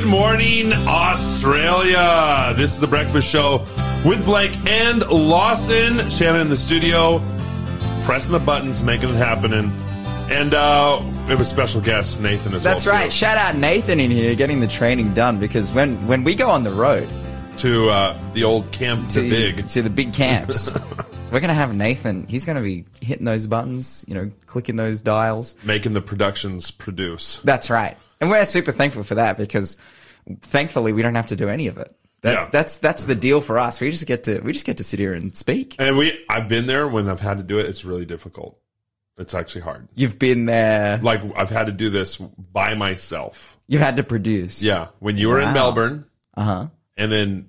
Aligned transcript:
Good 0.00 0.08
morning, 0.08 0.72
Australia. 0.72 2.54
This 2.56 2.72
is 2.72 2.80
the 2.80 2.86
Breakfast 2.86 3.28
Show 3.28 3.66
with 4.02 4.24
Blake 4.24 4.56
and 4.66 5.06
Lawson. 5.10 6.08
Shannon 6.08 6.40
in 6.40 6.48
the 6.48 6.56
studio, 6.56 7.18
pressing 8.04 8.32
the 8.32 8.38
buttons, 8.38 8.82
making 8.82 9.10
it 9.10 9.16
happening. 9.16 9.70
And 10.30 10.54
uh, 10.54 10.98
we 11.02 11.28
have 11.28 11.42
a 11.42 11.44
special 11.44 11.82
guest, 11.82 12.18
Nathan, 12.18 12.54
as 12.54 12.62
That's 12.62 12.86
well. 12.86 12.94
That's 12.94 13.02
right. 13.04 13.12
Shout 13.12 13.36
out 13.36 13.56
Nathan 13.56 14.00
in 14.00 14.10
here 14.10 14.34
getting 14.34 14.60
the 14.60 14.66
training 14.66 15.12
done 15.12 15.38
because 15.38 15.70
when, 15.70 16.06
when 16.06 16.24
we 16.24 16.34
go 16.34 16.48
on 16.50 16.64
the 16.64 16.72
road 16.72 17.06
To 17.58 17.90
uh, 17.90 18.32
the 18.32 18.42
old 18.44 18.72
Camp 18.72 19.10
to 19.10 19.20
the 19.20 19.28
Big. 19.52 19.68
to 19.68 19.82
the 19.82 19.90
big 19.90 20.14
camps, 20.14 20.80
we're 21.30 21.40
gonna 21.40 21.52
have 21.52 21.74
Nathan. 21.74 22.26
He's 22.26 22.46
gonna 22.46 22.62
be 22.62 22.86
hitting 23.02 23.26
those 23.26 23.46
buttons, 23.46 24.06
you 24.08 24.14
know, 24.14 24.30
clicking 24.46 24.76
those 24.76 25.02
dials. 25.02 25.56
Making 25.62 25.92
the 25.92 26.00
productions 26.00 26.70
produce. 26.70 27.40
That's 27.44 27.68
right, 27.68 27.98
and 28.20 28.30
we're 28.30 28.44
super 28.44 28.72
thankful 28.72 29.02
for 29.02 29.14
that 29.16 29.36
because 29.36 29.76
thankfully 30.42 30.92
we 30.92 31.02
don't 31.02 31.14
have 31.14 31.28
to 31.28 31.36
do 31.36 31.48
any 31.48 31.66
of 31.66 31.78
it. 31.78 31.94
That's 32.22 32.46
Yeah. 32.46 32.50
that's 32.52 32.78
that's 32.78 33.04
the 33.04 33.14
deal 33.14 33.40
for 33.40 33.58
us. 33.58 33.80
We 33.80 33.90
just 33.90 34.06
get 34.06 34.24
to 34.24 34.40
we 34.40 34.52
just 34.52 34.66
get 34.66 34.76
to 34.78 34.84
sit 34.84 35.00
here 35.00 35.14
and 35.14 35.34
speak. 35.36 35.76
And 35.78 35.96
we, 35.96 36.22
I've 36.28 36.48
been 36.48 36.66
there 36.66 36.86
when 36.86 37.08
I've 37.08 37.20
had 37.20 37.38
to 37.38 37.44
do 37.44 37.58
it. 37.58 37.66
It's 37.66 37.84
really 37.84 38.04
difficult. 38.04 38.58
It's 39.16 39.34
actually 39.34 39.62
hard. 39.62 39.88
You've 39.94 40.18
been 40.18 40.46
there. 40.46 40.98
Like 40.98 41.22
I've 41.36 41.50
had 41.50 41.66
to 41.66 41.72
do 41.72 41.90
this 41.90 42.16
by 42.16 42.74
myself. 42.74 43.58
You've 43.68 43.80
had 43.82 43.96
to 43.96 44.02
produce. 44.02 44.62
Yeah, 44.62 44.88
when 44.98 45.16
you 45.16 45.28
were 45.28 45.40
in 45.40 45.52
Melbourne, 45.52 46.06
Uh 46.34 46.42
huh. 46.44 46.66
and 46.96 47.10
then 47.12 47.46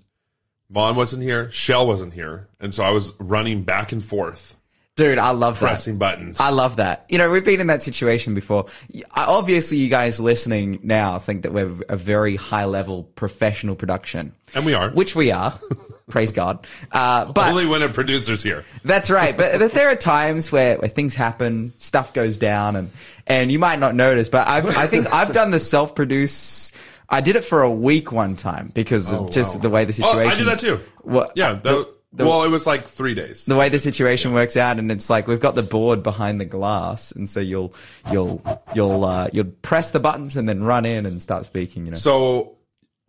Mon 0.70 0.96
wasn't 0.96 1.24
here, 1.24 1.50
Shell 1.52 1.86
wasn't 1.88 2.14
here, 2.14 2.48
and 2.60 2.74
so 2.74 2.84
I 2.84 2.92
was 2.92 3.14
running 3.20 3.64
back 3.64 3.92
and 3.92 4.04
forth, 4.04 4.56
Dude, 5.02 5.18
I 5.18 5.32
love 5.32 5.60
that. 5.60 5.66
pressing 5.66 5.98
buttons. 5.98 6.40
I 6.40 6.52
love 6.52 6.76
that. 6.76 7.06
You 7.10 7.18
know, 7.18 7.30
we've 7.30 7.44
been 7.44 7.60
in 7.60 7.68
that 7.68 7.82
situation 7.82 8.36
before. 8.36 8.68
Obviously, 9.16 9.78
you 9.78 9.90
guys 9.90 10.20
listening 10.20 10.80
now 10.84 11.18
think 11.20 11.44
that 11.44 11.54
we're 11.54 11.74
a 11.90 11.96
very 11.96 12.36
high 12.36 12.66
level 12.66 13.04
professional 13.16 13.76
production, 13.76 14.34
and 14.54 14.66
we 14.66 14.74
are. 14.74 14.92
which 14.92 15.16
we 15.16 15.32
are. 15.32 15.54
praise 16.10 16.34
God. 16.34 16.68
Uh, 16.92 17.32
but 17.32 17.48
Only 17.50 17.66
when 17.66 17.82
a 17.82 17.90
producer's 17.90 18.44
here. 18.44 18.66
that's 18.84 19.10
right. 19.10 19.36
But, 19.38 19.60
but 19.60 19.72
there 19.72 19.90
are 19.90 19.96
times 19.96 20.52
where, 20.52 20.78
where 20.78 20.90
things 20.90 21.16
happen, 21.16 21.72
stuff 21.78 22.14
goes 22.14 22.38
down, 22.38 22.76
and 22.76 22.92
and 23.26 23.52
you 23.52 23.60
might 23.60 23.80
not 23.80 23.96
notice. 23.96 24.30
But 24.30 24.48
I've, 24.48 24.78
I 24.78 24.88
think 24.88 25.12
I've 25.14 25.32
done 25.32 25.52
the 25.52 25.60
self 25.60 25.96
produce. 25.96 26.72
I 27.10 27.22
did 27.22 27.36
it 27.36 27.44
for 27.44 27.62
a 27.62 27.72
week 27.72 28.12
one 28.12 28.36
time 28.36 28.72
because 28.74 29.12
of 29.12 29.32
just 29.32 29.56
Oh, 29.56 29.58
wow. 29.58 29.62
the 29.64 29.70
way 29.70 29.86
the 29.86 29.90
Oh, 30.04 30.12
situation. 30.12 30.32
I 30.32 30.36
did 30.38 30.48
that 30.48 30.60
too. 30.60 30.80
What- 31.02 31.34
Yeah. 31.36 31.54
That, 31.54 31.88
the- 32.14 32.26
well, 32.26 32.44
it 32.44 32.50
was 32.50 32.68
like 32.68 32.88
three 32.88 33.14
days. 33.14 33.46
the 33.46 33.56
way 33.56 33.70
the 33.70 33.80
situation 33.80 34.34
works 34.34 34.58
out 34.58 34.80
and 34.80 34.92
it's 34.92 35.10
like 35.10 35.28
we've 35.28 35.40
got 35.40 35.56
the 35.56 35.64
board 35.64 36.04
behind 36.04 36.40
the 36.40 36.46
glass 36.46 37.12
and 37.12 37.30
so 37.30 37.40
you'll 37.40 37.74
you'll 38.12 38.42
you'll 38.76 39.06
uh, 39.06 39.30
you'll 39.34 39.46
press 39.62 39.92
the 39.92 40.00
buttons 40.00 40.36
and 40.38 40.48
then 40.50 40.64
run 40.64 40.86
in 40.86 41.06
and 41.06 41.22
start 41.22 41.46
speaking 41.46 41.86
you 41.86 41.92
know 41.92 41.98
So, 41.98 42.58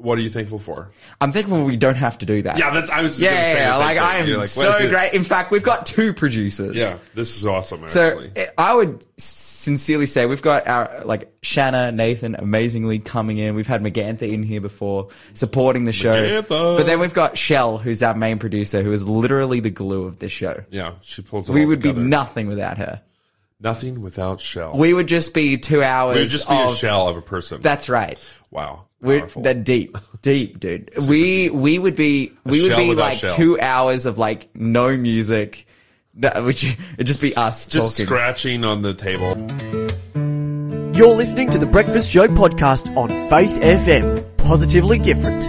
what 0.02 0.18
are 0.18 0.20
you 0.20 0.30
thankful 0.30 0.58
for? 0.58 0.90
i'm 1.20 1.32
thankful 1.32 1.64
we 1.64 1.76
don't 1.76 1.96
have 1.96 2.18
to 2.18 2.26
do 2.26 2.42
that 2.42 2.58
Yeah, 2.58 2.70
that's. 2.70 2.90
I 2.90 3.02
was. 3.02 3.12
Just 3.12 3.22
yeah, 3.22 3.52
say 3.52 3.58
yeah, 3.60 3.76
like 3.76 3.96
thing. 3.96 4.04
i 4.06 4.16
am 4.16 4.38
like, 4.38 4.48
so 4.48 4.88
great 4.88 5.14
in 5.14 5.24
fact 5.24 5.50
we've 5.50 5.62
got 5.62 5.86
two 5.86 6.12
producers 6.12 6.74
Yeah, 6.76 6.98
this 7.14 7.36
is 7.36 7.46
awesome. 7.46 7.86
so 7.88 8.02
Actually, 8.02 8.32
eh, 8.36 8.46
I 8.58 8.74
would 8.74 9.06
sincerely 9.18 10.06
say 10.06 10.26
we've 10.26 10.42
got 10.42 10.66
our 10.66 11.02
like 11.04 11.32
Shanna, 11.42 11.90
Nathan, 11.92 12.36
amazingly 12.36 12.98
coming 12.98 13.38
in. 13.38 13.54
We've 13.54 13.66
had 13.66 13.82
Magantha 13.82 14.22
in 14.22 14.42
here 14.42 14.60
before, 14.60 15.08
supporting 15.34 15.84
the 15.84 15.92
show. 15.92 16.14
Magantha. 16.14 16.76
But 16.76 16.86
then 16.86 17.00
we've 17.00 17.14
got 17.14 17.36
Shell, 17.36 17.78
who's 17.78 18.02
our 18.02 18.14
main 18.14 18.38
producer, 18.38 18.82
who 18.82 18.92
is 18.92 19.06
literally 19.08 19.60
the 19.60 19.70
glue 19.70 20.04
of 20.04 20.18
this 20.18 20.32
show. 20.32 20.64
yeah, 20.70 20.92
she 21.00 21.22
pulls. 21.22 21.50
We 21.50 21.66
would 21.66 21.80
be 21.82 21.92
nothing 21.92 22.46
without 22.48 22.78
her. 22.78 23.02
Nothing 23.62 24.00
without 24.02 24.40
Shell. 24.40 24.76
We 24.76 24.92
would 24.92 25.06
just 25.08 25.34
be 25.34 25.56
two 25.58 25.82
hours. 25.82 26.16
We 26.16 26.22
would 26.22 26.28
just 26.30 26.48
be 26.48 26.54
a 26.56 26.68
shell 26.70 27.08
of 27.08 27.16
a 27.16 27.22
person. 27.22 27.62
That's 27.62 27.88
right. 27.88 28.18
wow, 28.50 28.86
We're 29.00 29.26
that 29.28 29.64
deep, 29.64 29.96
deep, 30.20 30.58
dude. 30.60 30.90
we 31.08 31.50
we 31.50 31.78
would 31.78 31.96
be 31.96 32.32
we 32.44 32.62
would 32.68 32.76
be 32.76 32.94
like 32.94 33.18
shell. 33.18 33.30
two 33.30 33.60
hours 33.60 34.06
of 34.06 34.18
like 34.18 34.48
no 34.54 34.96
music. 34.96 35.66
That 36.14 36.44
which 36.44 36.64
it'd 36.94 37.06
just 37.06 37.20
be 37.22 37.34
us 37.36 37.66
just 37.68 37.96
talking. 37.96 38.06
scratching 38.06 38.64
on 38.64 38.82
the 38.82 38.92
table. 38.94 39.36
You're 40.94 41.16
listening 41.16 41.48
to 41.50 41.58
the 41.58 41.66
Breakfast 41.66 42.10
Show 42.12 42.28
podcast 42.28 42.94
on 42.98 43.08
Faith 43.30 43.58
FM. 43.62 44.36
Positively 44.36 44.98
different. 44.98 45.42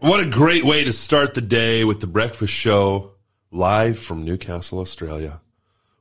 What 0.00 0.20
a 0.20 0.26
great 0.26 0.64
way 0.64 0.84
to 0.84 0.92
start 0.92 1.32
the 1.34 1.40
day 1.40 1.82
with 1.84 2.00
the 2.00 2.06
breakfast 2.06 2.52
show 2.52 3.12
live 3.50 3.98
from 3.98 4.24
Newcastle, 4.24 4.78
Australia, 4.78 5.40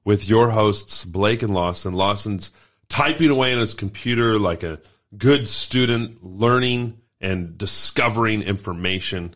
with 0.06 0.30
your 0.30 0.52
hosts, 0.52 1.04
Blake 1.04 1.42
and 1.42 1.54
Lawson. 1.54 1.94
Lawson's 1.94 2.52
typing 2.88 3.32
away 3.32 3.52
on 3.52 3.60
his 3.60 3.74
computer 3.74 4.40
like 4.40 4.64
a 4.64 4.80
good 5.18 5.48
student, 5.48 6.24
learning 6.24 7.00
and 7.20 7.58
discovering 7.58 8.44
information. 8.44 9.36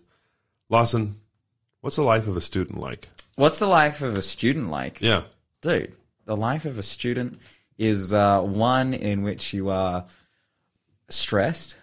Lawson, 0.70 1.20
what's 1.82 1.96
the 1.96 2.04
life 2.04 2.28
of 2.28 2.38
a 2.38 2.42
student 2.42 2.80
like? 2.80 3.10
What's 3.36 3.60
the 3.60 3.68
life 3.68 4.02
of 4.02 4.16
a 4.16 4.22
student 4.22 4.70
like? 4.70 5.02
Yeah. 5.02 5.24
Dude, 5.62 5.94
the 6.26 6.38
life 6.38 6.66
of 6.66 6.78
a 6.78 6.84
student 6.84 7.40
is 7.78 8.14
uh, 8.14 8.42
one 8.42 8.94
in 8.94 9.24
which 9.24 9.54
you 9.54 9.70
are 9.70 10.06
stressed, 11.08 11.78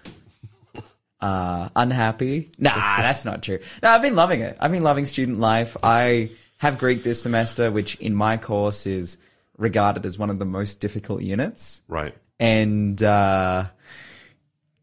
uh, 1.20 1.69
unhappy. 1.75 2.52
Nah, 2.58 2.98
that's 2.98 3.25
not 3.25 3.42
true. 3.42 3.58
No, 3.82 3.91
I've 3.91 4.02
been 4.02 4.14
loving 4.14 4.42
it. 4.42 4.56
I've 4.60 4.70
been 4.70 4.84
loving 4.84 5.06
student 5.06 5.41
life. 5.41 5.76
I 5.82 6.30
have 6.59 6.78
Greek 6.78 7.03
this 7.03 7.22
semester, 7.22 7.71
which 7.71 7.97
in 7.97 8.15
my 8.15 8.37
course 8.37 8.87
is 8.87 9.19
regarded 9.59 10.06
as 10.06 10.19
one 10.19 10.31
of 10.31 10.39
the 10.39 10.44
most 10.44 10.81
difficult 10.81 11.22
units. 11.22 11.83
Right. 11.89 12.15
And 12.39 13.03
uh, 13.03 13.67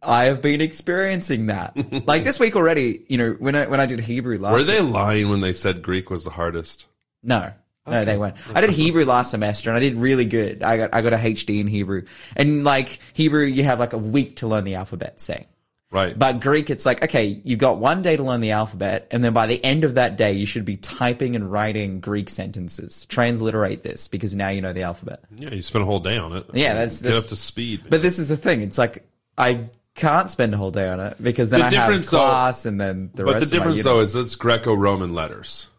I 0.02 0.26
have 0.26 0.42
been 0.42 0.62
experiencing 0.62 1.48
that. 1.48 1.76
like 2.08 2.24
this 2.24 2.40
week 2.40 2.56
already, 2.56 3.06
you 3.08 3.18
know, 3.18 3.32
when 3.40 3.56
I, 3.56 3.68
when 3.68 3.80
I 3.80 3.86
did 3.86 4.00
Hebrew 4.00 4.38
last 4.40 4.54
Were 4.54 4.64
they 4.64 4.82
lying 4.82 5.30
when 5.30 5.42
they 5.42 5.54
said 5.54 5.82
Greek 5.82 6.10
was 6.10 6.24
the 6.24 6.32
hardest? 6.32 6.88
no. 7.22 7.52
No, 7.86 8.06
they 8.06 8.18
weren't. 8.18 8.38
I 8.56 8.62
did 8.62 8.70
Hebrew 8.70 9.04
last 9.04 9.32
semester 9.32 9.70
and 9.70 9.76
I 9.76 9.82
did 9.82 9.98
really 9.98 10.24
good. 10.24 10.64
I 10.64 10.78
got 10.78 10.94
I 10.94 11.02
got 11.02 11.12
a 11.12 11.18
HD 11.18 11.60
in 11.60 11.68
Hebrew. 11.68 12.06
And 12.34 12.64
like 12.64 13.00
Hebrew 13.12 13.44
you 13.44 13.66
have 13.66 13.78
like 13.78 13.92
a 13.92 13.98
week 13.98 14.38
to 14.38 14.48
learn 14.48 14.64
the 14.64 14.76
alphabet, 14.76 15.20
say. 15.20 15.48
Right. 15.94 16.18
But 16.18 16.40
Greek 16.42 16.70
it's 16.72 16.86
like, 16.86 17.04
okay, 17.04 17.40
you 17.44 17.56
got 17.56 17.78
one 17.78 18.02
day 18.02 18.18
to 18.18 18.24
learn 18.24 18.42
the 18.42 18.52
alphabet, 18.52 19.08
and 19.12 19.24
then 19.24 19.32
by 19.32 19.46
the 19.46 19.64
end 19.64 19.84
of 19.84 19.94
that 19.96 20.18
day 20.18 20.34
you 20.34 20.48
should 20.48 20.66
be 20.66 20.76
typing 20.78 21.36
and 21.36 21.50
writing 21.52 22.00
Greek 22.00 22.30
sentences. 22.30 23.06
Transliterate 23.06 23.84
this 23.84 24.08
because 24.08 24.34
now 24.34 24.50
you 24.50 24.60
know 24.62 24.74
the 24.74 24.82
alphabet. 24.82 25.22
yeah, 25.38 25.52
you 25.54 25.62
spent 25.62 25.84
a 25.84 25.86
whole 25.86 26.00
day 26.00 26.18
on 26.18 26.36
it. 26.36 26.46
Yeah, 26.54 26.74
that's- 26.74 27.02
get 27.02 27.10
that's- 27.10 27.24
up 27.26 27.30
to 27.30 27.36
speed. 27.36 27.82
But 27.90 28.02
this 28.02 28.18
is 28.18 28.28
the 28.28 28.38
thing, 28.38 28.62
it's 28.62 28.78
like 28.80 29.06
I 29.38 29.70
can't 29.96 30.32
spend 30.32 30.54
a 30.56 30.58
whole 30.58 30.72
day 30.72 30.90
on 30.90 31.00
it 31.00 31.22
because 31.22 31.52
then 31.52 31.60
The 31.60 31.66
I 31.68 31.70
have 31.70 31.88
difference, 31.88 32.10
though- 32.10 32.70
and 32.70 32.82
then 32.82 33.12
the 33.14 33.24
But 33.26 33.40
the 33.40 33.46
difference 33.46 33.84
though 33.84 34.00
is 34.00 34.16
it's 34.16 34.34
Greco-Roman 34.34 35.14
letters, 35.14 35.70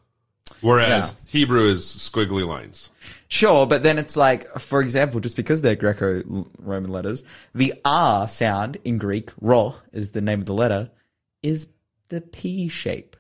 whereas 0.61 1.15
Hebrew 1.27 1.69
is 1.71 1.85
squiggly 1.85 2.47
lines. 2.47 2.91
Sure, 3.29 3.67
but 3.67 3.83
then 3.83 3.99
it's 3.99 4.17
like, 4.17 4.49
for 4.61 4.81
example, 4.81 5.21
just 5.21 5.37
because 5.37 5.61
they're 5.63 5.75
Greco-Roman 5.75 6.91
letters, 6.91 7.25
the 7.55 7.75
R 7.85 8.29
sound 8.29 8.77
in 8.85 8.99
Greek, 8.99 9.31
ro 9.41 9.75
is 9.93 10.13
the 10.13 10.21
name 10.21 10.41
of 10.41 10.47
the 10.47 10.55
letter, 10.55 10.91
is 11.43 11.69
the 12.11 12.21
P 12.21 12.69
shape. 12.69 13.17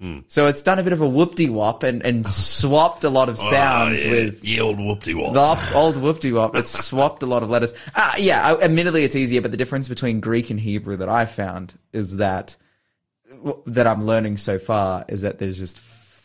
Hmm. 0.00 0.20
So 0.28 0.46
it's 0.46 0.62
done 0.62 0.78
a 0.78 0.82
bit 0.82 0.94
of 0.94 1.02
a 1.02 1.06
whoop-de-wop 1.06 1.82
and, 1.82 2.02
and 2.02 2.26
swapped 2.26 3.04
a 3.04 3.10
lot 3.10 3.28
of 3.28 3.36
sounds 3.50 4.02
with 4.02 4.40
the 4.40 4.60
old 4.60 4.78
whoopty 4.78 5.14
wop. 5.14 5.34
the 5.34 5.76
old 5.76 5.98
whoop-de-wop. 6.00 6.56
It's 6.56 6.70
swapped 6.86 7.22
a 7.22 7.26
lot 7.26 7.42
of 7.42 7.50
letters. 7.50 7.74
Uh, 7.94 8.14
yeah, 8.18 8.42
I- 8.42 8.62
admittedly 8.62 9.04
it's 9.04 9.14
easier, 9.14 9.42
but 9.42 9.50
the 9.50 9.58
difference 9.58 9.88
between 9.88 10.20
Greek 10.20 10.48
and 10.48 10.58
Hebrew 10.58 10.96
that 10.96 11.10
I 11.10 11.26
found 11.26 11.74
is 11.92 12.16
that 12.16 12.56
that 13.66 13.86
I'm 13.86 14.06
learning 14.06 14.38
so 14.38 14.58
far 14.58 15.04
is 15.08 15.20
that 15.22 15.38
there's 15.38 15.58
just 15.58 15.78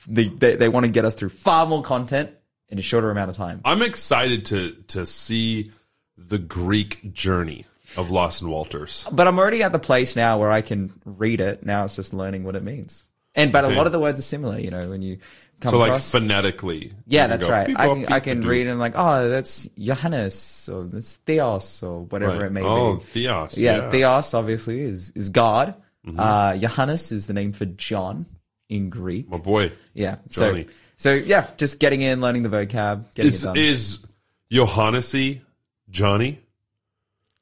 they 0.07 0.25
they, 0.29 0.55
they 0.55 0.69
want 0.69 0.85
to 0.85 0.91
get 0.91 1.05
us 1.05 1.15
through 1.15 1.29
far 1.29 1.65
more 1.65 1.81
content 1.83 2.31
in 2.69 2.79
a 2.79 2.81
shorter 2.81 3.11
amount 3.11 3.29
of 3.29 3.35
time. 3.37 3.61
I'm 3.65 3.81
excited 3.81 4.45
to 4.45 4.71
to 4.87 5.05
see 5.05 5.71
the 6.17 6.37
Greek 6.37 7.13
journey 7.13 7.65
of 7.97 8.09
Lawson 8.11 8.49
Walters. 8.49 9.05
But 9.11 9.27
I'm 9.27 9.37
already 9.37 9.63
at 9.63 9.71
the 9.71 9.79
place 9.79 10.15
now 10.15 10.37
where 10.39 10.51
I 10.51 10.61
can 10.61 10.91
read 11.05 11.41
it. 11.41 11.65
Now 11.65 11.85
it's 11.85 11.95
just 11.95 12.13
learning 12.13 12.43
what 12.43 12.55
it 12.55 12.63
means. 12.63 13.03
And 13.35 13.51
but 13.51 13.65
a 13.65 13.69
lot 13.69 13.85
of 13.85 13.91
the 13.91 13.99
words 13.99 14.19
are 14.19 14.23
similar. 14.23 14.57
You 14.59 14.71
know, 14.71 14.89
when 14.89 15.01
you 15.01 15.17
come 15.59 15.71
So 15.71 15.77
like 15.77 15.89
across. 15.89 16.09
phonetically. 16.11 16.93
yeah, 17.05 17.27
that's 17.27 17.45
go 17.45 17.51
right. 17.51 17.69
I 17.77 17.87
can 17.87 18.13
I 18.13 18.19
can 18.21 18.45
read 18.47 18.67
and 18.67 18.79
like, 18.79 18.93
oh, 18.95 19.27
that's 19.29 19.67
Johannes 19.77 20.69
or 20.71 20.83
that's 20.85 21.15
Theos 21.17 21.83
or 21.83 22.03
whatever 22.05 22.37
Right. 22.37 22.45
it 22.45 22.51
may 22.51 22.61
Oh, 22.61 22.93
be. 22.93 22.95
Oh, 22.95 22.95
Theos. 22.99 23.57
Yeah, 23.57 23.71
Yeah. 23.75 23.79
Mm-hmm. 23.81 23.91
Theos 23.91 24.33
obviously 24.33 24.79
is 24.81 25.11
is 25.15 25.29
God. 25.29 25.75
Uh, 26.17 26.55
Johannes 26.57 27.11
is 27.11 27.25
the 27.27 27.33
name 27.33 27.51
for 27.51 27.65
John 27.65 28.25
in 28.69 28.89
Greek. 28.89 29.29
My 29.29 29.37
boy. 29.37 29.71
Yeah. 29.93 30.17
Johnny. 30.29 30.65
So 30.67 30.73
so 30.97 31.13
yeah, 31.13 31.47
just 31.57 31.79
getting 31.79 32.01
in, 32.01 32.21
learning 32.21 32.43
the 32.43 32.49
vocab, 32.49 33.05
getting 33.13 33.33
Is 33.33 33.43
it 33.43 33.47
done. 33.47 33.57
is 33.57 34.05
Johannesi 34.51 35.41
Johnny? 35.89 36.39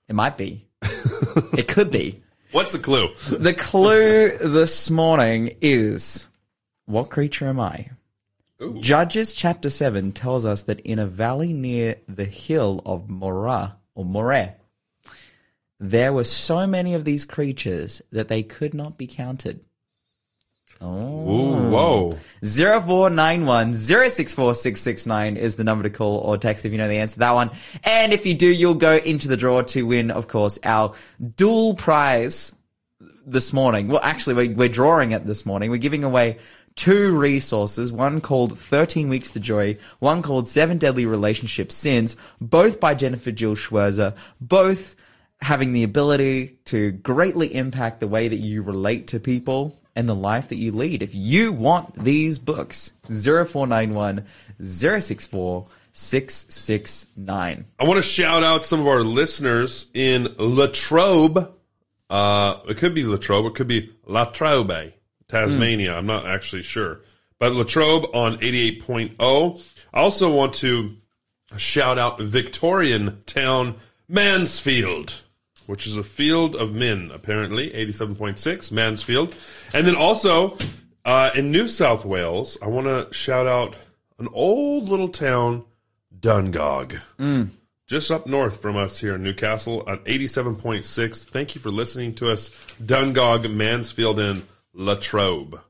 it 0.07 0.15
might 0.15 0.37
be. 0.37 0.65
it 1.53 1.67
could 1.67 1.91
be. 1.91 2.21
What's 2.51 2.73
the 2.73 2.79
clue? 2.79 3.09
The 3.31 3.53
clue 3.53 4.37
this 4.37 4.89
morning 4.91 5.55
is 5.61 6.27
what 6.85 7.09
creature 7.09 7.47
am 7.47 7.59
I? 7.59 7.89
Judges 8.79 9.33
chapter 9.33 9.69
7 9.69 10.11
tells 10.11 10.45
us 10.45 10.63
that 10.63 10.79
in 10.81 10.99
a 10.99 11.07
valley 11.07 11.51
near 11.51 11.95
the 12.07 12.25
hill 12.25 12.81
of 12.85 13.07
Morah 13.07 13.73
or 13.95 14.05
Moreh, 14.05 14.53
there 15.79 16.13
were 16.13 16.23
so 16.23 16.65
many 16.67 16.93
of 16.93 17.03
these 17.05 17.25
creatures 17.25 18.01
that 18.11 18.27
they 18.29 18.43
could 18.43 18.73
not 18.73 18.97
be 18.97 19.07
counted. 19.07 19.61
Ooh, 20.81 21.69
whoa. 21.69 22.17
0491 22.43 23.73
064669 23.73 25.37
is 25.37 25.55
the 25.55 25.63
number 25.63 25.83
to 25.83 25.89
call 25.89 26.17
or 26.17 26.37
text 26.37 26.65
if 26.65 26.71
you 26.71 26.77
know 26.77 26.87
the 26.87 26.97
answer 26.97 27.13
to 27.13 27.19
that 27.19 27.31
one. 27.31 27.51
And 27.83 28.11
if 28.11 28.25
you 28.25 28.33
do, 28.33 28.47
you'll 28.47 28.73
go 28.73 28.97
into 28.97 29.27
the 29.27 29.37
draw 29.37 29.61
to 29.61 29.83
win, 29.83 30.11
of 30.11 30.27
course, 30.27 30.59
our 30.63 30.93
dual 31.35 31.75
prize 31.75 32.53
this 33.25 33.53
morning. 33.53 33.87
Well, 33.87 34.01
actually, 34.03 34.33
we're, 34.33 34.55
we're 34.55 34.69
drawing 34.69 35.11
it 35.11 35.25
this 35.25 35.45
morning. 35.45 35.71
We're 35.71 35.77
giving 35.77 36.03
away 36.03 36.39
two 36.75 37.17
resources, 37.17 37.91
one 37.91 38.19
called 38.19 38.57
13 38.57 39.07
Weeks 39.09 39.31
to 39.31 39.39
Joy, 39.39 39.77
one 39.99 40.21
called 40.21 40.47
Seven 40.47 40.77
Deadly 40.77 41.05
Relationship 41.05 41.71
Sins, 41.71 42.17
both 42.41 42.79
by 42.79 42.93
Jennifer 42.93 43.31
Jill 43.31 43.55
Schwirzer, 43.55 44.15
both 44.41 44.95
having 45.41 45.71
the 45.71 45.83
ability 45.83 46.57
to 46.65 46.91
greatly 46.91 47.53
impact 47.53 47.99
the 47.99 48.07
way 48.07 48.27
that 48.27 48.37
you 48.37 48.63
relate 48.63 49.07
to 49.07 49.19
people 49.19 49.77
and 49.95 50.09
the 50.09 50.15
life 50.15 50.49
that 50.49 50.57
you 50.57 50.71
lead. 50.71 51.03
If 51.03 51.13
you 51.15 51.51
want 51.51 52.03
these 52.03 52.39
books, 52.39 52.91
0491 53.09 54.25
064 54.59 55.67
669. 55.91 57.65
I 57.79 57.83
want 57.83 57.97
to 57.97 58.01
shout 58.01 58.43
out 58.43 58.65
some 58.65 58.79
of 58.79 58.87
our 58.87 59.03
listeners 59.03 59.87
in 59.93 60.35
Latrobe. 60.37 61.53
Uh, 62.09 62.59
it 62.67 62.77
could 62.77 62.95
be 62.95 63.03
Latrobe, 63.03 63.45
it 63.45 63.55
could 63.55 63.67
be 63.67 63.93
Latrobe, 64.05 64.93
Tasmania. 65.27 65.95
I'm 65.95 66.07
not 66.07 66.25
actually 66.25 66.63
sure. 66.63 67.01
But 67.39 67.53
Latrobe 67.53 68.05
on 68.15 68.37
88.0. 68.37 69.61
I 69.93 69.99
also 69.99 70.33
want 70.33 70.55
to 70.55 70.95
shout 71.57 71.99
out 71.99 72.19
Victorian 72.19 73.21
town 73.25 73.75
Mansfield, 74.07 75.22
which 75.67 75.87
is 75.87 75.97
a 75.97 76.03
field 76.03 76.55
of 76.55 76.73
men, 76.73 77.11
apparently, 77.13 77.69
87.6, 77.71 78.71
Mansfield. 78.71 79.35
And 79.73 79.87
then 79.87 79.95
also 79.95 80.57
uh, 81.05 81.31
in 81.35 81.51
New 81.51 81.67
South 81.67 82.05
Wales, 82.05 82.57
I 82.61 82.67
want 82.67 82.87
to 82.87 83.13
shout 83.13 83.47
out 83.47 83.75
an 84.19 84.27
old 84.33 84.89
little 84.89 85.09
town, 85.09 85.65
Dungog 86.19 86.99
just 87.87 88.11
up 88.11 88.25
north 88.25 88.61
from 88.61 88.75
us 88.77 88.99
here 88.99 89.15
in 89.15 89.23
Newcastle 89.23 89.83
at 89.87 90.03
87.6. 90.05 91.25
Thank 91.29 91.55
you 91.55 91.61
for 91.61 91.69
listening 91.69 92.15
to 92.15 92.31
us, 92.31 92.49
Dungog, 92.83 93.53
Mansfield, 93.53 94.19
and 94.19 94.43
Latrobe. 94.73 95.61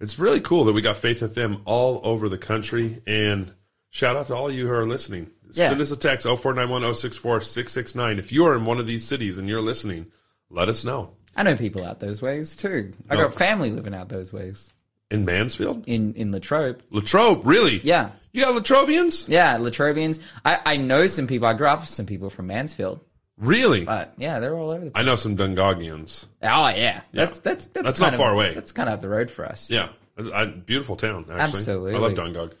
It's 0.00 0.18
really 0.18 0.40
cool 0.40 0.64
that 0.64 0.72
we 0.72 0.82
got 0.82 0.96
Faith 0.96 1.20
FM 1.20 1.60
all 1.64 2.00
over 2.04 2.28
the 2.28 2.38
country. 2.38 3.00
And 3.06 3.54
shout 3.90 4.16
out 4.16 4.26
to 4.26 4.34
all 4.34 4.52
you 4.52 4.66
who 4.66 4.74
are 4.74 4.86
listening. 4.86 5.30
Yeah. 5.52 5.68
Send 5.68 5.80
us 5.80 5.90
a 5.92 5.96
text 5.96 6.24
0491 6.26 6.94
064 6.94 7.40
669. 7.42 8.18
If 8.18 8.32
you 8.32 8.44
are 8.46 8.54
in 8.56 8.64
one 8.64 8.78
of 8.78 8.86
these 8.86 9.04
cities 9.06 9.38
and 9.38 9.48
you're 9.48 9.62
listening, 9.62 10.06
let 10.50 10.68
us 10.68 10.84
know. 10.84 11.10
I 11.36 11.42
know 11.42 11.56
people 11.56 11.84
out 11.84 12.00
those 12.00 12.22
ways 12.22 12.56
too. 12.56 12.92
I 13.10 13.16
got 13.16 13.34
family 13.34 13.70
living 13.70 13.94
out 13.94 14.08
those 14.08 14.32
ways 14.32 14.72
In 15.10 15.24
Mansfield? 15.24 15.84
in 15.86 16.14
in 16.14 16.30
Latrobe. 16.32 16.80
Latrobe, 16.90 17.44
really? 17.44 17.80
Yeah, 17.84 18.10
You 18.32 18.42
got 18.44 18.54
Latrobians? 18.62 19.28
yeah, 19.28 19.56
Latrobians. 19.58 20.20
I 20.44 20.58
I 20.64 20.76
know 20.76 21.06
some 21.06 21.26
people. 21.26 21.46
I 21.48 21.54
grew 21.54 21.66
up 21.68 21.80
with 21.80 21.88
some 21.88 22.06
people 22.06 22.30
from 22.30 22.46
Mansfield, 22.46 23.00
Really? 23.36 23.84
but 23.84 24.14
yeah, 24.16 24.38
they're 24.38 24.56
all 24.56 24.70
over 24.70 24.84
the. 24.84 24.90
place. 24.92 25.00
I 25.00 25.04
know 25.04 25.16
some 25.16 25.36
Dungogians. 25.36 26.26
Oh 26.42 26.68
yeah, 26.68 27.00
that's 27.12 27.40
that's 27.40 27.66
that's, 27.66 27.84
That's 27.84 27.98
kind 27.98 28.12
not 28.12 28.14
of- 28.14 28.18
far 28.18 28.32
away. 28.32 28.54
That's 28.54 28.72
kind 28.72 28.88
of 28.88 28.94
up 28.94 29.02
the 29.02 29.08
road 29.08 29.28
for 29.30 29.44
us. 29.44 29.70
Yeah, 29.70 29.88
It's 30.16 30.28
a 30.32 30.46
beautiful 30.46 30.96
town. 30.96 31.22
Actually, 31.30 31.40
Absolutely. 31.40 31.94
I 31.96 31.98
love 31.98 32.12
Dungog. 32.12 32.52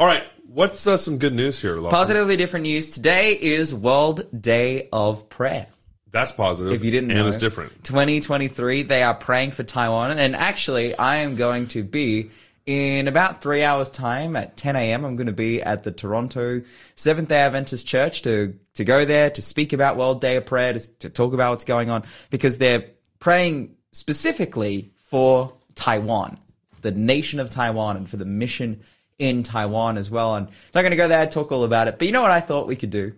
All 0.00 0.06
right, 0.06 0.24
what's 0.46 0.86
uh, 0.86 0.96
some 0.96 1.18
good 1.18 1.34
news 1.34 1.60
here? 1.60 1.74
Lawson? 1.74 1.90
Positively 1.90 2.38
different 2.38 2.62
news. 2.62 2.88
Today 2.88 3.32
is 3.38 3.74
World 3.74 4.26
Day 4.40 4.88
of 4.90 5.28
Prayer. 5.28 5.66
That's 6.10 6.32
positive. 6.32 6.72
If 6.72 6.82
you 6.82 6.90
didn't 6.90 7.10
and 7.10 7.20
know, 7.20 7.26
it's 7.26 7.36
different. 7.36 7.84
2023, 7.84 8.84
they 8.84 9.02
are 9.02 9.12
praying 9.12 9.50
for 9.50 9.62
Taiwan. 9.62 10.18
And 10.18 10.34
actually, 10.34 10.96
I 10.96 11.16
am 11.16 11.36
going 11.36 11.68
to 11.68 11.84
be 11.84 12.30
in 12.64 13.08
about 13.08 13.42
three 13.42 13.62
hours' 13.62 13.90
time 13.90 14.36
at 14.36 14.56
10 14.56 14.74
a.m. 14.74 15.04
I'm 15.04 15.16
going 15.16 15.26
to 15.26 15.34
be 15.34 15.60
at 15.60 15.82
the 15.82 15.92
Toronto 15.92 16.62
Seventh 16.94 17.28
Day 17.28 17.40
Adventist 17.42 17.86
Church 17.86 18.22
to 18.22 18.58
to 18.76 18.84
go 18.84 19.04
there 19.04 19.28
to 19.28 19.42
speak 19.42 19.74
about 19.74 19.98
World 19.98 20.22
Day 20.22 20.36
of 20.36 20.46
Prayer, 20.46 20.72
to, 20.72 20.98
to 21.00 21.10
talk 21.10 21.34
about 21.34 21.50
what's 21.50 21.64
going 21.64 21.90
on, 21.90 22.04
because 22.30 22.56
they're 22.56 22.86
praying 23.18 23.76
specifically 23.92 24.92
for 24.96 25.52
Taiwan, 25.74 26.38
the 26.80 26.90
nation 26.90 27.38
of 27.38 27.50
Taiwan, 27.50 27.98
and 27.98 28.08
for 28.08 28.16
the 28.16 28.24
mission 28.24 28.80
in 29.20 29.42
Taiwan 29.44 29.98
as 29.98 30.10
well. 30.10 30.34
And 30.34 30.48
so 30.72 30.80
I'm 30.80 30.82
going 30.82 30.90
to 30.90 30.96
go 30.96 31.06
there, 31.06 31.26
talk 31.26 31.52
all 31.52 31.62
about 31.62 31.86
it. 31.86 31.98
But 31.98 32.06
you 32.06 32.12
know 32.12 32.22
what 32.22 32.30
I 32.32 32.40
thought 32.40 32.66
we 32.66 32.74
could 32.74 32.90
do? 32.90 33.12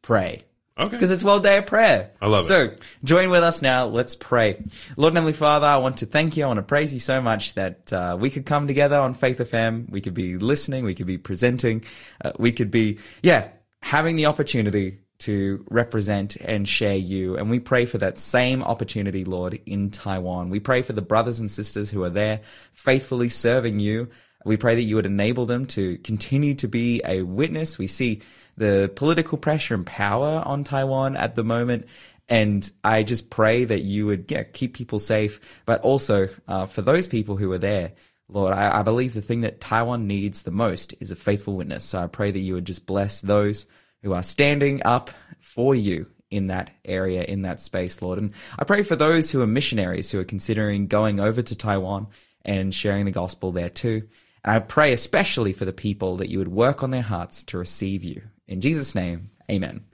Pray 0.00 0.42
Okay. 0.78 0.88
because 0.96 1.10
it's 1.10 1.22
World 1.22 1.42
Day 1.42 1.58
of 1.58 1.66
Prayer. 1.66 2.10
I 2.20 2.26
love 2.28 2.44
it. 2.44 2.48
So 2.48 2.74
join 3.04 3.28
with 3.30 3.42
us 3.42 3.60
now. 3.62 3.86
Let's 3.86 4.16
pray. 4.16 4.54
Lord 4.96 5.10
and 5.10 5.18
Heavenly 5.18 5.32
Father, 5.34 5.66
I 5.66 5.76
want 5.76 5.98
to 5.98 6.06
thank 6.06 6.36
you. 6.36 6.44
I 6.44 6.46
want 6.46 6.58
to 6.58 6.62
praise 6.62 6.94
you 6.94 7.00
so 7.00 7.20
much 7.20 7.54
that 7.54 7.92
uh, 7.92 8.16
we 8.18 8.30
could 8.30 8.46
come 8.46 8.66
together 8.66 8.98
on 8.98 9.12
Faith 9.14 9.38
FM. 9.38 9.90
We 9.90 10.00
could 10.00 10.14
be 10.14 10.38
listening. 10.38 10.84
We 10.84 10.94
could 10.94 11.06
be 11.06 11.18
presenting. 11.18 11.84
Uh, 12.24 12.32
we 12.38 12.52
could 12.52 12.70
be, 12.70 12.98
yeah, 13.22 13.48
having 13.82 14.16
the 14.16 14.26
opportunity 14.26 14.98
to 15.18 15.64
represent 15.70 16.36
and 16.36 16.68
share 16.68 16.96
you. 16.96 17.36
And 17.36 17.48
we 17.50 17.60
pray 17.60 17.84
for 17.84 17.98
that 17.98 18.18
same 18.18 18.62
opportunity, 18.62 19.24
Lord, 19.24 19.60
in 19.66 19.90
Taiwan. 19.90 20.48
We 20.50 20.58
pray 20.58 20.82
for 20.82 20.94
the 20.94 21.02
brothers 21.02 21.38
and 21.38 21.50
sisters 21.50 21.90
who 21.90 22.02
are 22.02 22.10
there 22.10 22.40
faithfully 22.72 23.28
serving 23.28 23.78
you. 23.78 24.08
We 24.44 24.56
pray 24.56 24.74
that 24.74 24.82
you 24.82 24.96
would 24.96 25.06
enable 25.06 25.46
them 25.46 25.66
to 25.66 25.98
continue 25.98 26.54
to 26.56 26.68
be 26.68 27.02
a 27.04 27.22
witness. 27.22 27.78
We 27.78 27.86
see 27.86 28.22
the 28.56 28.90
political 28.96 29.38
pressure 29.38 29.74
and 29.74 29.86
power 29.86 30.42
on 30.44 30.64
Taiwan 30.64 31.16
at 31.16 31.34
the 31.34 31.44
moment. 31.44 31.86
And 32.28 32.68
I 32.82 33.02
just 33.02 33.30
pray 33.30 33.64
that 33.64 33.82
you 33.82 34.06
would 34.06 34.30
yeah, 34.30 34.44
keep 34.44 34.74
people 34.74 34.98
safe, 34.98 35.40
but 35.66 35.80
also 35.82 36.28
uh, 36.48 36.66
for 36.66 36.82
those 36.82 37.06
people 37.06 37.36
who 37.36 37.50
are 37.52 37.58
there, 37.58 37.92
Lord, 38.28 38.54
I, 38.54 38.80
I 38.80 38.82
believe 38.82 39.14
the 39.14 39.20
thing 39.20 39.42
that 39.42 39.60
Taiwan 39.60 40.06
needs 40.06 40.42
the 40.42 40.50
most 40.50 40.94
is 41.00 41.10
a 41.10 41.16
faithful 41.16 41.56
witness. 41.56 41.84
So 41.84 42.02
I 42.02 42.06
pray 42.06 42.30
that 42.30 42.38
you 42.38 42.54
would 42.54 42.64
just 42.64 42.86
bless 42.86 43.20
those 43.20 43.66
who 44.02 44.12
are 44.12 44.22
standing 44.22 44.82
up 44.84 45.10
for 45.40 45.74
you 45.74 46.06
in 46.30 46.46
that 46.46 46.70
area, 46.84 47.22
in 47.22 47.42
that 47.42 47.60
space, 47.60 48.00
Lord. 48.00 48.18
And 48.18 48.32
I 48.58 48.64
pray 48.64 48.82
for 48.82 48.96
those 48.96 49.30
who 49.30 49.42
are 49.42 49.46
missionaries 49.46 50.10
who 50.10 50.18
are 50.18 50.24
considering 50.24 50.86
going 50.86 51.20
over 51.20 51.42
to 51.42 51.56
Taiwan 51.56 52.06
and 52.44 52.74
sharing 52.74 53.04
the 53.04 53.10
gospel 53.10 53.52
there 53.52 53.68
too. 53.68 54.08
And 54.44 54.54
I 54.54 54.58
pray 54.58 54.92
especially 54.92 55.52
for 55.52 55.64
the 55.64 55.72
people 55.72 56.16
that 56.16 56.28
you 56.28 56.38
would 56.38 56.48
work 56.48 56.82
on 56.82 56.90
their 56.90 57.02
hearts 57.02 57.42
to 57.44 57.58
receive 57.58 58.02
you. 58.02 58.22
In 58.48 58.60
Jesus' 58.60 58.94
name, 58.94 59.30
amen. 59.50 59.84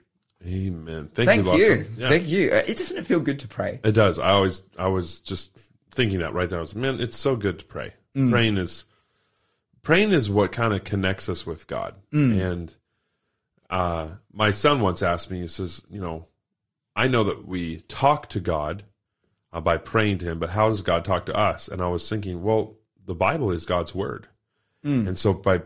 Amen. 0.45 1.09
Thank, 1.13 1.27
Thank 1.27 1.45
you, 1.45 1.53
you. 1.53 1.85
Yeah. 1.97 2.09
Thank 2.09 2.27
you. 2.27 2.51
Uh, 2.51 2.63
It 2.65 2.77
doesn't 2.77 2.97
it 2.97 3.05
feel 3.05 3.19
good 3.19 3.39
to 3.39 3.47
pray? 3.47 3.79
It 3.83 3.91
does. 3.91 4.19
I 4.19 4.29
always, 4.29 4.63
I 4.77 4.87
was 4.87 5.19
just 5.19 5.71
thinking 5.91 6.19
that 6.19 6.33
right 6.33 6.47
there. 6.47 6.59
I 6.59 6.61
was, 6.61 6.75
man, 6.75 6.99
it's 6.99 7.17
so 7.17 7.35
good 7.35 7.59
to 7.59 7.65
pray. 7.65 7.93
Mm. 8.15 8.31
Praying 8.31 8.57
is, 8.57 8.85
praying 9.81 10.11
is 10.13 10.29
what 10.29 10.51
kind 10.51 10.73
of 10.73 10.83
connects 10.83 11.27
us 11.27 11.45
with 11.45 11.67
God. 11.67 11.95
Mm. 12.13 12.51
And 12.51 12.75
uh, 13.69 14.07
my 14.31 14.51
son 14.51 14.79
once 14.79 15.03
asked 15.03 15.29
me, 15.29 15.41
he 15.41 15.47
says, 15.47 15.83
you 15.89 15.99
know, 15.99 16.27
I 16.95 17.07
know 17.07 17.23
that 17.25 17.47
we 17.47 17.81
talk 17.81 18.29
to 18.29 18.39
God 18.39 18.83
uh, 19.53 19.61
by 19.61 19.77
praying 19.77 20.19
to 20.19 20.25
Him, 20.25 20.39
but 20.39 20.49
how 20.49 20.69
does 20.69 20.81
God 20.81 21.05
talk 21.05 21.25
to 21.27 21.35
us? 21.35 21.67
And 21.67 21.81
I 21.81 21.87
was 21.87 22.07
thinking, 22.09 22.43
well, 22.43 22.75
the 23.05 23.15
Bible 23.15 23.51
is 23.51 23.65
God's 23.65 23.95
word, 23.95 24.27
Mm. 24.85 25.07
and 25.07 25.17
so 25.17 25.33
by 25.33 25.61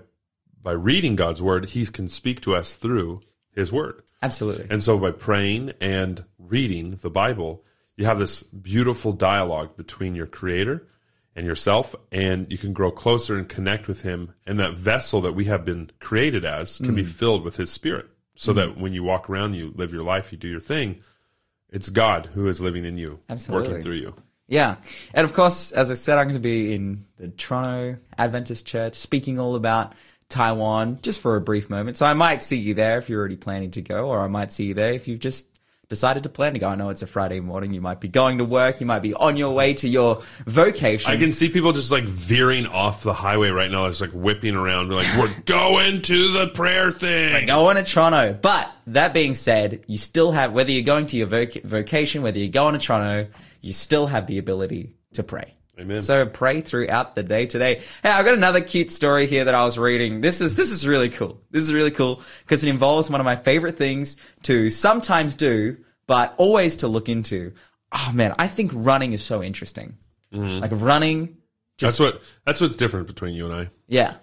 by 0.62 0.72
reading 0.72 1.16
God's 1.16 1.42
word, 1.42 1.66
He 1.66 1.86
can 1.86 2.08
speak 2.08 2.42
to 2.42 2.56
us 2.56 2.76
through 2.76 3.22
His 3.52 3.72
word. 3.72 4.02
Absolutely. 4.22 4.68
And 4.70 4.82
so 4.82 4.98
by 4.98 5.12
praying 5.12 5.74
and 5.82 6.24
reading 6.40 6.92
the 7.02 7.10
Bible, 7.10 7.64
you 7.98 8.06
have 8.06 8.20
this 8.20 8.42
beautiful 8.44 9.12
dialogue 9.12 9.76
between 9.76 10.16
your 10.16 10.26
creator 10.26 10.88
and 11.36 11.46
yourself, 11.46 11.96
and 12.12 12.50
you 12.52 12.58
can 12.58 12.74
grow 12.74 12.92
closer 12.92 13.38
and 13.38 13.50
connect 13.50 13.88
with 13.88 14.04
him. 14.04 14.34
And 14.46 14.60
that 14.60 14.78
vessel 14.78 15.20
that 15.22 15.34
we 15.34 15.46
have 15.46 15.66
been 15.66 15.92
created 16.00 16.46
as 16.46 16.78
can 16.78 16.96
be 16.96 17.04
filled 17.04 17.44
with 17.44 17.58
his 17.58 17.72
spirit. 17.72 18.08
So 18.36 18.54
that 18.54 18.78
when 18.78 18.94
you 18.94 19.04
walk 19.04 19.30
around, 19.30 19.54
you 19.54 19.74
live 19.76 19.94
your 19.94 20.04
life, 20.04 20.32
you 20.32 20.38
do 20.38 20.48
your 20.48 20.60
thing, 20.60 21.02
it's 21.70 21.90
God 21.90 22.28
who 22.34 22.48
is 22.48 22.62
living 22.62 22.86
in 22.86 22.98
you, 22.98 23.20
Absolutely. 23.30 23.68
working 23.68 23.84
through 23.84 23.96
you. 23.96 24.16
Yeah. 24.48 24.76
And 25.14 25.26
of 25.26 25.34
course, 25.34 25.72
as 25.72 25.90
I 25.90 25.94
said, 25.94 26.18
I'm 26.18 26.26
going 26.26 26.36
to 26.36 26.40
be 26.40 26.74
in 26.74 27.06
the 27.18 27.30
Toronto 27.30 28.00
Adventist 28.18 28.66
Church 28.66 28.96
speaking 28.96 29.40
all 29.40 29.56
about 29.56 29.94
Taiwan 30.30 31.00
just 31.02 31.22
for 31.22 31.36
a 31.36 31.42
brief 31.42 31.70
moment. 31.70 31.98
So 31.98 32.06
I 32.06 32.14
might 32.14 32.44
see 32.44 32.58
you 32.58 32.74
there 32.74 32.98
if 32.98 33.10
you're 33.10 33.20
already 33.20 33.36
planning 33.36 33.72
to 33.72 33.82
go, 33.82 34.10
or 34.10 34.22
I 34.22 34.28
might 34.28 34.52
see 34.52 34.66
you 34.66 34.74
there 34.74 34.94
if 34.94 35.08
you've 35.08 35.20
just 35.20 35.48
decided 35.90 36.24
to 36.24 36.30
plan 36.30 36.54
to 36.54 36.60
go. 36.60 36.68
I 36.70 36.76
know 36.76 36.90
it's 36.90 37.02
a 37.02 37.08
Friday 37.08 37.40
morning. 37.40 37.74
You 37.74 37.82
might 37.82 38.00
be 38.00 38.08
going 38.08 38.40
to 38.40 38.46
work. 38.46 38.80
You 38.80 38.86
might 38.86 39.02
be 39.02 39.14
on 39.14 39.38
your 39.38 39.54
way 39.54 39.74
to 39.76 39.88
your 39.88 40.22
vocation. 40.46 41.12
I 41.12 41.18
can 41.18 41.32
see 41.32 41.50
people 41.50 41.72
just 41.72 41.92
like 41.92 42.06
veering 42.06 42.66
off 42.68 43.04
the 43.04 43.14
highway 43.14 43.50
right 43.50 43.70
now, 43.70 43.86
It's 43.86 44.02
like 44.02 44.12
whipping 44.12 44.56
around, 44.56 44.92
like, 44.92 45.08
we're 45.18 45.34
going 45.46 46.02
to 46.04 46.32
the 46.32 46.48
prayer 46.50 46.92
thing. 46.92 47.34
We're 47.34 47.46
Going 47.46 47.76
to 47.76 47.84
Toronto. 47.84 48.38
But 48.42 48.72
that 48.88 49.14
being 49.14 49.36
said, 49.36 49.84
you 49.88 49.98
still 49.98 50.32
have, 50.32 50.54
whether 50.54 50.72
you're 50.72 50.84
going 50.84 51.08
to 51.08 51.18
your 51.18 51.28
voc- 51.28 51.64
vocation, 51.64 52.22
whether 52.24 52.40
you're 52.40 52.50
going 52.50 52.74
to 52.74 52.80
Toronto, 52.80 53.30
you 53.62 53.74
still 53.74 54.08
have 54.08 54.28
the 54.28 54.38
ability 54.38 54.96
to 55.14 55.24
pray. 55.24 55.54
Amen. 55.80 56.02
So 56.02 56.26
pray 56.28 56.62
throughout 56.62 57.16
the 57.16 57.24
day 57.24 57.48
today. 57.48 57.82
Hey, 58.04 58.10
I've 58.12 58.26
got 58.26 58.36
another 58.36 58.62
cute 58.62 58.92
story 58.92 59.26
here 59.26 59.46
that 59.46 59.56
I 59.56 59.64
was 59.66 59.78
reading. 59.78 60.22
This 60.22 60.40
is, 60.40 60.56
this 60.56 60.72
is 60.72 60.86
really 60.86 61.10
cool. 61.10 61.42
This 61.50 61.64
is 61.64 61.74
really 61.74 61.90
cool 61.92 62.22
because 62.44 62.64
it 62.64 62.70
involves 62.70 63.10
one 63.10 63.20
of 63.20 63.26
my 63.26 63.36
favorite 63.36 63.76
things 63.78 64.18
to 64.44 64.70
sometimes 64.70 65.34
do 65.36 65.78
but 66.06 66.36
always 66.38 66.78
to 66.78 66.88
look 66.88 67.10
into. 67.10 67.54
Oh 67.92 68.12
man, 68.14 68.34
I 68.38 68.48
think 68.48 68.72
running 68.76 69.14
is 69.14 69.24
so 69.24 69.42
interesting. 69.42 69.98
Mm-hmm. 70.34 70.60
Like 70.62 70.72
running, 70.74 71.38
That's 71.80 72.00
what 72.00 72.22
that's 72.46 72.60
what's 72.62 72.76
different 72.76 73.08
between 73.08 73.34
you 73.34 73.46
and 73.46 73.54
I. 73.54 73.70
yeah. 73.88 74.16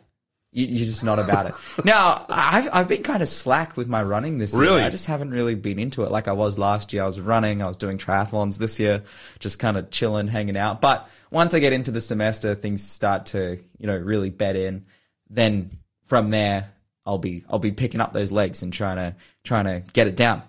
You, 0.52 0.66
you're 0.66 0.86
just 0.86 1.04
not 1.04 1.18
about 1.18 1.46
it. 1.46 1.54
now, 1.84 2.26
I've, 2.28 2.68
I've 2.72 2.88
been 2.88 3.02
kind 3.02 3.22
of 3.22 3.28
slack 3.28 3.76
with 3.76 3.88
my 3.88 4.02
running 4.02 4.38
this 4.38 4.52
year. 4.52 4.62
Really? 4.62 4.82
I 4.82 4.90
just 4.90 5.06
haven't 5.06 5.30
really 5.30 5.54
been 5.54 5.78
into 5.78 6.02
it 6.02 6.10
like 6.10 6.26
I 6.26 6.32
was 6.32 6.58
last 6.58 6.92
year. 6.92 7.04
I 7.04 7.06
was 7.06 7.20
running, 7.20 7.62
I 7.62 7.68
was 7.68 7.76
doing 7.76 7.98
triathlons 7.98 8.58
this 8.58 8.80
year, 8.80 9.02
just 9.38 9.58
kind 9.58 9.76
of 9.76 9.90
chilling, 9.90 10.26
hanging 10.26 10.56
out. 10.56 10.80
But 10.80 11.08
once 11.30 11.54
I 11.54 11.60
get 11.60 11.72
into 11.72 11.92
the 11.92 12.00
semester, 12.00 12.54
things 12.54 12.82
start 12.82 13.26
to, 13.26 13.58
you 13.78 13.86
know, 13.86 13.96
really 13.96 14.30
bed 14.30 14.56
in. 14.56 14.86
Then 15.28 15.78
from 16.06 16.30
there, 16.30 16.72
I'll 17.06 17.18
be, 17.18 17.44
I'll 17.48 17.60
be 17.60 17.72
picking 17.72 18.00
up 18.00 18.12
those 18.12 18.32
legs 18.32 18.62
and 18.62 18.72
trying 18.72 18.96
to, 18.96 19.14
trying 19.44 19.64
to 19.66 19.82
get 19.92 20.08
it 20.08 20.16
down. 20.16 20.42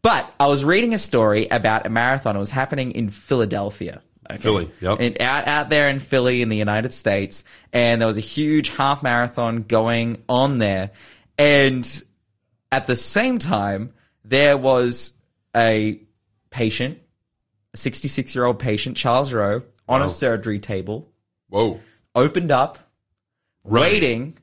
But 0.00 0.32
I 0.40 0.46
was 0.46 0.64
reading 0.64 0.94
a 0.94 0.98
story 0.98 1.46
about 1.48 1.86
a 1.86 1.90
marathon. 1.90 2.36
It 2.36 2.40
was 2.40 2.50
happening 2.50 2.92
in 2.92 3.10
Philadelphia. 3.10 4.02
Okay. 4.34 4.42
Philly, 4.42 4.70
yep. 4.80 4.98
And 5.00 5.20
out 5.20 5.46
out 5.46 5.68
there 5.70 5.88
in 5.88 5.98
Philly 6.00 6.42
in 6.42 6.48
the 6.48 6.56
United 6.56 6.92
States, 6.92 7.44
and 7.72 8.00
there 8.00 8.06
was 8.08 8.16
a 8.16 8.20
huge 8.22 8.68
half 8.68 9.02
marathon 9.02 9.62
going 9.62 10.22
on 10.28 10.58
there, 10.58 10.90
and 11.38 12.02
at 12.70 12.86
the 12.86 12.96
same 12.96 13.38
time 13.38 13.92
there 14.24 14.56
was 14.56 15.12
a 15.56 16.00
patient, 16.50 16.98
a 17.74 17.76
66 17.76 18.34
year 18.34 18.44
old 18.44 18.58
patient, 18.58 18.96
Charles 18.96 19.32
Rowe, 19.32 19.62
on 19.88 20.00
Wow. 20.00 20.06
a 20.06 20.10
surgery 20.10 20.58
table, 20.58 21.10
Whoa. 21.48 21.80
opened 22.14 22.50
up, 22.50 22.78
Running. 23.64 23.92
waiting. 23.92 24.38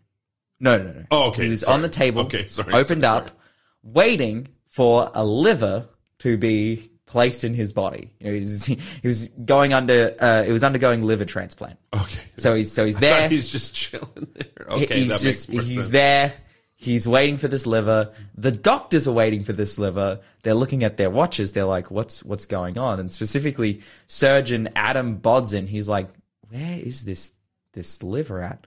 No, 0.60 0.78
no, 0.78 0.92
no. 0.92 1.04
Oh, 1.12 1.24
okay, 1.30 1.44
He 1.46 1.50
was 1.50 1.62
sorry. 1.62 1.76
on 1.76 1.82
the 1.82 1.90
table. 1.90 2.22
Okay, 2.24 2.46
sorry, 2.48 2.74
Opened 2.74 3.04
sorry, 3.04 3.18
up, 3.18 3.28
sorry. 3.30 3.40
waiting 3.84 4.48
for 4.68 5.10
a 5.14 5.26
liver 5.26 5.88
to 6.20 6.38
be 6.38 6.92
placed 7.10 7.44
in 7.44 7.56
his 7.56 7.74
body. 7.74 8.12
You 8.20 8.28
know, 8.28 8.34
he, 8.34 8.40
was, 8.40 8.66
he 8.66 8.78
was 9.04 9.30
going 9.30 9.74
under. 9.74 10.16
Uh, 10.20 10.44
it 10.48 10.52
was 10.52 10.64
undergoing 10.64 11.04
liver 11.04 11.26
transplant. 11.26 11.78
Okay. 11.94 12.22
So 12.38 12.56
he's 12.56 12.72
so 12.72 12.86
he's 12.86 13.00
there. 13.00 13.28
he's 13.28 13.52
just 13.52 13.76
chilling 13.76 14.28
there. 14.34 14.68
Okay, 14.70 15.02
he's 15.02 15.10
that 15.10 15.22
just 15.22 15.50
makes 15.50 15.50
more 15.50 15.64
he's 15.64 15.76
sense. 15.76 15.90
there. 15.90 16.34
He's 16.76 17.08
waiting 17.08 17.38
for 17.38 17.50
this 17.50 17.66
liver. 17.66 18.14
The 18.36 18.52
doctors 18.52 19.08
are 19.08 19.12
waiting 19.12 19.44
for 19.44 19.52
this 19.52 19.78
liver. 19.78 20.22
They're 20.44 20.54
looking 20.54 20.84
at 20.84 20.96
their 20.96 21.10
watches. 21.10 21.52
They're 21.52 21.66
like, 21.66 21.92
"What's 21.92 22.24
what's 22.24 22.46
going 22.46 22.78
on?" 22.78 23.00
And 23.00 23.12
specifically, 23.12 23.82
surgeon 24.08 24.70
Adam 24.76 25.20
Bodzin. 25.20 25.68
He's 25.68 25.90
like, 25.90 26.08
"Where 26.48 26.80
is 26.80 27.04
this 27.04 27.34
this 27.74 28.02
liver 28.04 28.42
at?" 28.42 28.66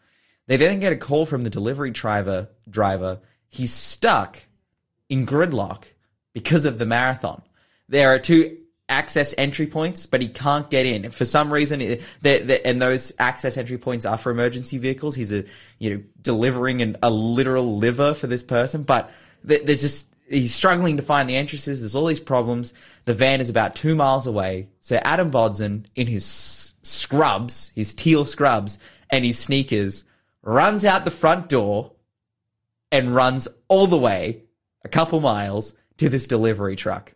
They 0.49 0.57
then 0.57 0.81
get 0.81 0.93
a 0.93 0.97
call 0.97 1.25
from 1.25 1.45
the 1.45 1.51
delivery 1.51 1.91
driver. 1.91 2.49
Driver. 2.69 3.21
He's 3.49 3.73
stuck 3.73 4.39
in 5.09 5.27
gridlock 5.27 5.85
because 6.35 6.65
of 6.65 6.79
the 6.79 6.87
marathon. 6.87 7.43
There 7.93 8.09
are 8.15 8.19
two 8.19 8.57
access 8.89 9.35
entry 9.37 9.67
points, 9.67 10.07
but 10.07 10.23
he 10.23 10.29
can't 10.29 10.71
get 10.71 10.87
in 10.87 11.11
for 11.11 11.27
some 11.27 11.53
reason. 11.53 11.99
and 12.25 12.81
those 12.81 13.13
access 13.19 13.59
entry 13.59 13.77
points 13.77 14.07
are 14.07 14.17
for 14.17 14.33
emergency 14.33 14.79
vehicles. 14.79 15.15
He's 15.15 15.31
a 15.31 15.45
you 15.79 15.91
know 15.91 16.03
delivering 16.23 16.81
an, 16.81 16.97
a 17.03 17.11
literal 17.11 17.77
liver 17.77 18.15
for 18.15 18.27
this 18.29 18.43
person, 18.43 18.83
but 18.83 19.11
th- 19.47 19.67
there's 19.67 19.83
just 19.83 20.09
he's 20.27 20.55
struggling 20.55 20.97
to 20.97 21.03
find 21.03 21.29
the 21.29 21.37
entrances. 21.37 21.81
There's 21.81 21.95
all 21.95 22.07
these 22.07 22.19
problems. 22.19 22.73
The 23.05 23.13
van 23.13 23.43
is 23.43 23.51
about 23.51 23.77
two 23.77 23.95
miles 23.95 24.27
away. 24.27 24.71
So 24.81 24.97
Adam 24.97 25.31
Bodzin 25.31 25.85
in 25.95 26.07
his 26.07 26.73
scrubs, 26.83 27.73
his 27.75 27.93
teal 27.93 28.25
scrubs, 28.25 28.79
and 29.11 29.23
his 29.23 29.39
sneakers, 29.39 30.05
runs 30.41 30.87
out 30.87 31.05
the 31.05 31.11
front 31.11 31.51
door 31.51 31.93
and 32.91 33.15
runs 33.15 33.49
all 33.69 33.87
the 33.87 33.99
way 33.99 34.45
a 34.83 34.89
couple 34.89 35.21
miles 35.21 35.75
to 35.99 36.09
this 36.09 36.27
delivery 36.27 36.75
truck. 36.75 37.13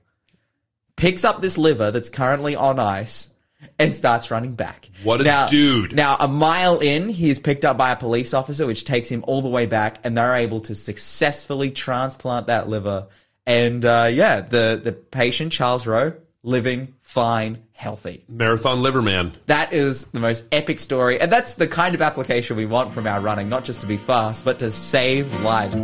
Picks 0.96 1.24
up 1.24 1.40
this 1.42 1.58
liver 1.58 1.90
that's 1.90 2.08
currently 2.08 2.56
on 2.56 2.78
ice 2.78 3.34
and 3.78 3.94
starts 3.94 4.30
running 4.30 4.54
back. 4.54 4.88
What 5.02 5.20
a 5.20 5.24
now, 5.24 5.46
dude. 5.46 5.94
Now, 5.94 6.16
a 6.18 6.28
mile 6.28 6.78
in, 6.78 7.08
he's 7.08 7.38
picked 7.38 7.64
up 7.64 7.76
by 7.76 7.90
a 7.90 7.96
police 7.96 8.32
officer, 8.32 8.66
which 8.66 8.84
takes 8.84 9.10
him 9.10 9.22
all 9.26 9.42
the 9.42 9.48
way 9.48 9.66
back, 9.66 9.98
and 10.04 10.16
they're 10.16 10.34
able 10.34 10.60
to 10.62 10.74
successfully 10.74 11.70
transplant 11.70 12.46
that 12.46 12.68
liver. 12.68 13.08
And 13.46 13.84
uh, 13.84 14.08
yeah, 14.10 14.40
the, 14.40 14.80
the 14.82 14.92
patient, 14.92 15.52
Charles 15.52 15.86
Rowe, 15.86 16.14
living 16.42 16.94
fine, 17.02 17.62
healthy. 17.72 18.24
Marathon 18.28 18.82
Liverman. 18.82 19.32
That 19.46 19.72
is 19.72 20.06
the 20.08 20.20
most 20.20 20.46
epic 20.50 20.78
story. 20.80 21.20
And 21.20 21.30
that's 21.30 21.54
the 21.54 21.68
kind 21.68 21.94
of 21.94 22.00
application 22.00 22.56
we 22.56 22.66
want 22.66 22.94
from 22.94 23.06
our 23.06 23.20
running, 23.20 23.48
not 23.48 23.64
just 23.64 23.82
to 23.82 23.86
be 23.86 23.96
fast, 23.98 24.44
but 24.44 24.58
to 24.60 24.70
save 24.70 25.32
lives. 25.42 25.74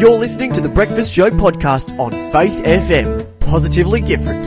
You're 0.00 0.18
listening 0.18 0.54
to 0.54 0.62
the 0.62 0.70
Breakfast 0.72 1.12
Show 1.12 1.30
podcast 1.30 1.98
on 1.98 2.12
Faith 2.32 2.64
FM. 2.64 3.29
Positively 3.50 4.00
different. 4.00 4.46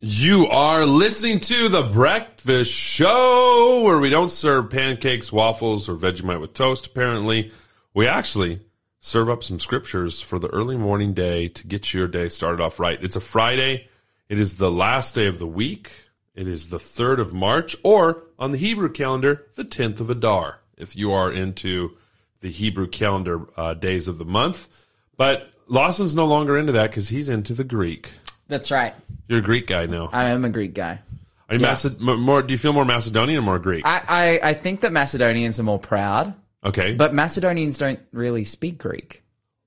You 0.00 0.46
are 0.46 0.86
listening 0.86 1.38
to 1.40 1.68
the 1.68 1.82
Breakfast 1.82 2.72
Show, 2.72 3.82
where 3.84 3.98
we 3.98 4.08
don't 4.08 4.30
serve 4.30 4.70
pancakes, 4.70 5.30
waffles, 5.30 5.86
or 5.86 5.96
Vegemite 5.96 6.40
with 6.40 6.54
toast. 6.54 6.86
Apparently, 6.86 7.52
we 7.92 8.06
actually 8.06 8.60
serve 9.00 9.28
up 9.28 9.44
some 9.44 9.60
scriptures 9.60 10.22
for 10.22 10.38
the 10.38 10.48
early 10.48 10.78
morning 10.78 11.12
day 11.12 11.48
to 11.48 11.66
get 11.66 11.92
your 11.92 12.08
day 12.08 12.30
started 12.30 12.62
off 12.62 12.80
right. 12.80 13.04
It's 13.04 13.16
a 13.16 13.20
Friday. 13.20 13.86
It 14.30 14.40
is 14.40 14.56
the 14.56 14.70
last 14.70 15.14
day 15.14 15.26
of 15.26 15.38
the 15.38 15.46
week. 15.46 16.08
It 16.34 16.48
is 16.48 16.70
the 16.70 16.78
3rd 16.78 17.18
of 17.18 17.34
March, 17.34 17.76
or 17.82 18.22
on 18.38 18.50
the 18.50 18.56
Hebrew 18.56 18.88
calendar, 18.88 19.46
the 19.56 19.64
10th 19.64 20.00
of 20.00 20.08
Adar, 20.08 20.60
if 20.78 20.96
you 20.96 21.12
are 21.12 21.30
into 21.30 21.98
the 22.40 22.50
Hebrew 22.50 22.86
calendar 22.86 23.46
uh, 23.58 23.74
days 23.74 24.08
of 24.08 24.16
the 24.16 24.24
month. 24.24 24.70
But 25.18 25.50
Lawson's 25.68 26.14
no 26.14 26.26
longer 26.26 26.58
into 26.58 26.72
that 26.72 26.90
because 26.90 27.08
he's 27.08 27.28
into 27.28 27.54
the 27.54 27.64
Greek. 27.64 28.12
That's 28.48 28.70
right. 28.70 28.94
You're 29.28 29.38
a 29.38 29.42
Greek 29.42 29.66
guy 29.66 29.86
now. 29.86 30.10
I 30.12 30.30
am 30.30 30.44
a 30.44 30.50
Greek 30.50 30.74
guy. 30.74 31.00
Are 31.48 31.54
you 31.56 31.60
Maced- 31.60 32.00
m- 32.06 32.20
more? 32.20 32.42
Do 32.42 32.52
you 32.52 32.58
feel 32.58 32.72
more 32.72 32.84
Macedonian 32.84 33.38
or 33.38 33.42
more 33.42 33.58
Greek? 33.58 33.84
I, 33.86 34.02
I, 34.42 34.50
I 34.50 34.54
think 34.54 34.80
that 34.82 34.92
Macedonians 34.92 35.58
are 35.60 35.62
more 35.62 35.78
proud, 35.78 36.34
okay, 36.64 36.94
but 36.94 37.12
Macedonians 37.14 37.78
don't 37.78 38.00
really 38.12 38.44
speak 38.44 38.78
Greek. 38.78 39.22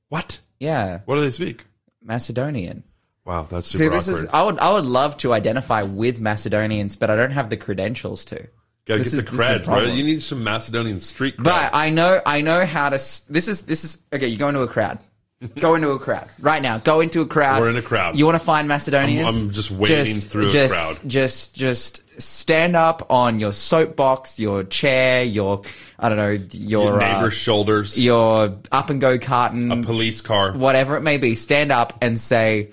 what? 0.10 0.40
Yeah, 0.60 1.02
What 1.06 1.16
do 1.16 1.22
they 1.22 1.30
speak? 1.30 1.66
Macedonian. 2.02 2.84
Wow, 3.26 3.44
that's 3.50 3.68
See, 3.68 3.88
this 3.90 4.08
awkward. 4.08 4.24
is 4.24 4.30
I 4.34 4.42
would 4.44 4.58
I 4.60 4.74
would 4.74 4.86
love 4.86 5.18
to 5.18 5.34
identify 5.34 5.84
with 5.84 6.20
Macedonians, 6.22 6.96
but 6.96 7.10
I 7.12 7.16
don't 7.16 7.32
have 7.32 7.50
the 7.50 7.58
credentials 7.58 8.24
to. 8.26 8.48
Gotta 8.86 9.04
this 9.04 9.12
get 9.14 9.20
is- 9.20 9.26
the 9.26 9.32
cred, 9.32 9.66
bro. 9.66 9.82
You 9.82 10.04
need 10.04 10.22
some 10.24 10.44
Macedonian 10.44 11.00
street 11.02 11.38
cred. 11.38 11.44
But 11.44 11.72
I 11.76 11.90
know 11.90 12.22
I 12.26 12.42
know 12.42 12.66
how 12.66 12.90
to. 12.90 12.96
This 12.96 13.48
is 13.50 13.64
this 13.64 13.84
is 13.84 13.98
okay. 14.14 14.28
You 14.28 14.38
go 14.38 14.48
into 14.48 14.62
a 14.62 14.68
crowd. 14.68 15.00
Go 15.60 15.76
into 15.76 15.90
a 15.92 16.00
crowd 16.00 16.28
right 16.40 16.62
now. 16.62 16.80
Go 16.80 17.00
into 17.00 17.22
a 17.22 17.26
crowd. 17.28 17.62
We're 17.62 17.70
in 17.70 17.78
a 17.78 17.82
crowd. 17.82 18.18
You 18.18 18.26
want 18.26 18.40
to 18.40 18.44
find 18.44 18.68
Macedonians? 18.68 19.26
I'm- 19.36 19.46
I'm 19.48 19.52
just 19.52 19.70
wading 19.70 20.16
through 20.16 20.48
a 20.48 20.50
just, 20.50 20.74
crowd. 20.74 21.10
Just 21.10 21.54
just 21.56 22.04
stand 22.20 22.76
up 22.76 23.12
on 23.12 23.40
your 23.40 23.54
soapbox, 23.54 24.40
your 24.40 24.64
chair, 24.64 25.24
your 25.24 25.62
I 26.00 26.10
don't 26.10 26.18
know 26.18 26.32
your 26.54 26.84
Your 26.86 27.02
uh, 27.04 27.14
neighbor's 27.14 27.36
shoulders, 27.36 28.02
your 28.02 28.58
up 28.72 28.90
and 28.90 29.00
go 29.00 29.20
carton, 29.20 29.72
a 29.72 29.84
police 29.84 30.22
car. 30.22 30.54
whatever 30.54 30.98
it 30.98 31.02
may 31.02 31.18
be. 31.18 31.36
Stand 31.36 31.72
up 31.72 31.94
and 32.02 32.20
say, 32.20 32.72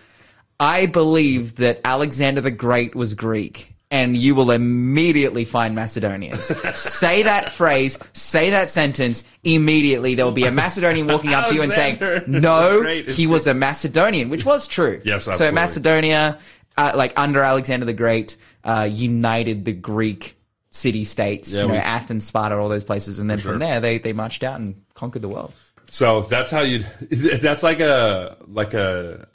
"I 0.58 0.86
believe 0.86 1.56
that 1.56 1.82
Alexander 1.84 2.40
the 2.40 2.50
Great 2.50 2.94
was 2.94 3.12
Greek." 3.12 3.73
And 3.90 4.16
you 4.16 4.34
will 4.34 4.50
immediately 4.50 5.44
find 5.44 5.74
Macedonians. 5.74 6.44
say 6.78 7.22
that 7.22 7.52
phrase, 7.52 7.98
say 8.12 8.50
that 8.50 8.68
sentence 8.68 9.22
immediately. 9.44 10.14
There 10.14 10.24
will 10.24 10.32
be 10.32 10.46
a 10.46 10.50
Macedonian 10.50 11.06
walking 11.06 11.32
up 11.32 11.48
to 11.48 11.54
you 11.54 11.62
and 11.62 11.70
saying, 11.70 11.98
"No, 12.26 12.82
he 13.06 13.26
was 13.26 13.46
a 13.46 13.54
Macedonian," 13.54 14.30
which 14.30 14.44
was 14.44 14.66
true. 14.66 15.00
Yes, 15.04 15.28
absolutely. 15.28 15.46
So. 15.46 15.52
Macedonia, 15.52 16.38
uh, 16.76 16.92
like 16.96 17.12
under 17.16 17.42
Alexander 17.42 17.86
the 17.86 17.92
Great, 17.92 18.36
uh, 18.64 18.88
united 18.90 19.64
the 19.64 19.72
Greek 19.72 20.36
city 20.70 21.04
states. 21.04 21.52
Yeah, 21.52 21.62
you 21.62 21.68
know, 21.68 21.74
we- 21.74 21.78
Athens, 21.78 22.26
Sparta, 22.26 22.56
all 22.56 22.68
those 22.68 22.84
places, 22.84 23.20
and 23.20 23.30
then 23.30 23.38
sure. 23.38 23.52
from 23.52 23.60
there 23.60 23.80
they 23.80 23.98
they 23.98 24.12
marched 24.12 24.42
out 24.42 24.58
and 24.58 24.82
conquered 24.94 25.22
the 25.22 25.28
world. 25.28 25.52
So 25.90 26.22
that's 26.22 26.50
how 26.50 26.62
you. 26.62 26.82
That's 27.10 27.62
like 27.62 27.78
a 27.78 28.36
like 28.48 28.74
a 28.74 29.28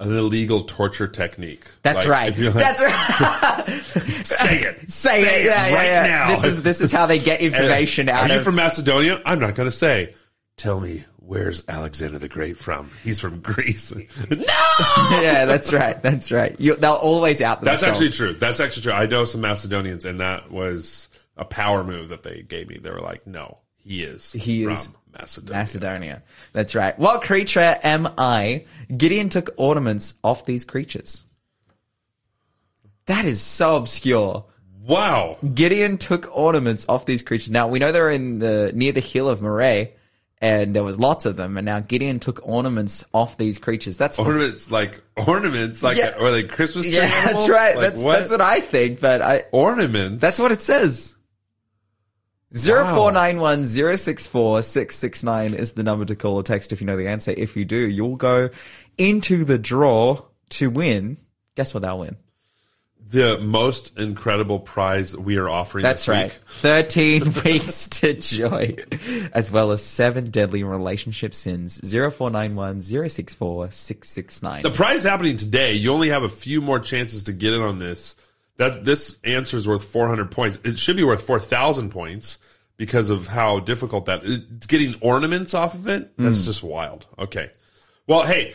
an 0.00 0.16
illegal 0.16 0.62
torture 0.62 1.06
technique. 1.06 1.66
That's 1.82 2.06
Like, 2.06 2.34
right. 2.34 2.38
like, 2.38 2.54
That's 2.54 2.80
right. 2.80 3.66
say 4.24 4.60
it. 4.62 4.90
Say, 4.90 5.22
it. 5.22 5.44
Yeah, 5.44 5.68
yeah, 5.68 5.74
right 5.74 5.86
yeah. 5.86 6.06
now. 6.06 6.28
This 6.28 6.44
is 6.44 6.62
this 6.62 6.80
is 6.80 6.90
how 6.90 7.06
they 7.06 7.18
get 7.18 7.40
information 7.42 8.08
Are 8.08 8.12
out 8.12 8.22
Are 8.22 8.32
of. 8.32 8.38
You 8.38 8.40
from 8.44 8.56
Macedonia? 8.56 9.20
I'm 9.24 9.38
not 9.38 9.54
going 9.54 9.68
to 9.68 9.74
say. 9.76 10.14
Tell 10.56 10.80
me, 10.80 11.04
where's 11.16 11.62
Alexander 11.68 12.18
the 12.18 12.28
Great 12.28 12.56
from? 12.58 12.90
He's 13.04 13.20
from 13.20 13.40
Greece. 13.40 13.94
no. 13.94 14.36
yeah, 14.38 15.44
that's 15.44 15.72
right. 15.72 16.00
That's 16.00 16.32
right. 16.32 16.58
You, 16.60 16.76
they'll 16.76 16.92
always 16.94 17.40
out 17.40 17.62
That's 17.62 17.82
actually 17.82 18.10
true. 18.10 18.32
That's 18.34 18.60
actually 18.60 18.82
true. 18.82 18.92
I 18.92 19.06
know 19.06 19.24
some 19.24 19.40
Macedonians, 19.40 20.04
and 20.04 20.20
that 20.20 20.50
was 20.50 21.08
a 21.36 21.44
power 21.44 21.84
move 21.84 22.08
that 22.08 22.22
they 22.22 22.42
gave 22.42 22.68
me. 22.68 22.78
They 22.78 22.90
were 22.90 23.00
like, 23.00 23.26
"No, 23.26 23.58
he 23.78 24.02
is. 24.02 24.32
He 24.32 24.64
from 24.64 24.72
is 24.72 24.88
Macedonia." 25.18 25.58
Macedonia. 25.58 26.22
That's 26.52 26.74
right. 26.74 26.98
What 26.98 27.22
creature 27.22 27.78
am 27.82 28.08
I? 28.18 28.64
Gideon 28.96 29.28
took 29.28 29.50
ornaments 29.56 30.14
off 30.24 30.44
these 30.46 30.64
creatures. 30.64 31.22
That 33.06 33.24
is 33.24 33.40
so 33.40 33.76
obscure. 33.76 34.44
wow. 34.86 35.36
Gideon 35.54 35.98
took 35.98 36.28
ornaments 36.36 36.86
off 36.88 37.06
these 37.06 37.22
creatures. 37.22 37.50
Now 37.50 37.68
we 37.68 37.78
know 37.78 37.92
they're 37.92 38.10
in 38.10 38.38
the 38.38 38.72
near 38.74 38.92
the 38.92 39.00
hill 39.00 39.28
of 39.28 39.42
Moray, 39.42 39.92
and 40.38 40.74
there 40.74 40.84
was 40.84 40.98
lots 40.98 41.26
of 41.26 41.36
them. 41.36 41.56
And 41.56 41.64
now 41.64 41.80
Gideon 41.80 42.18
took 42.20 42.40
ornaments 42.46 43.04
off 43.12 43.36
these 43.36 43.58
creatures. 43.58 43.96
That's 43.96 44.18
Ornaments 44.18 44.70
like 44.70 45.02
ornaments, 45.16 45.82
like 45.82 45.96
Yeah. 45.98 46.12
or 46.20 46.30
like 46.30 46.50
Christmas 46.50 46.86
tree. 46.86 46.96
yeah, 46.96 47.02
animals? 47.04 47.46
that's 47.46 47.48
right. 47.50 47.76
Like 47.76 47.84
that's 47.94 48.04
that's 48.04 48.30
what 48.30 48.40
I 48.40 48.60
think. 48.60 49.00
But 49.00 49.22
I 49.22 49.44
ornaments. 49.52 50.20
that's 50.20 50.38
what 50.38 50.52
it 50.52 50.62
says. 50.62 51.14
Zero 52.56 52.84
four 52.94 53.12
nine 53.12 53.38
one 53.40 53.64
zero 53.64 53.94
six 53.94 54.26
four 54.26 54.62
six 54.62 54.96
six 54.96 55.22
nine 55.22 55.54
is 55.54 55.72
the 55.72 55.84
number 55.84 56.04
to 56.04 56.16
call 56.16 56.34
or 56.34 56.42
text 56.42 56.72
if 56.72 56.80
you 56.80 56.86
know 56.86 56.96
the 56.96 57.06
answer. 57.06 57.30
If 57.36 57.56
you 57.56 57.64
do, 57.64 57.76
you'll 57.76 58.16
go 58.16 58.50
into 58.98 59.44
the 59.44 59.58
draw 59.58 60.20
to 60.50 60.68
win. 60.70 61.18
Guess 61.54 61.74
what? 61.74 61.82
They'll 61.84 62.00
win. 62.00 62.16
the 63.08 63.38
most 63.38 63.98
incredible 63.98 64.58
prize 64.58 65.16
we 65.16 65.36
are 65.36 65.48
offering. 65.48 65.82
That's 65.84 66.08
right. 66.08 66.32
Week. 66.32 66.40
13 66.48 67.22
weeks 67.44 67.88
to 67.88 68.14
joy, 68.14 68.76
as 69.32 69.52
well 69.52 69.70
as 69.70 69.84
seven 69.84 70.30
deadly 70.30 70.64
relationship 70.64 71.34
sins. 71.34 71.80
0491 71.92 72.82
064 72.82 73.70
669. 73.70 74.62
The 74.62 74.70
prize 74.72 74.98
is 74.98 75.04
happening 75.04 75.36
today. 75.36 75.74
You 75.74 75.92
only 75.92 76.08
have 76.08 76.24
a 76.24 76.28
few 76.28 76.60
more 76.60 76.80
chances 76.80 77.22
to 77.24 77.32
get 77.32 77.52
in 77.52 77.60
on 77.62 77.78
this. 77.78 78.16
That's 78.60 78.76
this 78.76 79.16
answer 79.24 79.56
is 79.56 79.66
worth 79.66 79.84
400 79.84 80.30
points. 80.30 80.60
It 80.64 80.78
should 80.78 80.96
be 80.96 81.02
worth 81.02 81.22
4,000 81.22 81.88
points 81.88 82.38
because 82.76 83.08
of 83.08 83.26
how 83.26 83.58
difficult 83.58 84.04
that. 84.04 84.20
It's 84.22 84.66
getting 84.66 84.96
ornaments 85.00 85.54
off 85.54 85.72
of 85.72 85.88
it. 85.88 86.12
That's 86.18 86.44
just 86.44 86.62
wild. 86.62 87.06
Okay. 87.18 87.50
Well, 88.06 88.26
hey, 88.26 88.52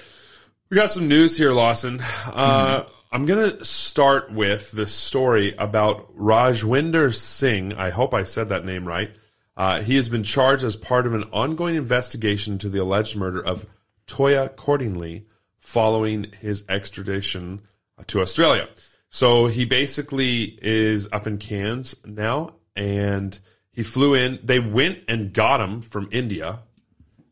we 0.70 0.76
got 0.76 0.92
some 0.92 1.08
news 1.08 1.36
here, 1.36 1.52
Lawson. 1.52 2.02
Uh, 2.28 2.84
I'm 3.12 3.26
gonna 3.26 3.66
start 3.66 4.32
with 4.32 4.72
this 4.74 4.94
story 4.94 5.56
about 5.58 6.16
Rajwinder 6.16 7.12
Singh. 7.12 7.74
I 7.74 7.90
hope 7.90 8.14
I 8.14 8.26
said 8.26 8.50
that 8.50 8.64
name 8.64 8.88
right. 8.88 9.10
Uh, 9.58 9.82
he 9.82 9.96
has 9.96 10.08
been 10.08 10.24
charged 10.24 10.64
as 10.64 10.76
part 10.76 11.08
of 11.08 11.16
an 11.16 11.24
ongoing 11.32 11.74
investigation 11.74 12.54
into 12.54 12.70
the 12.70 12.78
alleged 12.78 13.16
murder 13.18 13.44
of 13.44 13.66
Toyah 14.06 14.54
Cordingley 14.56 15.26
following 15.58 16.32
his 16.42 16.64
extradition 16.70 17.62
to 18.06 18.22
Australia. 18.22 18.68
So 19.16 19.48
he 19.48 19.64
basically 19.64 20.60
is 20.62 21.08
up 21.10 21.26
in 21.26 21.38
Cairns 21.38 21.96
now, 22.04 22.56
and 22.76 23.40
he 23.72 23.82
flew 23.82 24.14
in. 24.14 24.40
They 24.44 24.60
went 24.60 25.06
and 25.08 25.32
got 25.32 25.62
him 25.62 25.80
from 25.80 26.10
India, 26.12 26.64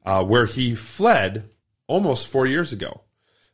uh, 0.06 0.24
where 0.24 0.46
he 0.46 0.76
fled 0.76 1.50
almost 1.86 2.30
four 2.30 2.46
years 2.48 2.72
ago. 2.72 3.02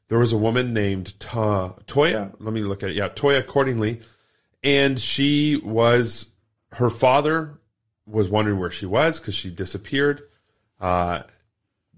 There 0.10 0.20
was 0.20 0.32
a 0.32 0.38
woman 0.38 0.74
named 0.76 1.20
Ta- 1.20 1.74
Toyah. 1.88 2.36
Let 2.38 2.54
me 2.54 2.62
look 2.62 2.84
at 2.84 2.92
it. 2.92 2.98
Yeah, 2.98 3.10
Toyah 3.10 3.48
Cordingley. 3.48 4.04
and 4.62 5.00
she 5.00 5.56
was 5.64 6.32
her 6.74 6.92
father 6.92 7.60
was 8.06 8.30
wondering 8.30 8.60
where 8.60 8.70
she 8.70 8.86
was 8.86 9.20
because 9.20 9.34
she 9.34 9.50
disappeared. 9.50 10.22
Uh, 10.80 11.24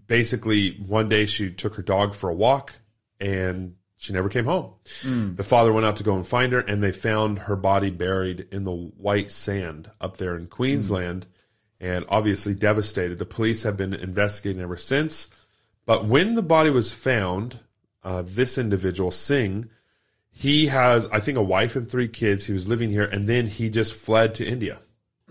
basically, 0.08 0.78
one 0.78 1.10
day 1.10 1.26
she 1.26 1.52
took 1.52 1.76
her 1.76 1.84
dog 1.84 2.14
for 2.14 2.30
a 2.30 2.34
walk 2.34 2.80
and 3.20 3.76
she 4.02 4.14
never 4.14 4.30
came 4.30 4.46
home. 4.46 4.74
Mm. 5.04 5.38
The 5.38 5.44
father 5.44 5.72
went 5.72 5.86
out 5.86 5.98
to 5.98 6.04
go 6.04 6.16
and 6.16 6.26
find 6.28 6.52
her, 6.54 6.60
and 6.60 6.82
they 6.82 6.92
found 6.92 7.38
her 7.38 7.56
body 7.56 7.92
buried 7.92 8.48
in 8.52 8.64
the 8.64 8.72
white 8.72 9.32
sand 9.32 9.92
up 10.02 10.18
there 10.18 10.36
in 10.36 10.48
Queensland, 10.48 11.28
mm. 11.28 11.88
and 11.88 12.06
obviously 12.10 12.56
devastated. 12.56 13.20
The 13.20 13.26
police 13.26 13.62
have 13.62 13.78
been 13.78 13.94
investigating 13.94 14.60
ever 14.60 14.76
since. 14.76 15.28
But 15.86 16.06
when 16.06 16.34
the 16.34 16.42
body 16.42 16.72
was 16.72 16.92
found, 16.92 17.60
uh, 18.04 18.24
this 18.26 18.58
individual, 18.58 19.12
Singh, 19.12 19.70
he 20.32 20.66
has, 20.66 21.08
I 21.10 21.20
think, 21.20 21.38
a 21.38 21.44
wife 21.44 21.76
and 21.76 21.88
three 21.88 22.08
kids. 22.08 22.48
He 22.48 22.54
was 22.54 22.68
living 22.68 22.90
here, 22.90 23.06
and 23.06 23.30
then 23.30 23.46
he 23.46 23.70
just 23.70 23.94
fled 23.94 24.34
to 24.36 24.48
India. 24.48 24.80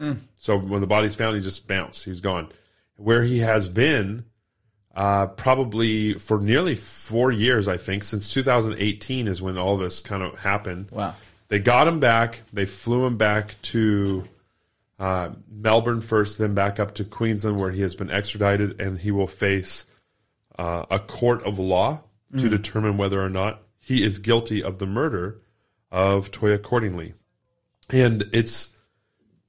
Mm. 0.01 0.19
So 0.37 0.57
when 0.57 0.81
the 0.81 0.87
body's 0.87 1.17
found, 1.17 1.35
he 1.35 1.43
just 1.43 1.67
bounced. 1.67 2.05
He's 2.05 2.21
gone. 2.21 2.51
Where 2.95 3.25
he 3.25 3.41
has 3.41 3.69
been, 3.69 4.27
uh, 4.95 5.27
probably 5.27 6.15
for 6.15 6.41
nearly 6.41 6.75
four 6.75 7.31
years, 7.31 7.69
I 7.69 7.77
think, 7.77 8.05
since 8.05 8.33
2018 8.33 9.29
is 9.29 9.41
when 9.41 9.57
all 9.57 9.77
this 9.77 10.01
kind 10.01 10.23
of 10.23 10.39
happened. 10.39 10.91
Wow. 10.91 11.15
They 11.49 11.59
got 11.59 11.89
him 11.89 12.01
back. 12.01 12.43
They 12.53 12.67
flew 12.67 13.05
him 13.05 13.17
back 13.17 13.57
to 13.63 14.25
uh, 14.99 15.31
Melbourne 15.51 16.01
first, 16.01 16.39
then 16.39 16.55
back 16.55 16.79
up 16.79 16.95
to 16.97 17.05
Queensland, 17.05 17.59
where 17.59 17.71
he 17.71 17.83
has 17.83 17.95
been 17.95 18.11
extradited, 18.11 18.81
and 18.81 18.99
he 18.99 19.11
will 19.11 19.27
face 19.27 19.87
uh, 20.59 20.85
a 20.91 20.99
court 20.99 21.43
of 21.45 21.59
law 21.59 22.03
to 22.39 22.49
determine 22.49 22.97
whether 22.97 23.21
or 23.21 23.29
not 23.29 23.63
he 23.81 24.05
is 24.05 24.19
guilty 24.19 24.63
of 24.63 24.79
the 24.79 24.87
murder 24.87 25.41
of 25.91 26.31
Toyah 26.31 26.59
Cordingley. 26.59 27.15
And 27.89 28.29
it's, 28.33 28.69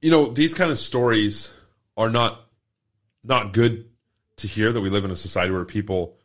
you 0.00 0.10
know, 0.10 0.26
these 0.26 0.54
kind 0.54 0.70
of 0.70 0.78
stories 0.78 1.54
are 1.96 2.10
not 2.10 2.40
not 3.22 3.52
good 3.52 3.91
to 4.42 4.46
hear 4.48 4.72
that 4.72 4.80
we 4.80 4.90
live 4.90 5.04
in 5.04 5.10
a 5.10 5.16
society 5.16 5.52
where 5.52 5.64
people 5.64 6.16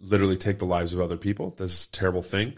literally 0.00 0.36
take 0.36 0.58
the 0.58 0.66
lives 0.66 0.92
of 0.92 1.00
other 1.00 1.16
people. 1.16 1.54
That's 1.56 1.86
a 1.86 1.92
terrible 1.92 2.22
thing. 2.22 2.54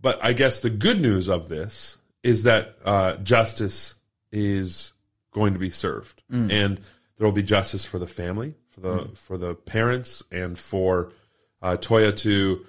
But 0.00 0.22
I 0.24 0.32
guess 0.32 0.60
the 0.60 0.70
good 0.70 1.00
news 1.00 1.28
of 1.28 1.48
this 1.48 1.98
is 2.22 2.42
that 2.44 2.76
uh, 2.84 3.16
justice 3.16 3.94
is 4.30 4.92
going 5.32 5.52
to 5.52 5.58
be 5.58 5.70
served, 5.70 6.22
and 6.50 6.80
there 7.16 7.26
will 7.26 7.32
be 7.32 7.42
justice 7.42 7.84
for 7.86 7.98
the 7.98 8.06
family, 8.06 8.54
for 8.70 8.80
the 8.80 9.08
for 9.14 9.36
the 9.38 9.54
parents, 9.54 10.22
and 10.32 10.58
for 10.58 11.12
uh, 11.60 11.76
Toyah 11.78 12.16
to 12.16 12.64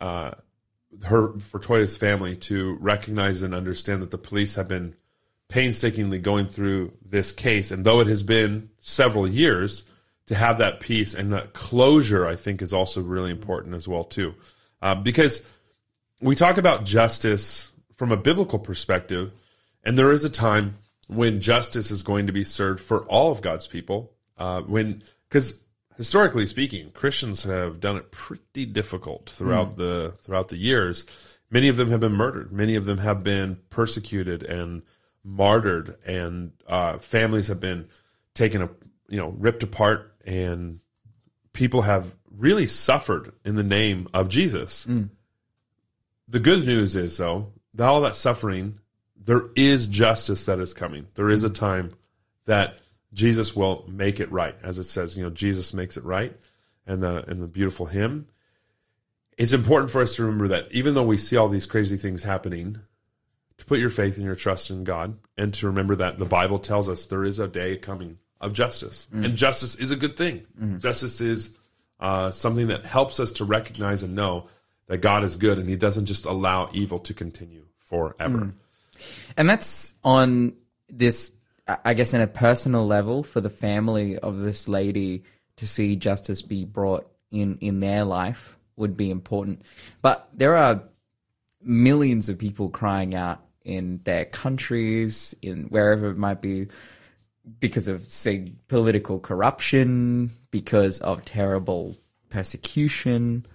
uh, 0.00 0.30
her 1.04 1.38
for 1.40 1.58
Toyah's 1.58 1.96
family 1.96 2.36
to 2.36 2.76
recognize 2.80 3.42
and 3.42 3.54
understand 3.54 4.02
that 4.02 4.10
the 4.10 4.18
police 4.18 4.54
have 4.54 4.68
been 4.68 4.94
painstakingly 5.48 6.18
going 6.18 6.46
through 6.48 6.92
this 7.04 7.32
case, 7.32 7.70
and 7.72 7.84
though 7.84 8.00
it 8.00 8.06
has 8.06 8.22
been 8.22 8.70
several 8.80 9.26
years, 9.26 9.84
to 10.32 10.38
have 10.38 10.58
that 10.58 10.80
peace 10.80 11.14
and 11.14 11.32
that 11.32 11.52
closure, 11.52 12.26
I 12.26 12.36
think, 12.36 12.62
is 12.62 12.72
also 12.72 13.00
really 13.00 13.30
important 13.30 13.74
as 13.74 13.86
well 13.86 14.04
too, 14.04 14.34
uh, 14.80 14.94
because 14.94 15.42
we 16.20 16.34
talk 16.34 16.58
about 16.58 16.84
justice 16.84 17.70
from 17.94 18.12
a 18.12 18.16
biblical 18.16 18.58
perspective, 18.58 19.32
and 19.84 19.98
there 19.98 20.12
is 20.12 20.24
a 20.24 20.30
time 20.30 20.76
when 21.08 21.40
justice 21.40 21.90
is 21.90 22.02
going 22.02 22.26
to 22.26 22.32
be 22.32 22.44
served 22.44 22.80
for 22.80 23.04
all 23.04 23.30
of 23.30 23.42
God's 23.42 23.66
people. 23.66 24.12
Uh, 24.38 24.62
when 24.62 25.02
because 25.28 25.62
historically 25.96 26.46
speaking, 26.46 26.90
Christians 26.90 27.44
have 27.44 27.80
done 27.80 27.96
it 27.96 28.10
pretty 28.10 28.66
difficult 28.66 29.28
throughout 29.30 29.76
the 29.76 30.14
throughout 30.18 30.48
the 30.48 30.56
years. 30.56 31.06
Many 31.50 31.68
of 31.68 31.76
them 31.76 31.90
have 31.90 32.00
been 32.00 32.14
murdered. 32.14 32.50
Many 32.50 32.76
of 32.76 32.86
them 32.86 32.98
have 32.98 33.22
been 33.22 33.58
persecuted 33.68 34.42
and 34.42 34.82
martyred, 35.22 35.96
and 36.06 36.52
uh, 36.66 36.98
families 36.98 37.48
have 37.48 37.60
been 37.60 37.88
taken, 38.34 38.68
you 39.12 39.18
know, 39.18 39.28
ripped 39.28 39.62
apart, 39.62 40.14
and 40.24 40.80
people 41.52 41.82
have 41.82 42.14
really 42.34 42.64
suffered 42.64 43.32
in 43.44 43.56
the 43.56 43.62
name 43.62 44.08
of 44.14 44.30
Jesus. 44.30 44.86
Mm. 44.86 45.10
The 46.26 46.40
good 46.40 46.64
news 46.64 46.96
is, 46.96 47.18
though, 47.18 47.52
that 47.74 47.86
all 47.86 48.00
that 48.00 48.14
suffering, 48.14 48.78
there 49.14 49.50
is 49.54 49.86
justice 49.86 50.46
that 50.46 50.58
is 50.60 50.72
coming. 50.72 51.08
There 51.12 51.28
is 51.28 51.44
a 51.44 51.50
mm. 51.50 51.54
time 51.54 51.92
that 52.46 52.78
Jesus 53.12 53.54
will 53.54 53.84
make 53.86 54.18
it 54.18 54.32
right, 54.32 54.56
as 54.62 54.78
it 54.78 54.84
says. 54.84 55.18
You 55.18 55.24
know, 55.24 55.30
Jesus 55.30 55.74
makes 55.74 55.98
it 55.98 56.04
right, 56.04 56.34
and 56.86 57.02
the 57.02 57.28
and 57.28 57.42
the 57.42 57.46
beautiful 57.46 57.84
hymn. 57.84 58.28
It's 59.36 59.52
important 59.52 59.90
for 59.90 60.00
us 60.00 60.16
to 60.16 60.24
remember 60.24 60.48
that 60.48 60.72
even 60.72 60.94
though 60.94 61.02
we 61.02 61.18
see 61.18 61.36
all 61.36 61.50
these 61.50 61.66
crazy 61.66 61.98
things 61.98 62.22
happening, 62.22 62.78
to 63.58 63.64
put 63.66 63.78
your 63.78 63.90
faith 63.90 64.16
and 64.16 64.24
your 64.24 64.36
trust 64.36 64.70
in 64.70 64.84
God, 64.84 65.18
and 65.36 65.52
to 65.52 65.66
remember 65.66 65.96
that 65.96 66.16
the 66.16 66.24
Bible 66.24 66.58
tells 66.58 66.88
us 66.88 67.04
there 67.04 67.24
is 67.24 67.38
a 67.38 67.46
day 67.46 67.76
coming 67.76 68.16
of 68.42 68.52
justice, 68.52 69.08
mm. 69.14 69.24
and 69.24 69.36
justice 69.36 69.76
is 69.76 69.92
a 69.92 69.96
good 69.96 70.16
thing. 70.16 70.42
Mm-hmm. 70.60 70.78
Justice 70.78 71.20
is 71.20 71.56
uh, 72.00 72.30
something 72.30 72.66
that 72.66 72.84
helps 72.84 73.20
us 73.20 73.32
to 73.32 73.44
recognize 73.44 74.02
and 74.02 74.14
know 74.14 74.48
that 74.88 74.98
God 74.98 75.24
is 75.24 75.36
good, 75.36 75.58
and 75.58 75.68
He 75.68 75.76
doesn't 75.76 76.06
just 76.06 76.26
allow 76.26 76.68
evil 76.72 76.98
to 77.00 77.14
continue 77.14 77.64
forever. 77.78 78.38
Mm. 78.38 78.52
And 79.36 79.48
that's 79.48 79.94
on 80.04 80.54
this, 80.90 81.32
I 81.66 81.78
I 81.86 81.94
guess, 81.94 82.12
in 82.12 82.20
a 82.20 82.26
personal 82.26 82.86
level 82.86 83.22
for 83.22 83.40
the 83.40 83.50
family 83.50 84.18
of 84.18 84.40
this 84.40 84.68
lady 84.68 85.22
to 85.56 85.66
see 85.66 85.96
justice 85.96 86.42
be 86.42 86.64
brought 86.64 87.08
in 87.30 87.58
in 87.60 87.80
their 87.80 88.04
life 88.04 88.58
would 88.76 88.96
be 88.96 89.10
important. 89.10 89.62
But 90.02 90.28
there 90.34 90.56
are 90.56 90.82
millions 91.62 92.28
of 92.28 92.38
people 92.38 92.68
crying 92.68 93.14
out 93.14 93.40
in 93.64 94.00
their 94.04 94.24
countries, 94.24 95.36
in 95.40 95.64
wherever 95.64 96.10
it 96.10 96.16
might 96.16 96.40
be, 96.40 96.66
because 97.60 97.88
of, 97.88 98.02
say, 98.10 98.52
political 98.68 99.18
corruption, 99.18 100.30
because 100.50 101.00
of 101.00 101.24
terrible 101.24 101.96
persecution. 102.30 103.46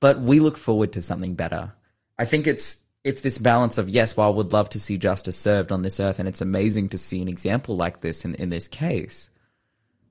But 0.00 0.20
we 0.20 0.40
look 0.40 0.56
forward 0.56 0.92
to 0.92 1.02
something 1.02 1.34
better. 1.34 1.72
I 2.18 2.24
think 2.24 2.46
it's 2.46 2.78
it's 3.02 3.20
this 3.22 3.36
balance 3.38 3.76
of 3.78 3.88
yes, 3.88 4.16
while 4.16 4.28
I 4.28 4.34
would 4.34 4.52
love 4.52 4.68
to 4.70 4.80
see 4.80 4.96
justice 4.96 5.36
served 5.36 5.72
on 5.72 5.82
this 5.82 6.00
earth, 6.00 6.18
and 6.18 6.28
it's 6.28 6.40
amazing 6.40 6.90
to 6.90 6.98
see 6.98 7.20
an 7.20 7.28
example 7.28 7.76
like 7.76 8.00
this 8.00 8.24
in, 8.24 8.34
in 8.36 8.48
this 8.48 8.68
case. 8.68 9.30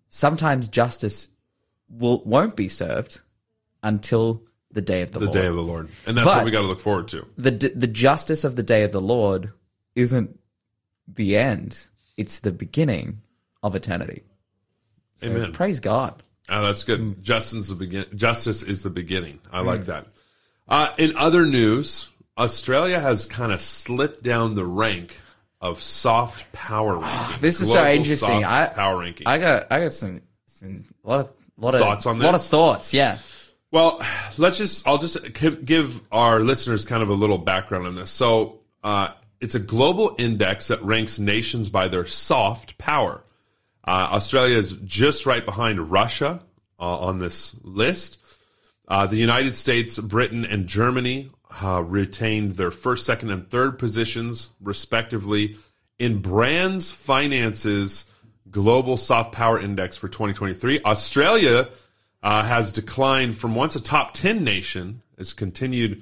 Sometimes 0.10 0.68
justice 0.68 1.30
will 1.90 2.22
won't 2.26 2.56
be 2.56 2.68
served 2.68 3.22
until 3.82 4.44
the 4.72 4.82
day 4.82 5.02
of 5.02 5.12
the, 5.12 5.20
The 5.20 5.26
Lord. 5.26 5.34
day 5.38 5.46
of 5.48 5.56
the 5.56 5.62
Lord, 5.62 5.90
and 6.06 6.18
that's 6.18 6.26
But- 6.26 6.38
what 6.38 6.46
we 6.46 6.52
got 6.52 6.62
to 6.62 6.68
look 6.68 6.80
forward 6.80 7.08
to. 7.10 7.26
the 7.38 7.52
the 7.76 7.88
justice 7.88 8.44
of 8.44 8.56
the 8.56 8.64
day 8.64 8.84
of 8.84 8.92
the 8.92 9.02
Lord 9.02 9.52
isn't 9.96 10.40
the 11.08 11.38
end; 11.38 11.88
it's 12.18 12.40
the 12.40 12.52
beginning 12.52 13.22
of 13.62 13.76
eternity. 13.76 14.24
So 15.16 15.28
Amen. 15.28 15.54
Praise 15.54 15.80
God. 15.80 16.22
Oh, 16.50 16.64
that's 16.64 16.84
good. 16.84 17.24
Justin's 17.24 17.70
the 17.70 17.76
begin. 17.76 18.06
Justice 18.16 18.64
is 18.64 18.84
the 18.84 18.90
beginning. 18.90 19.40
I 19.52 19.62
like 19.62 19.86
that. 19.86 20.08
Uh, 20.68 20.92
in 20.98 21.16
other 21.18 21.46
news, 21.46 22.10
Australia 22.38 23.00
has 23.00 23.28
kind 23.28 23.52
of 23.52 23.62
slipped 23.62 24.24
down 24.24 24.56
the 24.56 24.66
rank 24.66 25.20
of 25.62 25.82
soft 25.82 26.52
power 26.52 26.98
ranking. 26.98 27.42
This 27.42 27.62
is 27.62 27.72
so 27.72 27.86
interesting. 27.86 28.44
I 28.44 28.68
power 28.68 29.00
ranking. 29.00 29.28
I 29.28 29.38
got 29.38 29.72
I 29.72 29.82
got 29.82 29.94
some, 29.94 30.22
some 30.46 30.84
lot 31.04 31.22
of 31.22 31.34
lot 31.58 31.76
of 31.76 31.82
Thoughts 31.82 32.06
on 32.06 32.18
this. 32.18 32.24
A 32.24 32.32
lot 32.32 32.36
of 32.36 32.44
thoughts. 32.44 32.94
Yeah. 32.94 33.18
Well, 33.72 34.06
let's 34.38 34.60
just, 34.60 34.88
I'll 34.88 35.00
just 35.00 35.34
give, 35.34 35.66
give 35.66 36.04
our 36.12 36.42
listeners 36.42 36.86
kind 36.86 37.02
of 37.02 37.10
a 37.10 37.14
little 37.14 37.40
background 37.40 37.88
on 37.88 37.96
this. 37.96 38.12
So, 38.12 38.60
uh, 38.84 39.14
it's 39.44 39.56
a 39.56 39.60
global 39.60 40.16
index 40.18 40.70
that 40.70 40.82
ranks 40.82 41.20
nations 41.20 41.68
by 41.68 41.90
their 41.90 42.06
soft 42.06 42.78
power. 42.78 43.26
Uh, 43.86 44.08
Australia 44.12 44.58
is 44.58 44.72
just 44.86 45.26
right 45.26 45.44
behind 45.44 45.92
Russia 45.92 46.42
uh, 46.80 47.00
on 47.00 47.20
this 47.20 47.54
list. 47.62 48.22
Uh, 48.88 49.06
the 49.06 49.18
United 49.18 49.54
States, 49.54 50.00
Britain, 50.00 50.46
and 50.46 50.68
Germany 50.68 51.30
uh, 51.62 51.84
retained 51.84 52.52
their 52.52 52.72
first, 52.72 53.06
second, 53.06 53.32
and 53.32 53.50
third 53.50 53.78
positions, 53.78 54.52
respectively, 54.62 55.58
in 56.00 56.22
Brands 56.22 56.90
Finance's 56.90 58.06
Global 58.50 58.96
Soft 58.96 59.34
Power 59.34 59.60
Index 59.60 59.98
for 59.98 60.08
2023. 60.08 60.84
Australia 60.86 61.68
uh, 62.24 62.44
has 62.44 62.72
declined 62.72 63.36
from 63.36 63.56
once 63.56 63.76
a 63.76 63.84
top 63.84 64.14
10 64.14 64.42
nation, 64.42 65.02
has 65.18 65.34
continued 65.34 66.02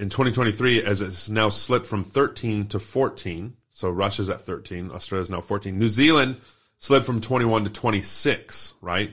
in 0.00 0.08
2023 0.08 0.82
as 0.82 1.02
it's 1.02 1.28
now 1.28 1.50
slipped 1.50 1.84
from 1.84 2.02
13 2.02 2.66
to 2.68 2.78
14. 2.78 3.54
So 3.70 3.90
Russia's 3.90 4.30
at 4.30 4.40
13, 4.40 4.90
Australia's 4.90 5.28
now 5.28 5.42
14. 5.42 5.78
New 5.78 5.88
Zealand 5.88 6.38
slid 6.78 7.04
from 7.04 7.20
21 7.20 7.64
to 7.64 7.70
26, 7.70 8.74
right? 8.80 9.12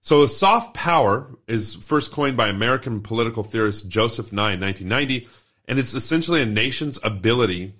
So 0.00 0.26
soft 0.26 0.74
power 0.74 1.30
is 1.46 1.76
first 1.76 2.10
coined 2.10 2.36
by 2.36 2.48
American 2.48 3.00
political 3.00 3.44
theorist 3.44 3.88
Joseph 3.88 4.32
Nye 4.32 4.54
in 4.54 4.60
1990, 4.60 5.28
and 5.68 5.78
it's 5.78 5.94
essentially 5.94 6.42
a 6.42 6.46
nation's 6.46 6.98
ability 7.04 7.74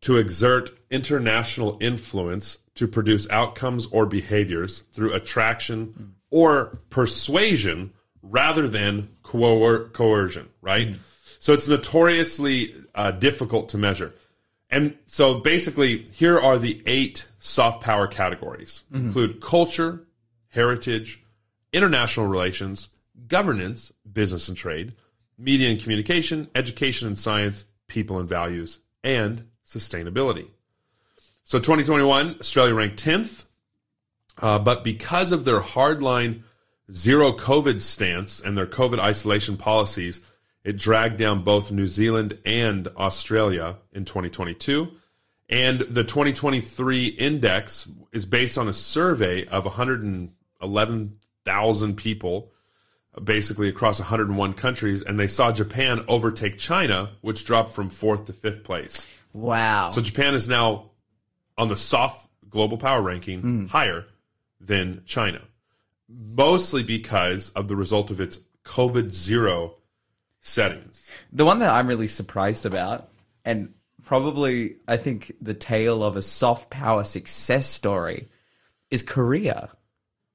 to 0.00 0.16
exert 0.16 0.70
international 0.90 1.78
influence 1.80 2.58
to 2.74 2.88
produce 2.88 3.30
outcomes 3.30 3.86
or 3.86 4.06
behaviors 4.06 4.80
through 4.80 5.12
attraction 5.12 6.16
or 6.30 6.78
persuasion 6.90 7.92
rather 8.22 8.66
than 8.66 9.08
coer- 9.22 9.88
coercion, 9.90 10.48
right? 10.60 10.96
So 11.42 11.52
it's 11.52 11.66
notoriously 11.66 12.72
uh, 12.94 13.10
difficult 13.10 13.70
to 13.70 13.76
measure. 13.76 14.14
And 14.70 14.96
so 15.06 15.40
basically, 15.40 16.06
here 16.12 16.38
are 16.38 16.56
the 16.56 16.80
eight 16.86 17.26
soft 17.40 17.82
power 17.82 18.06
categories 18.06 18.84
include 18.94 19.40
culture, 19.40 20.06
heritage, 20.50 21.20
international 21.72 22.28
relations, 22.28 22.90
governance, 23.26 23.92
business 24.12 24.48
and 24.48 24.56
trade, 24.56 24.94
media 25.36 25.68
and 25.68 25.82
communication, 25.82 26.46
education 26.54 27.08
and 27.08 27.18
science, 27.18 27.64
people 27.88 28.20
and 28.20 28.28
values, 28.28 28.78
and 29.02 29.44
sustainability. 29.66 30.46
So 31.42 31.58
2021, 31.58 32.36
Australia 32.38 32.74
ranked 32.76 33.04
10th, 33.04 33.46
uh, 34.38 34.60
but 34.60 34.84
because 34.84 35.32
of 35.32 35.44
their 35.44 35.60
hardline 35.60 36.44
zero 36.92 37.32
COVID 37.32 37.80
stance 37.80 38.38
and 38.38 38.56
their 38.56 38.66
COVID 38.68 39.00
isolation 39.00 39.56
policies, 39.56 40.20
it 40.64 40.76
dragged 40.76 41.16
down 41.16 41.42
both 41.42 41.72
New 41.72 41.86
Zealand 41.86 42.38
and 42.44 42.88
Australia 42.96 43.78
in 43.92 44.04
2022. 44.04 44.88
And 45.48 45.80
the 45.80 46.04
2023 46.04 47.06
index 47.08 47.88
is 48.12 48.26
based 48.26 48.56
on 48.56 48.68
a 48.68 48.72
survey 48.72 49.44
of 49.46 49.64
111,000 49.64 51.96
people, 51.96 52.52
basically 53.22 53.68
across 53.68 54.00
101 54.00 54.54
countries, 54.54 55.02
and 55.02 55.18
they 55.18 55.26
saw 55.26 55.52
Japan 55.52 56.04
overtake 56.08 56.56
China, 56.58 57.10
which 57.20 57.44
dropped 57.44 57.70
from 57.70 57.90
fourth 57.90 58.24
to 58.26 58.32
fifth 58.32 58.64
place. 58.64 59.06
Wow. 59.32 59.90
So 59.90 60.00
Japan 60.00 60.34
is 60.34 60.48
now 60.48 60.92
on 61.58 61.68
the 61.68 61.76
soft 61.76 62.28
global 62.48 62.78
power 62.78 63.02
ranking 63.02 63.40
hmm. 63.40 63.66
higher 63.66 64.06
than 64.60 65.02
China, 65.04 65.42
mostly 66.08 66.82
because 66.82 67.50
of 67.50 67.68
the 67.68 67.76
result 67.76 68.10
of 68.10 68.20
its 68.20 68.40
COVID 68.64 69.10
zero 69.10 69.76
settings. 70.42 71.08
The 71.32 71.46
one 71.46 71.60
that 71.60 71.72
I'm 71.72 71.86
really 71.86 72.08
surprised 72.08 72.66
about, 72.66 73.08
and 73.44 73.72
probably 74.04 74.76
I 74.86 74.98
think 74.98 75.32
the 75.40 75.54
tale 75.54 76.04
of 76.04 76.16
a 76.16 76.22
soft 76.22 76.68
power 76.68 77.04
success 77.04 77.66
story, 77.66 78.28
is 78.90 79.02
Korea. 79.02 79.70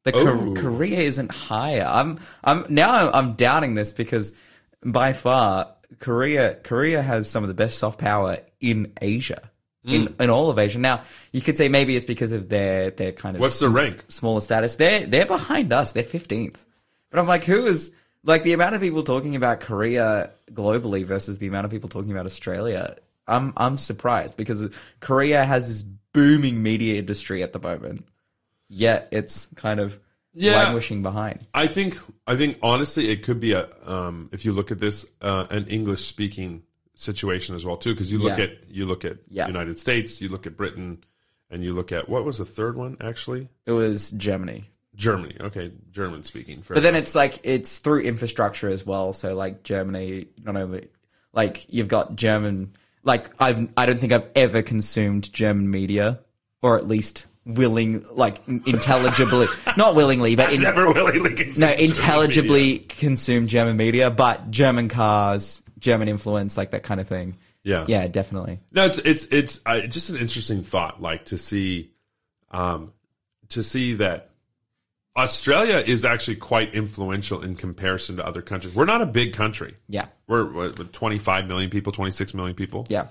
The. 0.03 0.13
Korea 0.13 0.99
isn't 0.99 1.31
higher. 1.31 1.85
I'm 1.85 2.19
I'm 2.43 2.65
now 2.69 2.93
I'm, 3.09 3.13
I'm 3.13 3.33
doubting 3.33 3.75
this 3.75 3.91
because 3.91 4.33
by 4.83 5.11
far 5.13 5.73
Korea 5.99 6.55
Korea 6.55 7.01
has 7.01 7.29
some 7.29 7.43
of 7.43 7.49
the 7.49 7.53
best 7.53 7.77
soft 7.77 7.99
power 7.99 8.39
in 8.61 8.93
Asia. 9.01 9.51
In, 9.83 10.07
Hmm. 10.07 10.21
in 10.23 10.29
all 10.29 10.49
of 10.49 10.59
Asia. 10.59 10.79
Now 10.79 11.03
you 11.31 11.41
could 11.41 11.55
say 11.57 11.69
maybe 11.69 11.95
it's 11.95 12.05
because 12.05 12.31
of 12.33 12.47
their 12.49 12.89
their 12.91 13.11
kind 13.11 13.35
of 13.35 13.41
What's 13.41 13.59
the 13.59 13.69
rank? 13.69 14.03
smaller 14.09 14.39
status. 14.41 14.75
They're 14.77 15.05
they're 15.05 15.25
behind 15.25 15.71
us. 15.73 15.91
They're 15.91 16.03
fifteenth. 16.03 16.65
But 17.09 17.19
I'm 17.19 17.27
like, 17.27 17.43
who 17.43 17.65
is 17.65 17.93
like 18.23 18.43
the 18.43 18.53
amount 18.53 18.75
of 18.75 18.81
people 18.81 19.03
talking 19.03 19.35
about 19.35 19.59
Korea 19.61 20.31
globally 20.51 21.05
versus 21.05 21.37
the 21.39 21.47
amount 21.47 21.65
of 21.65 21.71
people 21.71 21.89
talking 21.89 22.11
about 22.11 22.25
Australia? 22.25 22.95
I'm 23.27 23.53
I'm 23.57 23.77
surprised 23.77 24.37
because 24.37 24.69
Korea 24.99 25.43
has 25.45 25.67
this 25.67 25.81
booming 25.83 26.63
media 26.63 26.97
industry 26.99 27.43
at 27.43 27.53
the 27.53 27.59
moment, 27.59 28.05
yet 28.69 29.07
it's 29.11 29.47
kind 29.55 29.79
of 29.79 29.99
Yeah. 30.33 30.63
languishing 30.63 31.01
behind. 31.03 31.45
I 31.53 31.67
think 31.67 31.97
I 32.25 32.35
think 32.35 32.57
honestly 32.61 33.09
it 33.09 33.23
could 33.23 33.39
be 33.39 33.51
a 33.53 33.67
um, 33.85 34.29
if 34.31 34.45
you 34.45 34.53
look 34.53 34.71
at 34.71 34.79
this 34.79 35.05
uh, 35.21 35.45
an 35.49 35.67
English 35.67 36.05
speaking 36.05 36.63
situation 36.95 37.53
as 37.55 37.65
well 37.65 37.77
too 37.77 37.93
because 37.93 38.11
you 38.11 38.17
look 38.19 38.37
Yeah. 38.37 38.45
at 38.45 38.51
you 38.69 38.85
look 38.85 39.03
at 39.05 39.17
Yeah. 39.29 39.47
United 39.47 39.77
States 39.77 40.21
you 40.21 40.29
look 40.29 40.47
at 40.47 40.55
Britain 40.57 41.03
and 41.51 41.63
you 41.63 41.73
look 41.73 41.91
at 41.91 42.09
what 42.09 42.25
was 42.25 42.37
the 42.39 42.45
third 42.45 42.75
one 42.75 42.97
actually 43.01 43.49
It 43.65 43.71
was 43.73 44.11
Germany. 44.11 44.63
Germany 44.97 45.37
okay 45.39 45.71
German 45.91 46.23
speaking 46.23 46.63
But 46.67 46.81
then 46.81 46.95
it's 46.95 47.13
like 47.15 47.39
it's 47.43 47.77
through 47.77 48.01
infrastructure 48.01 48.67
as 48.67 48.85
well. 48.85 49.13
So 49.13 49.35
like 49.35 49.63
Germany, 49.63 50.27
not 50.43 50.57
only 50.57 50.89
like 51.33 51.71
you've 51.71 51.87
got 51.87 52.15
German. 52.15 52.73
Like 53.03 53.29
I've 53.39 53.69
I 53.77 53.85
don't 53.85 53.99
think 53.99 54.11
I've 54.11 54.27
ever 54.35 54.63
consumed 54.63 55.31
German 55.31 55.69
media, 55.69 56.19
or 56.63 56.77
at 56.77 56.87
least 56.87 57.27
willing 57.45 58.03
like 58.11 58.41
intelligibly, 58.47 59.47
not 59.77 59.95
willingly, 59.95 60.35
but 60.35 60.51
in, 60.51 60.61
never 60.61 60.91
willingly 60.91 61.33
consumed 61.33 61.59
no 61.59 61.67
German 61.67 61.85
intelligibly 61.85 62.79
consumed 62.79 63.49
German 63.49 63.77
media. 63.77 64.09
But 64.09 64.49
German 64.49 64.89
cars, 64.89 65.63
German 65.77 66.09
influence, 66.09 66.57
like 66.57 66.71
that 66.71 66.81
kind 66.81 66.99
of 66.99 67.07
thing. 67.07 67.37
yeah 67.63 67.85
Yeah, 67.87 68.07
definitely. 68.07 68.59
No, 68.71 68.87
it's 68.87 68.97
it's 68.97 69.25
it's 69.25 69.61
uh, 69.67 69.81
just 69.81 70.09
an 70.09 70.17
interesting 70.17 70.63
thought, 70.63 71.01
like 71.01 71.25
to 71.25 71.37
see, 71.37 71.91
um, 72.49 72.93
to 73.49 73.61
see 73.61 73.93
that 73.93 74.31
Australia 75.17 75.77
is 75.85 76.05
actually 76.05 76.35
quite 76.35 76.73
influential 76.75 77.41
in 77.43 77.55
comparison 77.55 78.17
to 78.17 78.25
other 78.25 78.41
countries. 78.41 78.75
We're 78.75 78.85
not 78.85 79.01
a 79.01 79.05
big 79.07 79.33
country. 79.33 79.73
Yeah, 79.89 80.05
We're, 80.27 80.45
we're 80.53 80.71
25 80.71 81.47
million 81.47 81.69
people, 81.71 81.91
26 81.91 82.33
million 82.35 82.55
people. 82.55 82.85
yeah. 82.87 83.07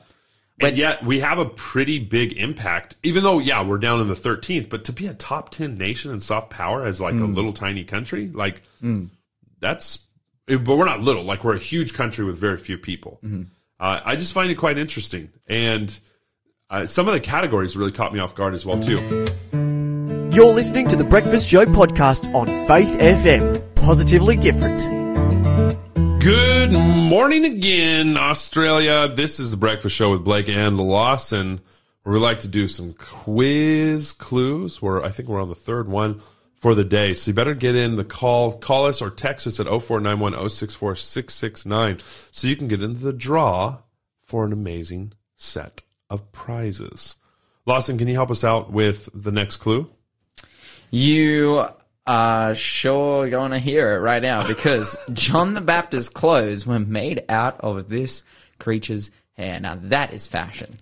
and 0.60 0.76
yet 0.78 1.04
we 1.04 1.20
have 1.20 1.38
a 1.38 1.44
pretty 1.46 1.98
big 1.98 2.34
impact. 2.34 2.96
Even 3.02 3.24
though, 3.24 3.40
yeah, 3.40 3.62
we're 3.62 3.78
down 3.78 4.00
in 4.00 4.06
the 4.08 4.14
13th, 4.14 4.70
but 4.70 4.84
to 4.84 4.92
be 4.92 5.06
a 5.08 5.14
top 5.14 5.50
10 5.50 5.76
nation 5.76 6.12
in 6.12 6.20
soft 6.20 6.48
power 6.50 6.86
as 6.86 7.00
like 7.00 7.14
a 7.14 7.18
little 7.24 7.52
tiny 7.52 7.82
country, 7.84 8.28
like 8.32 8.62
that's. 9.60 10.06
But 10.46 10.64
we're 10.64 10.84
not 10.84 11.00
little. 11.00 11.24
Like 11.24 11.42
we're 11.42 11.56
a 11.56 11.58
huge 11.58 11.92
country 11.92 12.24
with 12.24 12.38
very 12.38 12.56
few 12.56 12.78
people. 12.78 13.18
Uh, 13.80 14.00
I 14.04 14.14
just 14.14 14.32
find 14.32 14.48
it 14.48 14.54
quite 14.54 14.78
interesting, 14.78 15.30
and 15.48 15.98
uh, 16.70 16.86
some 16.86 17.08
of 17.08 17.14
the 17.14 17.20
categories 17.20 17.76
really 17.76 17.90
caught 17.92 18.14
me 18.14 18.20
off 18.20 18.34
guard 18.36 18.54
as 18.54 18.64
well 18.64 18.78
too. 18.78 19.26
You're 20.36 20.52
listening 20.52 20.86
to 20.88 20.96
the 20.96 21.04
Breakfast 21.04 21.48
Show 21.48 21.64
podcast 21.64 22.34
on 22.34 22.46
Faith 22.66 22.98
FM. 22.98 23.74
Positively 23.74 24.36
different. 24.36 24.82
Good 26.22 26.72
morning 26.72 27.46
again, 27.46 28.18
Australia. 28.18 29.08
This 29.08 29.40
is 29.40 29.50
the 29.50 29.56
Breakfast 29.56 29.96
Show 29.96 30.10
with 30.10 30.24
Blake 30.24 30.50
and 30.50 30.78
Lawson, 30.78 31.62
where 32.02 32.12
we 32.12 32.18
like 32.18 32.40
to 32.40 32.48
do 32.48 32.68
some 32.68 32.92
quiz 32.92 34.12
clues. 34.12 34.82
Where 34.82 35.02
I 35.02 35.08
think 35.08 35.30
we're 35.30 35.40
on 35.40 35.48
the 35.48 35.54
third 35.54 35.88
one 35.88 36.20
for 36.54 36.74
the 36.74 36.84
day. 36.84 37.14
So 37.14 37.30
you 37.30 37.34
better 37.34 37.54
get 37.54 37.74
in 37.74 37.96
the 37.96 38.04
call, 38.04 38.58
call 38.58 38.84
us 38.84 39.00
or 39.00 39.08
text 39.08 39.46
us 39.46 39.58
at 39.58 39.66
0491 39.66 40.34
064 40.50 40.96
669 40.96 41.98
so 42.30 42.46
you 42.46 42.56
can 42.56 42.68
get 42.68 42.82
into 42.82 43.00
the 43.00 43.14
draw 43.14 43.78
for 44.20 44.44
an 44.44 44.52
amazing 44.52 45.14
set 45.34 45.80
of 46.10 46.30
prizes. 46.30 47.16
Lawson, 47.64 47.96
can 47.96 48.06
you 48.06 48.14
help 48.16 48.30
us 48.30 48.44
out 48.44 48.70
with 48.70 49.08
the 49.14 49.32
next 49.32 49.56
clue? 49.56 49.90
You 50.90 51.66
are 52.06 52.54
sure 52.54 53.28
going 53.28 53.50
to 53.50 53.58
hear 53.58 53.94
it 53.94 54.00
right 54.00 54.22
now 54.22 54.46
because 54.46 54.98
John 55.12 55.54
the 55.54 55.60
Baptist's 55.60 56.08
clothes 56.08 56.66
were 56.66 56.78
made 56.78 57.24
out 57.28 57.60
of 57.60 57.88
this 57.88 58.22
creature's 58.58 59.10
hair. 59.36 59.58
Now 59.60 59.78
that 59.82 60.12
is 60.12 60.26
fashion. 60.26 60.78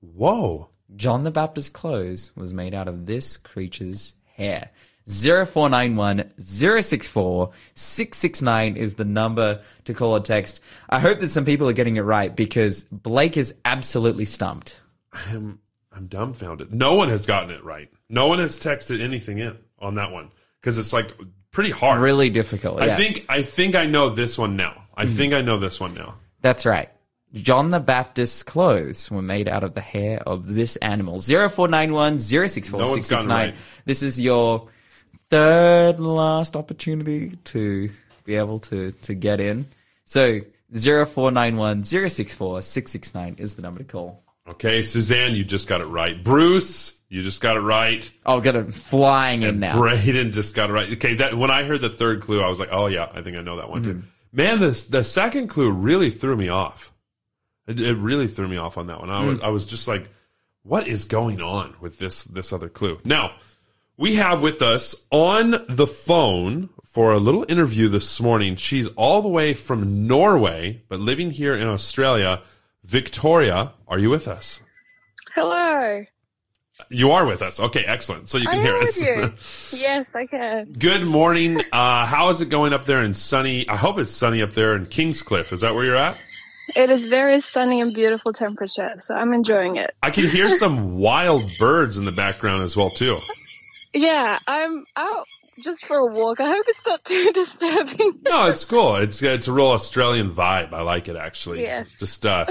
Whoa. 0.00 0.68
John 0.96 1.24
the 1.24 1.30
Baptist's 1.30 1.70
clothes 1.70 2.32
was 2.36 2.52
made 2.52 2.74
out 2.74 2.88
of 2.88 3.06
this 3.06 3.36
creature's 3.36 4.14
hair. 4.34 4.70
0491 5.08 6.30
064 6.38 7.50
669 7.74 8.76
is 8.76 8.94
the 8.94 9.04
number 9.04 9.60
to 9.84 9.94
call 9.94 10.12
or 10.12 10.20
text. 10.20 10.60
I 10.88 11.00
hope 11.00 11.20
that 11.20 11.30
some 11.30 11.44
people 11.44 11.68
are 11.68 11.72
getting 11.74 11.96
it 11.96 12.02
right 12.02 12.34
because 12.34 12.84
Blake 12.84 13.36
is 13.36 13.54
absolutely 13.64 14.24
stumped. 14.24 14.80
I'm 15.12 15.58
I'm 15.92 16.06
dumbfounded. 16.06 16.72
No 16.72 16.94
one 16.94 17.08
has 17.08 17.26
gotten 17.26 17.50
it 17.50 17.64
right. 17.64 17.90
No 18.08 18.26
one 18.26 18.38
has 18.38 18.58
texted 18.58 19.00
anything 19.00 19.38
in 19.38 19.58
on 19.78 19.96
that 19.96 20.12
one 20.12 20.30
because 20.60 20.78
it's 20.78 20.92
like 20.92 21.12
pretty 21.50 21.70
hard. 21.70 22.00
Really 22.00 22.30
difficult. 22.30 22.80
I 22.80 22.86
yeah. 22.86 22.96
think 22.96 23.26
I 23.28 23.42
think 23.42 23.74
I 23.74 23.86
know 23.86 24.10
this 24.10 24.38
one 24.38 24.56
now. 24.56 24.84
I 24.94 25.04
hmm. 25.04 25.12
think 25.12 25.32
I 25.32 25.42
know 25.42 25.58
this 25.58 25.80
one 25.80 25.94
now. 25.94 26.16
That's 26.42 26.64
right. 26.64 26.90
John 27.32 27.70
the 27.70 27.80
Baptist's 27.80 28.42
clothes 28.42 29.10
were 29.10 29.22
made 29.22 29.48
out 29.48 29.62
of 29.62 29.74
the 29.74 29.80
hair 29.80 30.20
of 30.26 30.46
this 30.46 30.76
animal. 30.76 31.20
0491 31.20 32.18
064 32.18 32.80
No 32.80 32.90
one's 32.90 33.08
gotten 33.08 33.30
it 33.30 33.30
669. 33.30 33.48
right. 33.50 33.56
This 33.84 34.02
is 34.02 34.20
your 34.20 34.68
third 35.28 36.00
last 36.00 36.56
opportunity 36.56 37.30
to 37.44 37.88
be 38.24 38.34
able 38.34 38.58
to, 38.58 38.90
to 38.92 39.14
get 39.14 39.40
in. 39.40 39.66
So 40.04 40.40
0491 40.72 41.84
064 41.84 42.58
is 42.58 43.54
the 43.54 43.62
number 43.62 43.78
to 43.78 43.84
call. 43.84 44.24
Okay, 44.48 44.82
Suzanne, 44.82 45.34
you 45.34 45.44
just 45.44 45.68
got 45.68 45.80
it 45.80 45.86
right. 45.86 46.22
Bruce, 46.22 46.94
you 47.08 47.22
just 47.22 47.40
got 47.40 47.56
it 47.56 47.60
right. 47.60 48.10
I'll 48.26 48.40
get 48.40 48.56
it 48.56 48.74
flying 48.74 49.42
in 49.42 49.60
now. 49.60 49.78
Braden 49.78 50.32
just 50.32 50.54
got 50.54 50.70
it 50.70 50.72
right. 50.72 50.90
Okay, 50.92 51.14
that 51.14 51.34
when 51.34 51.50
I 51.50 51.64
heard 51.64 51.80
the 51.80 51.90
third 51.90 52.20
clue, 52.22 52.42
I 52.42 52.48
was 52.48 52.58
like, 52.58 52.70
oh 52.72 52.86
yeah, 52.86 53.08
I 53.14 53.22
think 53.22 53.36
I 53.36 53.42
know 53.42 53.56
that 53.56 53.68
one 53.70 53.82
Mm-hmm. 53.82 54.00
too. 54.00 54.06
Man, 54.32 54.60
this 54.60 54.84
the 54.84 55.02
second 55.04 55.48
clue 55.48 55.70
really 55.70 56.10
threw 56.10 56.36
me 56.36 56.48
off. 56.48 56.92
It, 57.66 57.78
it 57.80 57.94
really 57.96 58.28
threw 58.28 58.48
me 58.48 58.56
off 58.56 58.78
on 58.78 58.86
that 58.88 59.00
one. 59.00 59.10
I 59.10 59.22
Mm. 59.22 59.26
was 59.28 59.40
I 59.42 59.48
was 59.48 59.66
just 59.66 59.86
like, 59.88 60.08
what 60.62 60.86
is 60.88 61.04
going 61.04 61.40
on 61.40 61.74
with 61.80 61.98
this 61.98 62.24
this 62.24 62.52
other 62.52 62.68
clue? 62.68 62.98
Now, 63.04 63.32
we 63.96 64.14
have 64.16 64.40
with 64.40 64.62
us 64.62 64.94
on 65.10 65.64
the 65.68 65.86
phone 65.86 66.70
for 66.84 67.12
a 67.12 67.18
little 67.18 67.44
interview 67.48 67.88
this 67.88 68.20
morning. 68.20 68.56
She's 68.56 68.86
all 68.88 69.20
the 69.22 69.28
way 69.28 69.52
from 69.54 70.06
Norway, 70.06 70.82
but 70.88 70.98
living 71.00 71.30
here 71.30 71.54
in 71.54 71.66
Australia. 71.68 72.42
Victoria, 72.84 73.74
are 73.86 73.98
you 73.98 74.10
with 74.10 74.26
us? 74.26 74.60
Hello. 75.34 76.04
You 76.88 77.10
are 77.12 77.26
with 77.26 77.42
us. 77.42 77.60
Okay, 77.60 77.84
excellent. 77.84 78.28
So 78.28 78.38
you 78.38 78.46
can 78.46 78.60
am 78.60 78.64
hear 78.64 78.76
us. 78.76 79.74
yes, 79.78 80.06
I 80.14 80.26
can. 80.26 80.72
Good 80.72 81.04
morning. 81.04 81.60
Uh, 81.72 82.06
how 82.06 82.30
is 82.30 82.40
it 82.40 82.48
going 82.48 82.72
up 82.72 82.86
there 82.86 83.04
in 83.04 83.12
sunny? 83.12 83.68
I 83.68 83.76
hope 83.76 83.98
it's 83.98 84.10
sunny 84.10 84.40
up 84.40 84.54
there 84.54 84.74
in 84.74 84.86
Kingscliff. 84.86 85.52
Is 85.52 85.60
that 85.60 85.74
where 85.74 85.84
you're 85.84 85.96
at? 85.96 86.16
It 86.74 86.88
is 86.88 87.06
very 87.06 87.40
sunny 87.40 87.80
and 87.80 87.92
beautiful 87.92 88.32
temperature, 88.32 88.94
so 89.00 89.14
I'm 89.14 89.34
enjoying 89.34 89.76
it. 89.76 89.94
I 90.02 90.10
can 90.10 90.26
hear 90.26 90.48
some 90.50 90.96
wild 90.98 91.50
birds 91.58 91.98
in 91.98 92.04
the 92.04 92.12
background 92.12 92.62
as 92.62 92.76
well 92.76 92.90
too. 92.90 93.18
Yeah, 93.92 94.38
I'm 94.46 94.84
out 94.96 95.26
just 95.62 95.84
for 95.84 95.96
a 95.96 96.06
walk. 96.06 96.40
I 96.40 96.50
hope 96.50 96.64
it's 96.68 96.84
not 96.86 97.04
too 97.04 97.30
disturbing. 97.34 98.20
No, 98.28 98.46
it's 98.48 98.64
cool. 98.64 98.96
It's 98.96 99.22
it's 99.22 99.48
a 99.48 99.52
real 99.52 99.68
Australian 99.68 100.30
vibe. 100.30 100.72
I 100.72 100.82
like 100.82 101.08
it 101.08 101.16
actually. 101.16 101.62
Yes. 101.62 101.90
Just 101.98 102.26
uh, 102.26 102.46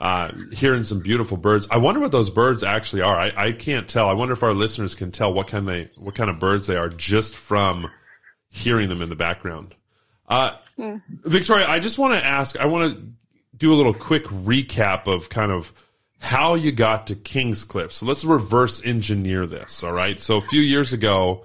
uh, 0.00 0.32
hearing 0.52 0.84
some 0.84 1.00
beautiful 1.00 1.36
birds. 1.36 1.68
I 1.70 1.78
wonder 1.78 2.00
what 2.00 2.12
those 2.12 2.30
birds 2.30 2.62
actually 2.62 3.02
are. 3.02 3.16
I, 3.16 3.32
I 3.36 3.52
can't 3.52 3.88
tell. 3.88 4.08
I 4.08 4.12
wonder 4.14 4.32
if 4.32 4.42
our 4.42 4.54
listeners 4.54 4.94
can 4.94 5.10
tell 5.10 5.32
what 5.32 5.46
kind 5.48 5.68
they 5.68 5.90
what 5.98 6.14
kind 6.14 6.30
of 6.30 6.38
birds 6.38 6.66
they 6.66 6.76
are 6.76 6.88
just 6.88 7.36
from 7.36 7.90
hearing 8.48 8.88
them 8.88 9.02
in 9.02 9.08
the 9.08 9.16
background. 9.16 9.74
Uh, 10.28 10.52
Victoria, 11.24 11.66
I 11.68 11.78
just 11.78 11.98
want 11.98 12.14
to 12.14 12.24
ask. 12.24 12.58
I 12.58 12.66
want 12.66 12.94
to 12.94 13.02
do 13.56 13.72
a 13.72 13.76
little 13.76 13.94
quick 13.94 14.24
recap 14.24 15.06
of 15.06 15.28
kind 15.28 15.52
of 15.52 15.72
how 16.20 16.54
you 16.54 16.70
got 16.72 17.06
to 17.08 17.14
Kingscliff. 17.16 17.92
So 17.92 18.06
let's 18.06 18.24
reverse 18.24 18.84
engineer 18.84 19.46
this. 19.46 19.82
All 19.82 19.92
right. 19.92 20.20
So 20.20 20.36
a 20.36 20.40
few 20.40 20.60
years 20.60 20.92
ago, 20.92 21.44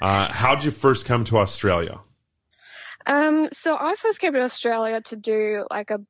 uh, 0.00 0.30
how'd 0.32 0.64
you 0.64 0.70
first 0.70 1.06
come 1.06 1.24
to 1.24 1.38
Australia? 1.38 2.00
Um, 3.06 3.48
so 3.52 3.76
I 3.78 3.94
first 3.96 4.18
came 4.20 4.32
to 4.34 4.42
Australia 4.42 5.00
to 5.02 5.16
do 5.16 5.64
like 5.70 5.90
a 5.90 6.00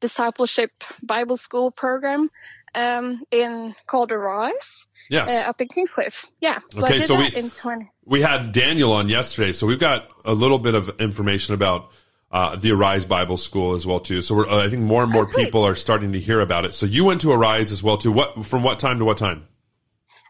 discipleship 0.00 0.70
Bible 1.02 1.36
school 1.36 1.70
program 1.70 2.30
um, 2.74 3.22
in 3.30 3.74
Calder 3.86 4.18
Rise 4.18 4.86
Yes. 5.10 5.30
uh, 5.30 5.48
up 5.48 5.60
in 5.60 5.68
Kingscliff. 5.68 6.26
Yeah, 6.40 6.58
so 6.70 6.82
Okay, 6.84 6.94
I 6.94 6.98
did 6.98 7.06
so 7.06 7.16
that 7.16 7.32
we- 7.34 7.38
in 7.40 7.50
20. 7.50 7.90
we 8.04 8.20
had 8.22 8.52
Daniel 8.52 8.92
on 8.92 9.08
yesterday, 9.08 9.52
so 9.52 9.66
we've 9.66 9.78
got 9.78 10.08
a 10.24 10.32
little 10.34 10.58
bit 10.58 10.74
of 10.74 10.88
information 11.00 11.54
about 11.54 11.90
uh, 12.32 12.56
the 12.56 12.72
Arise 12.72 13.04
Bible 13.04 13.36
School 13.36 13.74
as 13.74 13.86
well 13.86 14.00
too. 14.00 14.20
So 14.20 14.34
we're, 14.34 14.48
uh, 14.48 14.66
I 14.66 14.68
think 14.68 14.82
more 14.82 15.04
and 15.04 15.12
more 15.12 15.24
sweet. 15.30 15.44
people 15.44 15.64
are 15.64 15.76
starting 15.76 16.12
to 16.12 16.20
hear 16.20 16.40
about 16.40 16.64
it. 16.64 16.74
So 16.74 16.84
you 16.84 17.04
went 17.04 17.20
to 17.20 17.30
Arise 17.32 17.70
as 17.70 17.80
well 17.82 17.96
too. 17.96 18.10
What 18.10 18.44
from 18.44 18.62
what 18.64 18.80
time 18.80 18.98
to 18.98 19.04
what 19.04 19.18
time? 19.18 19.46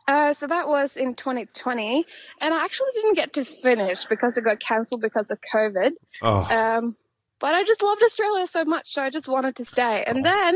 Uh, 0.07 0.35
so 0.35 0.47
that 0.47 0.69
was 0.69 0.97
in 0.97 1.15
2020, 1.15 2.05
and 2.41 2.55
I 2.55 2.65
actually 2.65 2.91
didn't 2.95 3.15
get 3.15 3.33
to 3.35 3.45
finish 3.45 4.05
because 4.05 4.37
it 4.37 4.45
got 4.45 4.61
cancelled 4.61 5.01
because 5.01 5.31
of 5.31 5.39
COVID. 5.53 5.93
Oh, 6.21 6.43
Um, 6.55 6.97
but 7.41 7.55
I 7.55 7.65
just 7.65 7.83
loved 7.83 8.03
Australia 8.03 8.47
so 8.47 8.65
much, 8.65 8.93
so 8.93 9.03
I 9.03 9.11
just 9.11 9.29
wanted 9.29 9.57
to 9.57 9.65
stay. 9.65 10.05
And 10.07 10.25
then, 10.25 10.55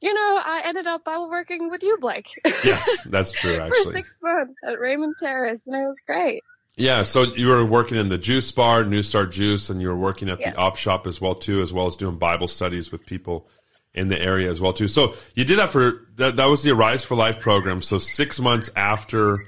you 0.00 0.14
know, 0.14 0.40
I 0.42 0.62
ended 0.64 0.86
up 0.86 1.04
Bible 1.04 1.28
working 1.28 1.70
with 1.70 1.82
you, 1.82 1.98
Blake, 2.00 2.28
yes, 2.64 3.02
that's 3.04 3.32
true 3.32 3.56
Actually, 3.60 3.84
for 3.84 3.92
six 3.92 4.18
months 4.22 4.60
at 4.66 4.80
Raymond 4.80 5.14
Terrace, 5.18 5.66
and 5.66 5.76
it 5.76 5.86
was 5.86 6.00
great. 6.06 6.42
Yeah, 6.76 7.02
so 7.02 7.22
you 7.22 7.46
were 7.48 7.64
working 7.64 7.98
in 7.98 8.08
the 8.08 8.18
juice 8.18 8.50
bar, 8.50 8.84
New 8.84 9.02
Start 9.02 9.30
Juice, 9.30 9.70
and 9.70 9.80
you 9.80 9.88
were 9.88 9.96
working 9.96 10.28
at 10.28 10.40
Yes. 10.40 10.54
the 10.54 10.60
op 10.60 10.76
shop 10.76 11.06
as 11.06 11.20
well 11.20 11.34
too, 11.36 11.60
as 11.60 11.72
well 11.72 11.86
as 11.86 11.96
doing 11.96 12.16
Bible 12.16 12.48
studies 12.48 12.90
with 12.90 13.06
people 13.06 13.46
in 13.94 14.08
the 14.08 14.20
area 14.20 14.50
as 14.50 14.60
well 14.60 14.72
too. 14.72 14.88
So 14.88 15.14
you 15.34 15.44
did 15.44 15.58
that 15.58 15.70
for 15.70 16.06
that. 16.16 16.36
That 16.36 16.46
was 16.46 16.62
the 16.62 16.72
Arise 16.72 17.04
for 17.04 17.14
Life 17.14 17.40
program. 17.40 17.82
So 17.82 17.98
six 17.98 18.40
months 18.40 18.70
after 18.76 19.38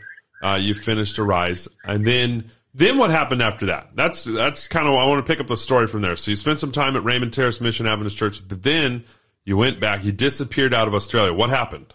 uh, 0.42 0.59
you 0.61 0.74
finished 0.74 1.18
Arise, 1.18 1.68
and 1.85 2.04
then 2.04 2.50
then 2.74 2.98
what 2.98 3.11
happened 3.11 3.42
after 3.42 3.66
that? 3.66 3.90
That's 3.94 4.24
that's 4.24 4.68
kind 4.68 4.87
of 4.87 4.94
I 4.94 5.06
want 5.06 5.24
to 5.24 5.30
pick 5.30 5.40
up 5.40 5.46
the 5.46 5.56
story 5.56 5.87
from 5.87 6.02
there. 6.02 6.16
So 6.16 6.30
you 6.30 6.37
spent 6.37 6.61
some 6.61 6.72
time 6.72 6.96
at 6.96 7.04
Raymond 7.04 7.32
Terrace 7.32 7.61
Mission 7.61 7.87
Adventist 7.87 8.16
Church, 8.16 8.46
but 8.46 8.62
then 8.62 9.04
you 9.44 9.56
went 9.56 9.80
back. 9.80 10.04
You 10.04 10.12
disappeared 10.12 10.74
out 10.74 10.87
of 10.87 10.94
Australia. 10.94 11.32
What 11.32 11.50
happened? 11.50 11.92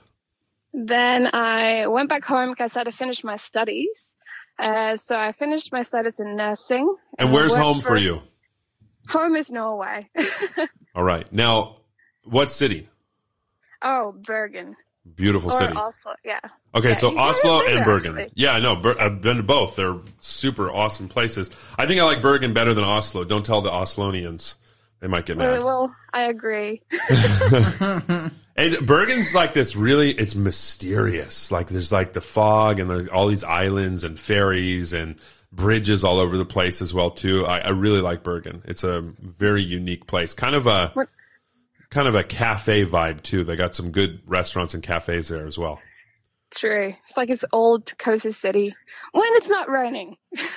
Then 0.73 1.29
I 1.33 1.87
went 1.87 2.09
back 2.09 2.23
home 2.23 2.49
because 2.49 2.75
I 2.75 2.79
had 2.79 2.83
to 2.85 2.93
finish 2.93 3.23
my 3.23 3.35
studies. 3.35 4.15
Uh, 4.57 4.95
so 4.97 5.15
I 5.15 5.31
finished 5.31 5.71
my 5.71 5.81
studies 5.81 6.19
in 6.19 6.35
nursing. 6.35 6.95
And 7.17 7.29
I 7.29 7.33
where's 7.33 7.55
home 7.55 7.81
for 7.81 7.97
you? 7.97 8.21
Home 9.09 9.35
is 9.35 9.51
Norway. 9.51 10.09
All 10.95 11.03
right, 11.03 11.31
now 11.33 11.75
what 12.23 12.49
city? 12.49 12.87
oh, 13.81 14.13
Bergen. 14.25 14.75
Beautiful 15.15 15.51
Or 15.51 15.57
city. 15.57 15.73
Oslo, 15.73 16.13
yeah. 16.23 16.39
Okay, 16.75 16.89
Yeah, 16.89 16.93
so 16.95 17.17
Oslo 17.17 17.65
and 17.65 17.83
Bergen. 17.83 18.19
actually. 18.19 18.31
Yeah, 18.35 18.51
I 18.53 18.59
know. 18.59 18.75
Ber- 18.75 18.99
I've 19.01 19.19
been 19.19 19.37
to 19.37 19.43
both. 19.43 19.75
They're 19.75 19.97
super 20.19 20.71
awesome 20.71 21.07
places. 21.09 21.49
I 21.79 21.87
think 21.87 21.99
I 21.99 22.03
like 22.03 22.21
Bergen 22.21 22.53
better 22.53 22.75
than 22.75 22.83
Oslo. 22.83 23.23
Don't 23.23 23.43
tell 23.43 23.61
the 23.61 23.71
Oslonians; 23.71 24.55
they 24.99 25.07
might 25.07 25.25
get 25.25 25.37
mad. 25.37 25.57
Uh, 25.59 25.65
Well, 25.65 25.95
I 26.13 26.23
agree. 26.23 26.83
And 28.57 28.85
Bergen's 28.85 29.33
like 29.33 29.53
this 29.53 29.75
really. 29.77 30.11
It's 30.11 30.35
mysterious. 30.35 31.51
Like 31.51 31.69
there's 31.69 31.91
like 31.91 32.13
the 32.13 32.21
fog 32.21 32.79
and 32.79 32.89
there's 32.89 33.07
all 33.07 33.27
these 33.27 33.45
islands 33.45 34.03
and 34.03 34.19
ferries 34.19 34.91
and 34.93 35.15
bridges 35.53 36.03
all 36.03 36.19
over 36.19 36.37
the 36.37 36.45
place 36.45 36.81
as 36.81 36.93
well 36.93 37.11
too. 37.11 37.45
I, 37.45 37.59
I 37.59 37.69
really 37.69 38.01
like 38.01 38.23
Bergen. 38.23 38.61
It's 38.65 38.83
a 38.83 39.01
very 39.21 39.63
unique 39.63 40.05
place. 40.05 40.33
Kind 40.33 40.53
of 40.55 40.67
a 40.67 40.89
What- 40.89 41.07
kind 41.91 42.07
of 42.07 42.15
a 42.15 42.23
cafe 42.23 42.85
vibe 42.85 43.21
too. 43.21 43.43
They 43.43 43.55
got 43.55 43.75
some 43.75 43.91
good 43.91 44.21
restaurants 44.25 44.73
and 44.73 44.81
cafes 44.81 45.29
there 45.29 45.45
as 45.45 45.57
well. 45.57 45.79
True. 46.49 46.95
It's 47.07 47.15
like 47.15 47.29
it's 47.29 47.45
old 47.53 47.97
cozy 47.97 48.31
city 48.31 48.75
when 49.11 49.25
it's 49.35 49.47
not 49.47 49.69
raining. 49.69 50.17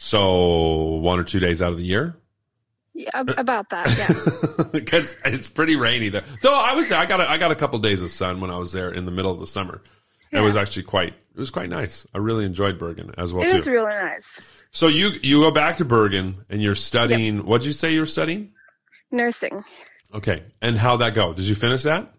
So 0.00 1.00
one 1.00 1.18
or 1.18 1.24
two 1.24 1.40
days 1.40 1.60
out 1.60 1.72
of 1.72 1.78
the 1.78 1.84
year. 1.84 2.16
Yeah, 2.94 3.10
about 3.14 3.68
that. 3.70 3.88
Yeah. 3.98 4.64
because 4.72 5.18
it's 5.24 5.48
pretty 5.48 5.74
rainy 5.74 6.08
there. 6.08 6.22
Though 6.40 6.54
I 6.54 6.74
was 6.74 6.88
there, 6.88 6.98
I 6.98 7.04
got 7.04 7.20
a, 7.20 7.28
I 7.28 7.36
got 7.36 7.50
a 7.50 7.56
couple 7.56 7.80
days 7.80 8.00
of 8.00 8.10
sun 8.12 8.40
when 8.40 8.50
I 8.50 8.58
was 8.58 8.72
there 8.72 8.92
in 8.92 9.04
the 9.04 9.10
middle 9.10 9.32
of 9.32 9.40
the 9.40 9.46
summer. 9.46 9.82
It 10.30 10.40
was 10.40 10.56
actually 10.56 10.84
quite 10.84 11.08
it 11.08 11.38
was 11.38 11.50
quite 11.50 11.68
nice. 11.68 12.06
I 12.14 12.18
really 12.18 12.44
enjoyed 12.44 12.78
Bergen 12.78 13.12
as 13.18 13.32
well 13.34 13.44
it 13.44 13.50
too. 13.50 13.56
was 13.56 13.66
really 13.66 13.92
nice. 13.92 14.26
so 14.70 14.86
you 14.86 15.10
you 15.22 15.40
go 15.40 15.50
back 15.50 15.78
to 15.78 15.84
Bergen 15.84 16.44
and 16.48 16.62
you're 16.62 16.74
studying. 16.76 17.44
What'd 17.44 17.66
you 17.66 17.72
say 17.72 17.92
you 17.92 18.00
were 18.00 18.06
studying? 18.06 18.52
Nursing. 19.10 19.64
Okay, 20.14 20.42
and 20.62 20.76
how'd 20.78 21.00
that 21.00 21.14
go? 21.14 21.32
Did 21.32 21.44
you 21.44 21.54
finish 21.54 21.82
that? 21.82 22.12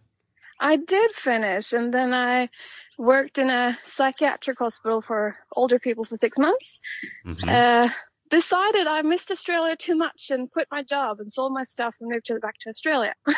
I 0.59 0.75
did 0.75 1.11
finish, 1.11 1.73
and 1.73 1.93
then 1.93 2.13
I 2.13 2.49
worked 2.97 3.37
in 3.37 3.49
a 3.49 3.77
psychiatric 3.85 4.59
hospital 4.59 5.01
for 5.01 5.37
older 5.55 5.79
people 5.79 6.03
for 6.03 6.17
six 6.17 6.37
months. 6.37 6.79
Mhm. 7.25 7.47
Uh, 7.47 7.89
decided 8.29 8.85
I 8.87 9.01
missed 9.01 9.31
Australia 9.31 9.75
too 9.75 9.95
much 9.95 10.29
and 10.29 10.51
quit 10.51 10.67
my 10.69 10.83
job 10.83 11.19
and 11.19 11.31
sold 11.31 11.53
my 11.53 11.63
stuff 11.63 11.95
and 11.99 12.11
moved 12.11 12.25
to, 12.25 12.39
back 12.39 12.55
to 12.61 12.69
Australia. 12.69 13.13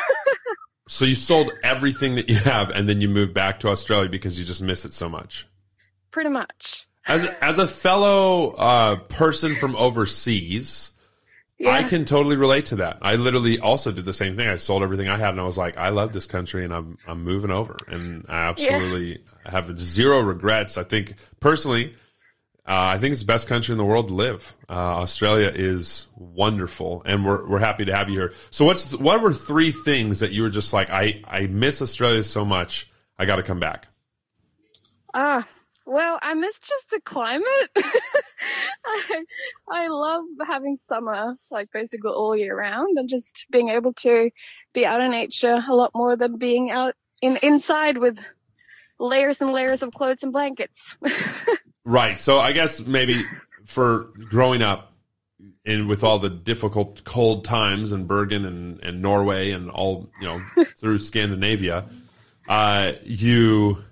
So 0.88 1.06
you 1.06 1.16
sold 1.16 1.52
everything 1.64 2.16
that 2.16 2.28
you 2.28 2.36
have, 2.36 2.70
and 2.70 2.90
then 2.90 3.00
you 3.00 3.08
moved 3.08 3.34
back 3.34 3.62
to 3.62 3.70
Australia 3.70 4.10
because 4.10 4.38
you 4.38 4.44
just 4.44 4.62
miss 4.62 4.84
it 4.84 4.92
so 4.92 5.08
much. 5.08 5.48
Pretty 6.12 6.30
much. 6.30 6.86
As 7.08 7.24
as 7.42 7.60
a 7.60 7.68
fellow 7.68 8.50
uh, 8.52 8.96
person 8.98 9.56
from 9.56 9.74
overseas, 9.78 10.92
Yeah. 11.62 11.72
I 11.78 11.84
can 11.84 12.06
totally 12.06 12.38
relate 12.38 12.66
to 12.68 12.76
that. 12.78 12.98
I 13.04 13.16
literally 13.16 13.60
also 13.60 13.92
did 13.92 14.06
the 14.06 14.14
same 14.14 14.36
thing. 14.36 14.48
I 14.48 14.56
sold 14.56 14.82
everything 14.84 15.10
I 15.10 15.18
had, 15.18 15.30
and 15.30 15.40
I 15.40 15.44
was 15.44 15.58
like, 15.60 15.78
I 15.78 15.90
love 15.90 16.12
this 16.12 16.26
country, 16.26 16.66
and 16.66 16.74
I'm 16.74 16.98
I'm 17.08 17.24
moving 17.24 17.52
over, 17.52 17.78
and 17.88 18.26
I 18.28 18.50
absolutely 18.50 19.24
have 19.46 19.80
zero 19.80 20.20
regrets. 20.22 20.78
I 20.78 20.84
think 20.84 21.14
personally, 21.40 21.94
Uh, 22.68 22.94
I 22.96 23.00
think 23.00 23.12
it's 23.14 23.22
the 23.22 23.34
best 23.34 23.48
country 23.48 23.74
in 23.74 23.78
the 23.80 23.86
world 23.86 24.08
to 24.10 24.14
live. 24.14 24.56
Uh, 24.70 25.02
Australia 25.04 25.52
is 25.54 26.08
wonderful, 26.16 27.02
and 27.06 27.26
we're 27.26 27.44
we're 27.50 27.60
happy 27.70 27.86
to 27.86 27.96
have 27.96 28.08
you 28.10 28.20
here. 28.20 28.34
So, 28.52 28.66
what's 28.66 28.94
what 28.98 29.20
were 29.22 29.34
three 29.34 29.72
things 29.72 30.20
that 30.20 30.32
you 30.32 30.44
were 30.44 30.50
just 30.60 30.72
like, 30.74 30.90
I 30.92 31.22
I 31.28 31.48
miss 31.48 31.82
Australia 31.82 32.24
so 32.24 32.46
much, 32.46 32.90
I 33.20 33.26
got 33.26 33.38
to 33.38 33.44
come 33.44 33.60
back. 33.60 33.88
Ah, 35.14 35.48
well, 35.92 36.18
I 36.22 36.34
miss 36.36 36.58
just 36.60 36.90
the 36.90 37.02
climate. 37.02 37.46
I, 38.86 39.24
I 39.70 39.88
love 39.90 40.24
having 40.48 40.78
summer, 40.78 41.36
like 41.50 41.70
basically 41.74 42.12
all 42.12 42.36
year 42.36 42.58
round, 42.58 42.98
and 42.98 43.10
just 43.10 43.46
being 43.52 43.70
able 43.70 43.94
to 43.94 44.32
be 44.74 44.86
out 44.86 45.02
in 45.02 45.12
nature 45.12 45.62
a 45.68 45.76
lot 45.76 45.92
more 45.94 46.16
than 46.16 46.38
being 46.38 46.72
out 46.72 46.96
in 47.22 47.38
inside 47.44 47.98
with 47.98 48.20
layers 49.00 49.42
and 49.42 49.52
layers 49.52 49.82
of 49.84 49.94
clothes 49.94 50.24
and 50.24 50.32
blankets. 50.32 50.96
Right. 51.84 52.18
So 52.18 52.40
I 52.40 52.52
guess 52.52 52.86
maybe 52.86 53.24
for 53.66 54.06
growing 54.30 54.62
up 54.62 54.94
and 55.66 55.88
with 55.88 56.04
all 56.04 56.20
the 56.20 56.30
difficult 56.30 57.04
cold 57.04 57.44
times 57.44 57.92
in 57.92 58.06
Bergen 58.06 58.46
and, 58.46 58.80
and 58.84 59.02
Norway 59.02 59.50
and 59.50 59.70
all, 59.72 60.12
you 60.22 60.28
know, 60.28 60.42
through 60.78 61.00
Scandinavia, 61.00 61.86
uh, 62.48 62.92
you 63.04 63.84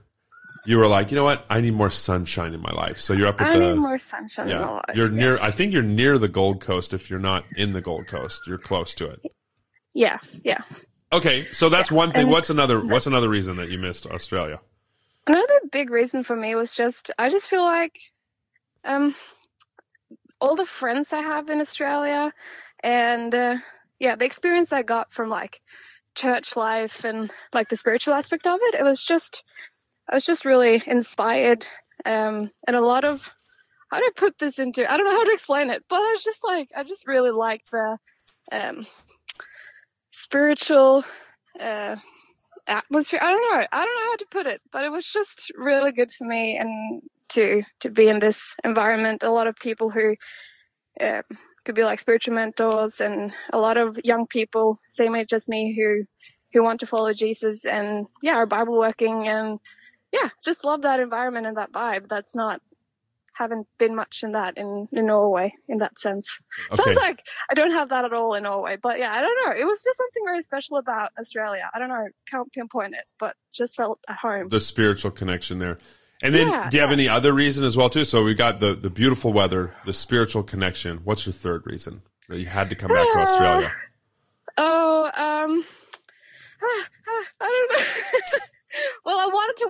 you 0.65 0.77
were 0.77 0.87
like, 0.87 1.11
you 1.11 1.15
know 1.15 1.23
what? 1.23 1.45
I 1.49 1.61
need 1.61 1.73
more 1.73 1.89
sunshine 1.89 2.53
in 2.53 2.61
my 2.61 2.71
life. 2.71 2.99
So 2.99 3.13
you're 3.13 3.27
up 3.27 3.41
at 3.41 3.47
I 3.47 3.57
the 3.57 3.65
I 3.65 3.71
need 3.71 3.79
more 3.79 3.97
sunshine 3.97 4.49
in 4.49 4.57
my 4.57 4.61
yeah. 4.61 4.69
life. 4.69 4.95
You're 4.95 5.09
near 5.09 5.39
I 5.39 5.51
think 5.51 5.73
you're 5.73 5.83
near 5.83 6.17
the 6.17 6.27
Gold 6.27 6.61
Coast 6.61 6.93
if 6.93 7.09
you're 7.09 7.19
not 7.19 7.45
in 7.55 7.71
the 7.71 7.81
Gold 7.81 8.07
Coast. 8.07 8.47
You're 8.47 8.57
close 8.57 8.93
to 8.95 9.09
it. 9.09 9.21
Yeah, 9.93 10.19
yeah. 10.43 10.61
Okay, 11.11 11.47
so 11.51 11.69
that's 11.69 11.91
one 11.91 12.11
thing. 12.11 12.23
and 12.23 12.31
What's 12.31 12.49
another 12.49 12.85
what's 12.85 13.07
another 13.07 13.29
reason 13.29 13.57
that 13.57 13.69
you 13.69 13.79
missed 13.79 14.05
Australia? 14.05 14.59
Another 15.25 15.59
big 15.71 15.89
reason 15.89 16.23
for 16.23 16.35
me 16.35 16.55
was 16.55 16.73
just 16.73 17.11
I 17.17 17.29
just 17.29 17.47
feel 17.47 17.63
like 17.63 17.99
um 18.83 19.15
all 20.41 20.55
the 20.55 20.65
friends 20.65 21.11
I 21.11 21.21
have 21.21 21.49
in 21.49 21.59
Australia 21.59 22.31
and 22.81 23.33
uh, 23.33 23.57
yeah, 23.99 24.15
the 24.15 24.25
experience 24.25 24.71
I 24.71 24.83
got 24.83 25.11
from 25.11 25.29
like 25.29 25.61
church 26.15 26.55
life 26.55 27.03
and 27.03 27.31
like 27.53 27.69
the 27.69 27.75
spiritual 27.75 28.13
aspect 28.13 28.47
of 28.47 28.59
it, 28.61 28.75
it 28.75 28.83
was 28.83 29.03
just 29.03 29.43
I 30.09 30.15
was 30.15 30.25
just 30.25 30.45
really 30.45 30.81
inspired 30.85 31.65
um 32.05 32.51
and 32.67 32.75
a 32.75 32.81
lot 32.81 33.05
of 33.05 33.21
how 33.91 33.99
do 33.99 34.05
I 34.05 34.11
put 34.15 34.37
this 34.37 34.59
into 34.59 34.89
I 34.91 34.97
don't 34.97 35.05
know 35.05 35.17
how 35.17 35.25
to 35.25 35.33
explain 35.33 35.69
it, 35.69 35.83
but 35.89 35.99
I 35.99 36.11
was 36.11 36.23
just 36.23 36.43
like 36.43 36.69
I 36.75 36.83
just 36.83 37.07
really 37.07 37.31
liked 37.31 37.71
the 37.71 37.97
um 38.51 38.85
spiritual 40.11 41.03
uh 41.59 41.95
atmosphere. 42.67 43.19
I 43.21 43.31
don't 43.31 43.51
know. 43.51 43.67
I 43.71 43.85
don't 43.85 43.95
know 43.95 44.11
how 44.11 44.15
to 44.17 44.25
put 44.31 44.45
it, 44.45 44.61
but 44.71 44.83
it 44.83 44.91
was 44.91 45.05
just 45.05 45.51
really 45.55 45.91
good 45.91 46.11
for 46.11 46.23
me 46.25 46.57
and 46.57 47.01
to 47.29 47.63
to 47.81 47.89
be 47.89 48.07
in 48.07 48.19
this 48.19 48.55
environment. 48.63 49.23
A 49.23 49.31
lot 49.31 49.47
of 49.47 49.55
people 49.55 49.89
who 49.89 50.15
uh, 51.01 51.21
could 51.65 51.75
be 51.75 51.83
like 51.83 51.99
spiritual 51.99 52.35
mentors, 52.35 53.01
and 53.01 53.33
a 53.51 53.57
lot 53.57 53.77
of 53.77 53.99
young 54.03 54.27
people, 54.27 54.79
same 54.89 55.15
age 55.15 55.33
as 55.33 55.47
me, 55.47 55.75
who 55.75 56.05
who 56.53 56.63
want 56.63 56.79
to 56.79 56.87
follow 56.87 57.13
Jesus 57.13 57.65
and 57.65 58.07
yeah, 58.21 58.35
are 58.35 58.45
Bible 58.45 58.77
working 58.77 59.27
and 59.27 59.59
yeah, 60.11 60.29
just 60.43 60.63
love 60.63 60.81
that 60.83 60.99
environment 60.99 61.45
and 61.47 61.57
that 61.57 61.71
vibe. 61.71 62.07
That's 62.09 62.35
not 62.35 62.61
haven't 63.33 63.67
been 63.77 63.95
much 63.95 64.21
in 64.23 64.33
that 64.33 64.57
in, 64.57 64.87
in 64.91 65.05
Norway 65.05 65.53
in 65.69 65.77
that 65.77 65.97
sense. 65.97 66.39
Okay. 66.73 66.83
Sounds 66.83 66.97
like 66.97 67.23
I 67.49 67.53
don't 67.53 67.71
have 67.71 67.87
that 67.89 68.03
at 68.03 68.11
all 68.11 68.33
in 68.33 68.43
Norway, 68.43 68.75
but 68.81 68.99
yeah, 68.99 69.13
I 69.13 69.21
don't 69.21 69.37
know. 69.45 69.53
It 69.57 69.63
was 69.65 69.81
just 69.81 69.95
something 69.95 70.23
very 70.25 70.41
special 70.41 70.75
about 70.77 71.11
Australia. 71.17 71.69
I 71.73 71.79
don't 71.79 71.87
know, 71.87 72.05
can't 72.29 72.51
pinpoint 72.51 72.95
it, 72.95 73.05
but 73.17 73.35
just 73.53 73.75
felt 73.75 73.99
at 74.09 74.17
home. 74.17 74.49
the 74.49 74.59
spiritual 74.59 75.11
connection 75.11 75.57
there. 75.59 75.77
And 76.21 76.35
then, 76.35 76.49
Yeah, 76.49 76.69
do 76.69 76.75
you 76.75 76.81
have 76.81 76.89
yeah. 76.89 76.93
any 76.95 77.07
other 77.07 77.31
reason 77.31 77.63
as 77.63 77.77
well 77.77 77.89
too? 77.89 78.03
So 78.03 78.25
we 78.25 78.33
got 78.33 78.59
the 78.59 78.73
the 78.75 78.89
beautiful 78.89 79.31
weather, 79.31 79.73
the 79.85 79.93
spiritual 79.93 80.43
connection. 80.43 80.97
What's 81.05 81.25
your 81.25 81.31
third 81.31 81.65
reason 81.65 82.01
that 82.27 82.39
you 82.39 82.45
had 82.47 82.69
to 82.71 82.75
come 82.75 82.89
back 82.91 83.07
to 83.13 83.19
Uh, 83.19 83.21
Australia? 83.21 83.71
Oh, 84.57 85.09
I 85.15 85.47
don't 87.39 87.71
know. 87.71 87.85
well, 89.05 89.17
I 89.19 89.27
wanted 89.27 89.63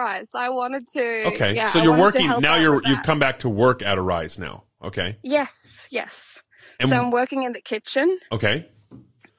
to 0.00 0.08
work 0.08 0.16
at 0.16 0.18
Arise. 0.20 0.28
I 0.34 0.48
wanted 0.50 0.86
to. 0.88 1.22
Okay, 1.28 1.54
yeah, 1.54 1.64
so 1.66 1.82
you're 1.82 1.96
working 1.98 2.28
now. 2.40 2.56
You're 2.56 2.82
you've 2.84 3.02
come 3.02 3.18
back 3.18 3.40
to 3.40 3.48
work 3.48 3.82
at 3.82 3.98
Arise 3.98 4.38
now. 4.38 4.64
Okay, 4.82 5.18
Yes, 5.22 5.86
yes. 5.90 6.38
and 6.78 6.88
so 6.88 6.96
I'm 6.96 7.10
working 7.10 7.42
in 7.42 7.52
the 7.52 7.60
kitchen. 7.60 8.18
okay. 8.32 8.68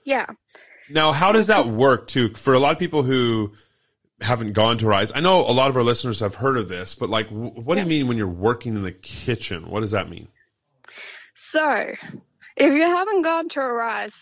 Yeah. 0.04 0.26
Now, 0.90 1.12
how 1.12 1.32
does 1.32 1.48
that 1.48 1.68
work 1.68 2.08
too? 2.08 2.34
For 2.34 2.54
a 2.54 2.60
lot 2.60 2.74
of 2.74 2.80
people 2.80 3.04
who 3.04 3.54
haven't 4.20 4.54
gone 4.54 4.78
to 4.80 4.88
Rise, 4.88 5.12
I 5.16 5.20
know 5.20 5.42
a 5.42 5.54
lot 5.54 5.70
of 5.70 5.78
our 5.78 5.84
listeners 5.84 6.20
have 6.20 6.36
heard 6.36 6.58
of 6.58 6.68
this, 6.70 6.96
but 6.96 7.10
like, 7.10 7.28
wh- 7.30 7.56
what 7.66 7.76
do 7.76 7.82
you 7.82 7.88
mean 7.88 8.08
when 8.08 8.18
you're 8.18 8.28
working 8.28 8.76
in 8.76 8.84
the 8.84 8.92
kitchen? 8.92 9.70
What 9.70 9.80
does 9.82 9.92
that 9.92 10.10
mean? 10.10 10.28
So, 11.34 11.86
if 12.58 12.74
you 12.74 12.82
haven't 12.84 13.22
gone 13.24 13.50
to 13.50 13.60
Arise 13.60 14.14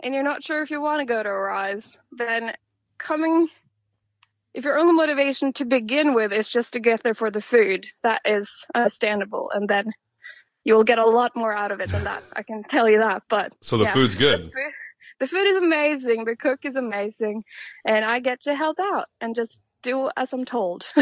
and 0.00 0.12
you're 0.14 0.22
not 0.24 0.42
sure 0.42 0.62
if 0.62 0.70
you 0.70 0.80
want 0.80 1.00
to 1.00 1.06
go 1.06 1.22
to 1.22 1.28
Arise, 1.28 1.98
then 2.12 2.52
coming, 2.98 3.48
if 4.54 4.64
your 4.64 4.78
only 4.78 4.94
motivation 4.94 5.52
to 5.54 5.64
begin 5.64 6.14
with 6.14 6.32
is 6.32 6.50
just 6.50 6.72
to 6.72 6.80
get 6.80 7.02
there 7.02 7.14
for 7.14 7.30
the 7.30 7.40
food, 7.40 7.86
that 8.02 8.22
is 8.24 8.64
understandable. 8.74 9.50
And 9.52 9.68
then 9.68 9.92
you'll 10.64 10.84
get 10.84 10.98
a 10.98 11.06
lot 11.06 11.32
more 11.36 11.52
out 11.52 11.70
of 11.70 11.80
it 11.80 11.90
than 11.90 12.04
that. 12.04 12.22
I 12.34 12.42
can 12.42 12.64
tell 12.64 12.88
you 12.88 12.98
that. 12.98 13.22
But 13.28 13.52
So 13.60 13.76
the 13.78 13.84
yeah. 13.84 13.94
food's 13.94 14.16
good. 14.16 14.40
The 14.40 14.50
food, 14.50 14.72
the 15.20 15.26
food 15.28 15.46
is 15.46 15.56
amazing. 15.56 16.24
The 16.24 16.36
cook 16.36 16.64
is 16.64 16.76
amazing. 16.76 17.44
And 17.84 18.04
I 18.04 18.20
get 18.20 18.42
to 18.42 18.54
help 18.54 18.78
out 18.80 19.06
and 19.20 19.34
just 19.34 19.60
do 19.82 20.10
as 20.16 20.32
I'm 20.32 20.44
told. 20.44 20.84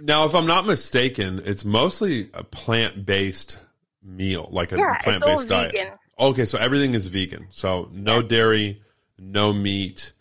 Now, 0.00 0.24
if 0.24 0.34
I'm 0.34 0.46
not 0.46 0.66
mistaken, 0.66 1.40
it's 1.44 1.64
mostly 1.64 2.30
a 2.34 2.42
plant 2.42 3.06
based 3.06 3.58
meal, 4.02 4.48
like 4.50 4.72
a 4.72 4.76
yeah, 4.76 4.98
plant 4.98 5.22
based 5.24 5.48
diet. 5.48 5.72
vegan. 5.72 5.92
Okay, 6.18 6.44
so 6.44 6.58
everything 6.58 6.94
is 6.94 7.06
vegan. 7.06 7.46
So 7.50 7.88
no 7.92 8.22
dairy, 8.22 8.82
no 9.18 9.52
meat. 9.52 10.12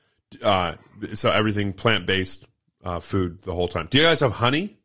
Uh, 0.42 0.76
so 1.14 1.32
everything 1.32 1.74
plant 1.74 2.06
based 2.06 2.46
uh, 2.84 3.00
food 3.00 3.42
the 3.42 3.54
whole 3.54 3.68
time. 3.68 3.88
Do 3.90 3.98
you 3.98 4.04
guys 4.04 4.20
have 4.22 4.34
honey? 4.34 4.78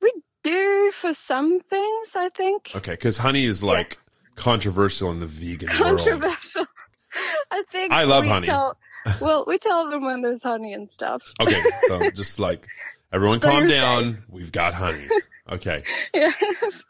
We 0.00 0.12
do 0.44 0.92
for 0.94 1.12
some 1.14 1.60
things, 1.60 2.10
I 2.14 2.28
think. 2.30 2.72
Okay, 2.74 2.92
because 2.92 3.18
honey 3.18 3.44
is 3.44 3.62
like 3.64 3.98
controversial 4.36 5.10
in 5.10 5.20
the 5.20 5.26
vegan 5.26 5.68
world. 5.80 5.98
controversial. 5.98 6.66
I 7.50 7.62
think 7.72 7.92
I 7.92 8.04
love 8.04 8.24
we 8.24 8.30
honey. 8.30 8.46
Tell, 8.46 8.76
well, 9.20 9.44
we 9.46 9.58
tell 9.58 9.90
them 9.90 10.04
when 10.04 10.22
there's 10.22 10.42
honey 10.42 10.72
and 10.72 10.90
stuff. 10.90 11.22
Okay, 11.40 11.62
so 11.88 12.10
just 12.14 12.38
like 12.38 12.66
everyone, 13.12 13.40
So 13.40 13.48
calm 13.50 13.68
down. 13.68 14.18
We've 14.28 14.52
got 14.52 14.74
honey. 14.74 15.08
Okay. 15.50 15.84
Yes. 16.12 16.82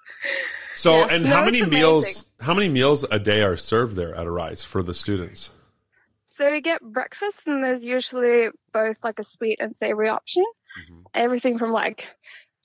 So, 0.75 0.99
Yeah. 0.99 1.09
and 1.13 1.25
No, 1.25 1.31
how 1.31 1.45
many 1.45 1.61
amazing. 1.61 1.71
meals? 1.79 2.27
How 2.41 2.55
many 2.55 2.69
meals 2.69 3.05
a 3.11 3.19
day 3.19 3.43
are 3.43 3.57
served 3.57 3.97
there 3.97 4.15
at 4.15 4.27
Arise 4.27 4.65
for 4.65 4.83
the 4.83 4.95
students? 4.95 5.51
So 6.37 6.51
we 6.51 6.61
get 6.61 6.83
breakfast, 6.83 7.47
and 7.47 7.65
there's 7.65 7.85
usually 7.85 8.49
both 8.73 8.97
like 9.03 9.19
a 9.19 9.25
sweet 9.25 9.59
and 9.61 9.75
savory 9.75 10.09
option. 10.11 10.45
Mhm. 10.79 11.05
Everything 11.15 11.59
from 11.59 11.73
like 11.73 12.09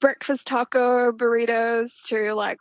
breakfast 0.02 0.48
taco 0.48 1.12
burritos 1.14 2.06
to 2.08 2.34
like 2.34 2.60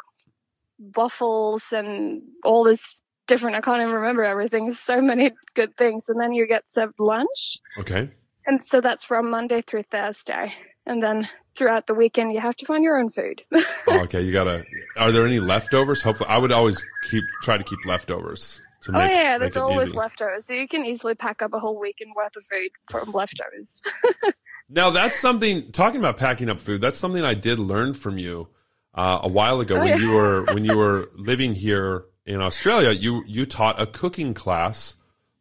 waffles 0.79 1.65
and 1.73 2.23
all 2.45 2.63
this 2.63 2.97
different. 3.27 3.57
I 3.57 3.61
can't 3.61 3.83
even 3.83 3.95
remember 3.95 4.23
everything. 4.23 4.73
So 4.73 5.01
many 5.01 5.33
good 5.55 5.77
things, 5.77 6.09
and 6.09 6.21
then 6.21 6.33
you 6.33 6.47
get 6.47 6.69
served 6.69 7.01
lunch. 7.01 7.59
Okay. 7.79 8.11
And 8.47 8.65
so 8.65 8.81
that's 8.81 9.05
from 9.05 9.31
Monday 9.31 9.63
through 9.63 9.85
Thursday. 9.85 10.55
And 10.87 11.03
then 11.03 11.29
throughout 11.57 11.87
the 11.87 11.95
weekend, 11.95 12.33
you 12.33 12.41
have 12.41 12.57
to 12.57 12.67
find 12.67 12.85
your 12.85 12.99
own 12.99 13.11
food. 13.11 13.43
Oh, 13.87 14.01
okay, 14.05 14.21
you 14.23 14.33
gotta. 14.33 14.63
Are 14.97 15.11
there 15.11 15.27
any 15.27 15.41
leftovers? 15.41 16.03
Hopefully, 16.03 16.31
I 16.31 16.39
would 16.39 16.53
always 16.53 16.85
keep 17.11 17.25
try 17.43 17.59
to 17.59 17.65
keep 17.65 17.85
leftovers 17.85 18.61
to 18.83 18.93
oh, 18.97 19.05
yeah, 19.05 19.39
there's 19.39 19.57
always 19.57 19.89
easy. 19.89 19.97
leftovers. 19.97 20.47
So 20.47 20.55
you 20.55 20.67
can 20.69 20.85
easily 20.87 21.15
pack 21.15 21.43
up 21.43 21.53
a 21.53 21.59
whole 21.59 21.79
weekend 21.79 22.13
worth 22.17 22.37
of 22.37 22.45
food 22.45 22.71
from 22.91 23.13
leftovers. 23.13 23.81
Now 24.73 24.91
that's 24.91 25.17
something. 25.19 25.73
Talking 25.73 25.99
about 26.01 26.17
packing 26.17 26.49
up 26.49 26.61
food, 26.61 26.81
that's 26.81 26.97
something 26.99 27.25
I 27.25 27.35
did 27.35 27.59
learn 27.59 27.93
from 27.93 28.19
you 28.19 28.47
uh, 28.95 29.19
a 29.23 29.29
while 29.29 29.59
ago 29.61 29.75
Oh, 29.77 29.81
when 29.81 29.89
yeah. 29.89 29.97
you 29.97 30.13
were 30.13 30.45
when 30.55 30.65
you 30.65 30.77
were 30.77 31.11
living 31.17 31.55
here 31.55 32.05
in 32.25 32.41
Australia. 32.41 32.91
You 32.91 33.25
you 33.27 33.47
taught 33.47 33.81
a 33.81 33.87
cooking 33.87 34.33
class. 34.35 34.95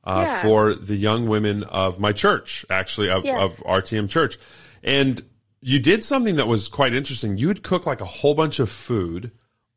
Uh, 0.04 0.24
Yeah. 0.26 0.38
For 0.42 0.74
the 0.74 0.96
young 0.96 1.28
women 1.28 1.64
of 1.66 2.00
my 2.00 2.14
church, 2.14 2.66
actually 2.72 3.10
of, 3.12 3.24
Yes. 3.26 3.40
of 3.40 3.58
RTM 3.66 4.10
Church, 4.10 4.40
and 4.82 5.22
you 5.62 5.78
did 5.80 6.04
something 6.04 6.38
that 6.38 6.48
was 6.48 6.68
quite 6.70 6.96
interesting. 6.96 7.38
You 7.38 7.50
would 7.50 7.62
cook 7.64 7.86
like 7.86 8.00
a 8.02 8.06
whole 8.06 8.34
bunch 8.34 8.60
of 8.60 8.70
food 8.72 9.30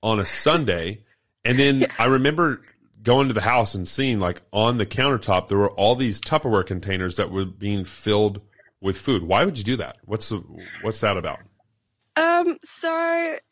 on 0.02 0.18
a 0.20 0.24
Sunday, 0.24 1.02
and 1.44 1.58
then 1.58 1.86
I 1.98 2.06
remember 2.06 2.62
going 3.02 3.28
to 3.28 3.34
the 3.34 3.40
house 3.40 3.74
and 3.74 3.88
seeing 3.88 4.18
like 4.20 4.42
on 4.52 4.78
the 4.78 4.86
countertop 4.86 5.48
there 5.48 5.58
were 5.58 5.70
all 5.72 5.96
these 5.96 6.20
Tupperware 6.20 6.64
containers 6.64 7.16
that 7.16 7.30
were 7.30 7.44
being 7.44 7.84
filled 7.84 8.40
with 8.80 8.98
food. 8.98 9.22
Why 9.22 9.44
would 9.44 9.58
you 9.58 9.64
do 9.64 9.76
that? 9.76 9.98
What's 10.04 10.28
the, 10.28 10.42
what's 10.82 11.00
that 11.00 11.16
about? 11.16 11.40
Um, 12.16 12.58
so, 12.64 12.88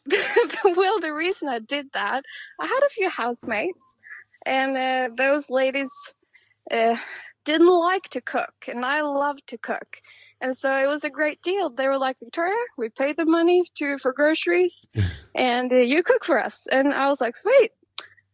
well, 0.64 1.00
the 1.00 1.14
reason 1.14 1.48
I 1.48 1.60
did 1.60 1.86
that, 1.94 2.24
I 2.60 2.66
had 2.66 2.80
a 2.84 2.90
few 2.90 3.08
housemates, 3.08 3.96
and 4.44 4.76
uh, 4.76 5.14
those 5.16 5.48
ladies 5.48 5.90
uh, 6.70 6.96
didn't 7.44 7.68
like 7.68 8.02
to 8.10 8.20
cook, 8.20 8.52
and 8.68 8.84
I 8.84 9.00
love 9.02 9.38
to 9.46 9.58
cook. 9.58 9.96
And 10.42 10.56
so 10.56 10.74
it 10.74 10.86
was 10.86 11.04
a 11.04 11.10
great 11.10 11.42
deal. 11.42 11.70
They 11.70 11.86
were 11.86 11.98
like, 11.98 12.18
Victoria, 12.18 12.54
we 12.76 12.88
pay 12.88 13.12
the 13.12 13.26
money 13.26 13.62
to 13.76 13.98
for 13.98 14.12
groceries, 14.12 14.84
and 15.34 15.72
uh, 15.72 15.76
you 15.76 16.02
cook 16.02 16.24
for 16.24 16.42
us. 16.42 16.66
And 16.70 16.92
I 16.92 17.08
was 17.08 17.20
like, 17.20 17.36
sweet. 17.36 17.72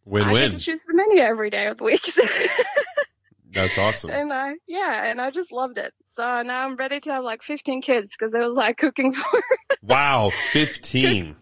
Win 0.06 0.28
win. 0.30 0.36
I 0.36 0.48
get 0.52 0.58
to 0.60 0.64
choose 0.64 0.84
the 0.84 0.94
menu 0.94 1.20
every 1.20 1.50
day 1.50 1.66
of 1.66 1.76
the 1.78 1.84
week. 1.84 2.12
That's 3.52 3.76
awesome. 3.78 4.10
and 4.10 4.32
I, 4.32 4.54
yeah, 4.66 5.04
and 5.10 5.20
I 5.20 5.30
just 5.30 5.50
loved 5.50 5.78
it. 5.78 5.92
So 6.14 6.22
now 6.42 6.64
I'm 6.64 6.76
ready 6.76 7.00
to 7.00 7.10
have 7.12 7.24
like 7.24 7.42
15 7.42 7.82
kids 7.82 8.12
because 8.12 8.34
it 8.34 8.38
was 8.38 8.54
like 8.54 8.76
cooking 8.76 9.12
for. 9.12 9.42
Wow, 9.82 10.30
15. 10.52 11.36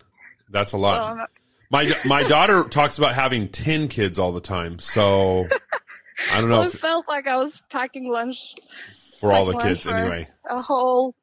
That's 0.50 0.72
a 0.72 0.78
lot. 0.78 1.18
um, 1.18 1.26
My 1.70 1.92
my 2.04 2.22
daughter 2.22 2.64
talks 2.64 2.98
about 2.98 3.14
having 3.14 3.48
10 3.48 3.88
kids 3.88 4.18
all 4.18 4.32
the 4.32 4.40
time. 4.40 4.78
So 4.78 5.46
I 6.32 6.40
don't 6.40 6.48
know 6.50 6.62
it 6.62 6.74
if, 6.74 6.80
felt 6.80 7.06
like 7.08 7.26
I 7.26 7.36
was 7.36 7.60
packing 7.70 8.08
lunch, 8.08 8.54
for 9.20 9.32
all 9.32 9.44
the 9.46 9.58
kids 9.58 9.86
anyway. 9.86 10.28
a 10.48 10.62
whole 10.62 11.14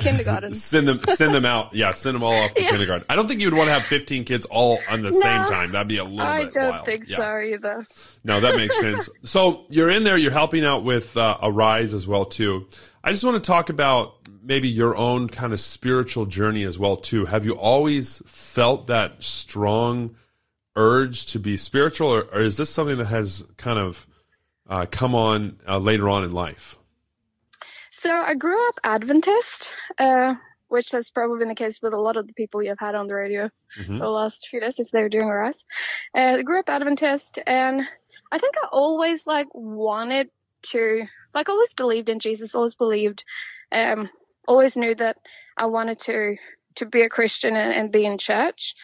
kindergarten. 0.00 0.54
Send 0.54 0.86
them 0.88 1.00
send 1.04 1.34
them 1.34 1.44
out. 1.44 1.74
Yeah, 1.74 1.90
send 1.90 2.14
them 2.14 2.22
all 2.22 2.34
off 2.34 2.54
to 2.54 2.62
Yeah. 2.64 2.70
kindergarten. 2.70 3.06
I 3.08 3.16
don't 3.16 3.26
think 3.28 3.40
you 3.40 3.48
would 3.50 3.56
want 3.56 3.68
to 3.68 3.72
have 3.72 3.84
15 3.86 4.24
kids 4.24 4.46
all 4.46 4.78
on 4.88 5.02
the 5.02 5.12
same 5.12 5.44
time. 5.46 5.72
That'd 5.72 5.88
be 5.88 5.98
a 5.98 6.04
little 6.04 6.20
I 6.20 6.44
bit 6.44 6.52
don't 6.54 6.70
wild. 6.70 6.84
think 6.86 7.08
Yeah. 7.08 7.16
so 7.16 7.38
either. 7.38 7.86
No, 8.24 8.40
that 8.40 8.56
makes 8.56 8.78
sense. 8.80 9.08
So 9.22 9.66
you're 9.68 9.90
in 9.90 10.04
there, 10.04 10.16
you're 10.16 10.32
helping 10.32 10.64
out 10.64 10.84
with 10.84 11.16
uh, 11.16 11.38
Arise 11.42 11.94
as 11.94 12.06
well 12.06 12.24
too. 12.24 12.68
I 13.02 13.12
just 13.12 13.24
want 13.24 13.42
to 13.42 13.46
talk 13.46 13.68
about 13.70 14.14
maybe 14.42 14.68
your 14.68 14.96
own 14.96 15.28
kind 15.28 15.52
of 15.52 15.60
spiritual 15.60 16.26
journey 16.26 16.62
as 16.64 16.78
well 16.78 16.96
too. 16.96 17.26
Have 17.26 17.44
you 17.44 17.54
always 17.54 18.22
felt 18.26 18.86
that 18.86 19.22
strong 19.22 20.14
urge 20.76 21.26
to 21.26 21.38
be 21.40 21.56
spiritual, 21.56 22.08
or, 22.08 22.22
or 22.32 22.40
is 22.40 22.56
this 22.56 22.70
something 22.70 22.98
that 22.98 23.06
has 23.06 23.44
kind 23.56 23.78
of 23.78 24.06
uh, 24.68 24.86
come 24.90 25.14
on 25.14 25.58
uh, 25.66 25.78
later 25.78 26.08
on 26.08 26.22
in 26.24 26.30
life? 26.32 26.78
So 28.00 28.14
I 28.14 28.34
grew 28.34 28.68
up 28.68 28.78
Adventist, 28.84 29.68
uh, 29.98 30.34
which 30.68 30.92
has 30.92 31.10
probably 31.10 31.40
been 31.40 31.48
the 31.48 31.54
case 31.56 31.80
with 31.82 31.94
a 31.94 32.00
lot 32.00 32.16
of 32.16 32.28
the 32.28 32.32
people 32.34 32.62
you 32.62 32.68
have 32.68 32.78
had 32.78 32.94
on 32.94 33.08
the 33.08 33.14
radio 33.14 33.50
Mhm. 33.76 33.98
the 33.98 34.08
last 34.08 34.46
few 34.48 34.60
days, 34.60 34.78
if 34.78 34.90
they 34.92 35.02
were 35.02 35.08
doing 35.08 35.28
Arise. 35.28 35.64
Uh, 36.14 36.36
I 36.38 36.42
grew 36.42 36.60
up 36.60 36.70
Adventist, 36.70 37.40
and 37.44 37.88
I 38.30 38.38
think 38.38 38.54
I 38.56 38.68
always 38.70 39.26
like 39.26 39.48
wanted 39.52 40.30
to, 40.70 41.06
like, 41.34 41.48
always 41.48 41.74
believed 41.74 42.08
in 42.08 42.20
Jesus, 42.20 42.54
always 42.54 42.76
believed, 42.76 43.24
um, 43.72 44.08
always 44.46 44.76
knew 44.76 44.94
that 44.94 45.16
I 45.56 45.66
wanted 45.66 45.98
to 46.00 46.36
to 46.76 46.86
be 46.86 47.02
a 47.02 47.08
Christian 47.08 47.56
and, 47.56 47.72
and 47.74 47.90
be 47.92 48.04
in 48.04 48.18
church. 48.18 48.76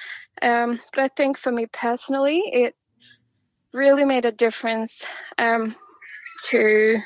Um, 0.42 0.80
but 0.92 1.04
I 1.04 1.08
think 1.08 1.38
for 1.38 1.52
me 1.52 1.66
personally, 1.66 2.40
it 2.52 2.74
really 3.72 4.04
made 4.04 4.24
a 4.24 4.32
difference 4.32 5.04
um, 5.38 5.76
to 6.48 6.98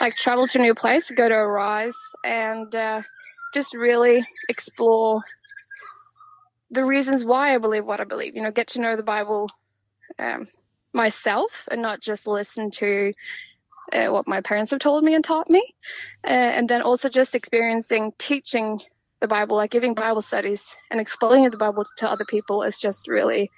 like 0.00 0.16
travel 0.16 0.46
to 0.46 0.58
a 0.58 0.62
new 0.62 0.74
place, 0.74 1.10
go 1.10 1.28
to 1.28 1.34
Arise, 1.34 1.96
and 2.24 2.74
uh, 2.74 3.02
just 3.54 3.74
really 3.74 4.26
explore 4.48 5.22
the 6.70 6.84
reasons 6.84 7.24
why 7.24 7.54
I 7.54 7.58
believe 7.58 7.84
what 7.84 8.00
I 8.00 8.04
believe. 8.04 8.34
You 8.36 8.42
know, 8.42 8.50
get 8.50 8.68
to 8.68 8.80
know 8.80 8.96
the 8.96 9.02
Bible 9.02 9.50
um, 10.18 10.48
myself 10.92 11.68
and 11.70 11.82
not 11.82 12.00
just 12.00 12.26
listen 12.26 12.70
to 12.72 13.12
uh, 13.92 14.08
what 14.08 14.26
my 14.26 14.40
parents 14.40 14.70
have 14.70 14.80
told 14.80 15.04
me 15.04 15.14
and 15.14 15.24
taught 15.24 15.50
me. 15.50 15.74
Uh, 16.24 16.28
and 16.30 16.68
then 16.68 16.82
also 16.82 17.08
just 17.08 17.34
experiencing 17.34 18.12
teaching 18.18 18.80
the 19.20 19.28
Bible, 19.28 19.56
like 19.56 19.70
giving 19.70 19.94
Bible 19.94 20.22
studies 20.22 20.74
and 20.90 21.00
explaining 21.00 21.50
the 21.50 21.56
Bible 21.56 21.84
to 21.98 22.10
other 22.10 22.24
people 22.24 22.62
is 22.62 22.78
just 22.78 23.08
really, 23.08 23.50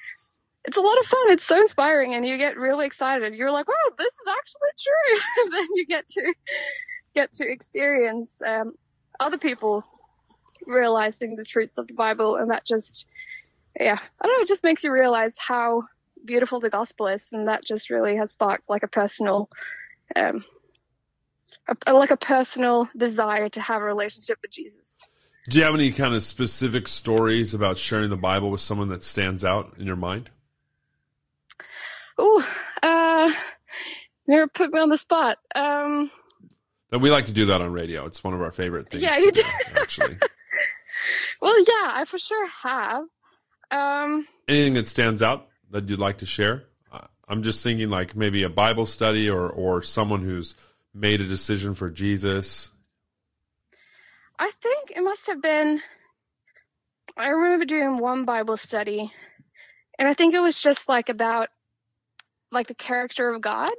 it's 0.67 0.77
a 0.77 0.81
lot 0.81 0.99
of 0.99 1.07
fun. 1.07 1.31
It's 1.31 1.45
so 1.45 1.61
inspiring 1.61 2.15
and 2.15 2.27
you 2.27 2.37
get 2.39 2.57
really 2.57 2.87
excited. 2.87 3.35
You're 3.35 3.53
like, 3.53 3.69
wow, 3.69 3.75
this 3.97 4.13
is 4.13 4.27
actually 4.29 4.71
true. 4.83 5.51
then 5.53 5.67
you 5.75 5.87
get 5.87 6.09
to, 6.09 6.35
get 7.15 7.33
to 7.35 7.49
experience, 7.49 8.43
um, 8.45 8.75
other 9.21 9.39
people 9.39 9.85
realizing 10.67 11.37
the 11.37 11.45
truths 11.45 11.79
of 11.79 11.87
the 11.87 11.95
Bible. 11.95 12.37
And 12.37 12.51
that 12.51 12.65
just, 12.65 13.07
yeah, 13.79 13.99
I 14.21 14.27
don't 14.27 14.37
know, 14.37 14.43
it 14.43 14.49
just 14.49 14.65
makes 14.65 14.83
you 14.83 14.93
realize 14.93 15.37
how 15.39 15.85
beautiful 16.25 16.59
the 16.59 16.71
gospel 16.71 17.07
is. 17.07 17.29
And 17.33 17.47
that 17.47 17.65
just 17.65 17.89
really 17.89 18.17
has 18.17 18.33
sparked 18.33 18.69
like 18.69 18.83
a 18.83 18.89
personal, 18.89 19.49
um, 20.17 20.45
a, 21.87 21.93
like 21.93 22.11
a 22.11 22.17
personal 22.17 22.89
desire 22.97 23.49
to 23.51 23.61
have 23.61 23.83
a 23.83 23.85
relationship 23.85 24.39
with 24.43 24.51
Jesus. 24.51 25.07
Do 25.49 25.59
you 25.59 25.65
have 25.65 25.75
any 25.75 25.93
kind 25.93 26.13
of 26.13 26.25
specific 26.25 26.89
stories 26.89 27.55
about 27.55 27.77
sharing 27.77 28.11
the 28.11 28.17
Bible 28.17 28.51
with 28.51 28.61
someone 28.61 28.89
that 28.89 29.05
stands 29.05 29.45
out 29.45 29.75
in 29.79 29.87
your 29.87 29.95
mind? 29.95 30.31
Ooh, 32.21 32.43
uh, 32.83 33.33
never 34.27 34.49
put 34.49 34.73
me 34.73 34.81
on 34.81 34.89
the 34.89 34.97
spot. 34.99 35.39
Um, 35.55 36.11
That 36.91 37.01
we 37.01 37.11
like 37.11 37.27
to 37.27 37.33
do 37.33 37.47
that 37.47 37.61
on 37.61 37.73
radio. 37.73 38.07
It's 38.07 38.25
one 38.25 38.35
of 38.35 38.41
our 38.41 38.53
favorite 38.53 38.89
things. 38.91 39.03
Yeah, 39.03 39.19
you 39.19 39.33
do, 39.33 39.43
do. 39.43 39.49
actually. 39.81 40.19
well, 41.41 41.59
yeah, 41.59 41.91
I 41.93 42.05
for 42.07 42.19
sure 42.19 42.49
have. 42.63 43.05
Um, 43.71 44.27
Anything 44.49 44.75
that 44.75 44.87
stands 44.87 45.23
out 45.23 45.49
that 45.71 45.89
you'd 45.89 45.99
like 45.99 46.19
to 46.19 46.27
share? 46.27 46.65
I'm 47.29 47.43
just 47.43 47.65
thinking 47.65 47.91
like 47.91 48.15
maybe 48.15 48.45
a 48.45 48.49
Bible 48.49 48.87
study 48.87 49.29
or 49.29 49.51
or 49.51 49.83
someone 49.83 50.23
who's 50.23 50.55
made 50.95 51.21
a 51.21 51.27
decision 51.27 51.75
for 51.75 51.91
Jesus. 51.91 52.71
I 54.39 54.51
think 54.63 54.93
it 54.95 55.03
must 55.03 55.27
have 55.27 55.43
been. 55.43 55.83
I 57.17 57.29
remember 57.29 57.65
doing 57.65 57.97
one 57.99 58.25
Bible 58.27 58.57
study, 58.57 59.11
and 59.99 60.09
I 60.09 60.15
think 60.15 60.35
it 60.35 60.41
was 60.41 60.61
just 60.61 60.89
like 60.89 61.09
about 61.09 61.49
like 62.53 62.69
the 62.69 62.75
character 62.75 63.33
of 63.33 63.41
God 63.41 63.73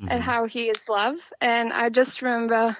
Mhm. 0.00 0.08
and 0.10 0.22
how 0.22 0.44
He 0.46 0.68
is 0.68 0.88
love. 0.88 1.16
And 1.40 1.72
I 1.72 1.88
just 1.88 2.22
remember 2.22 2.76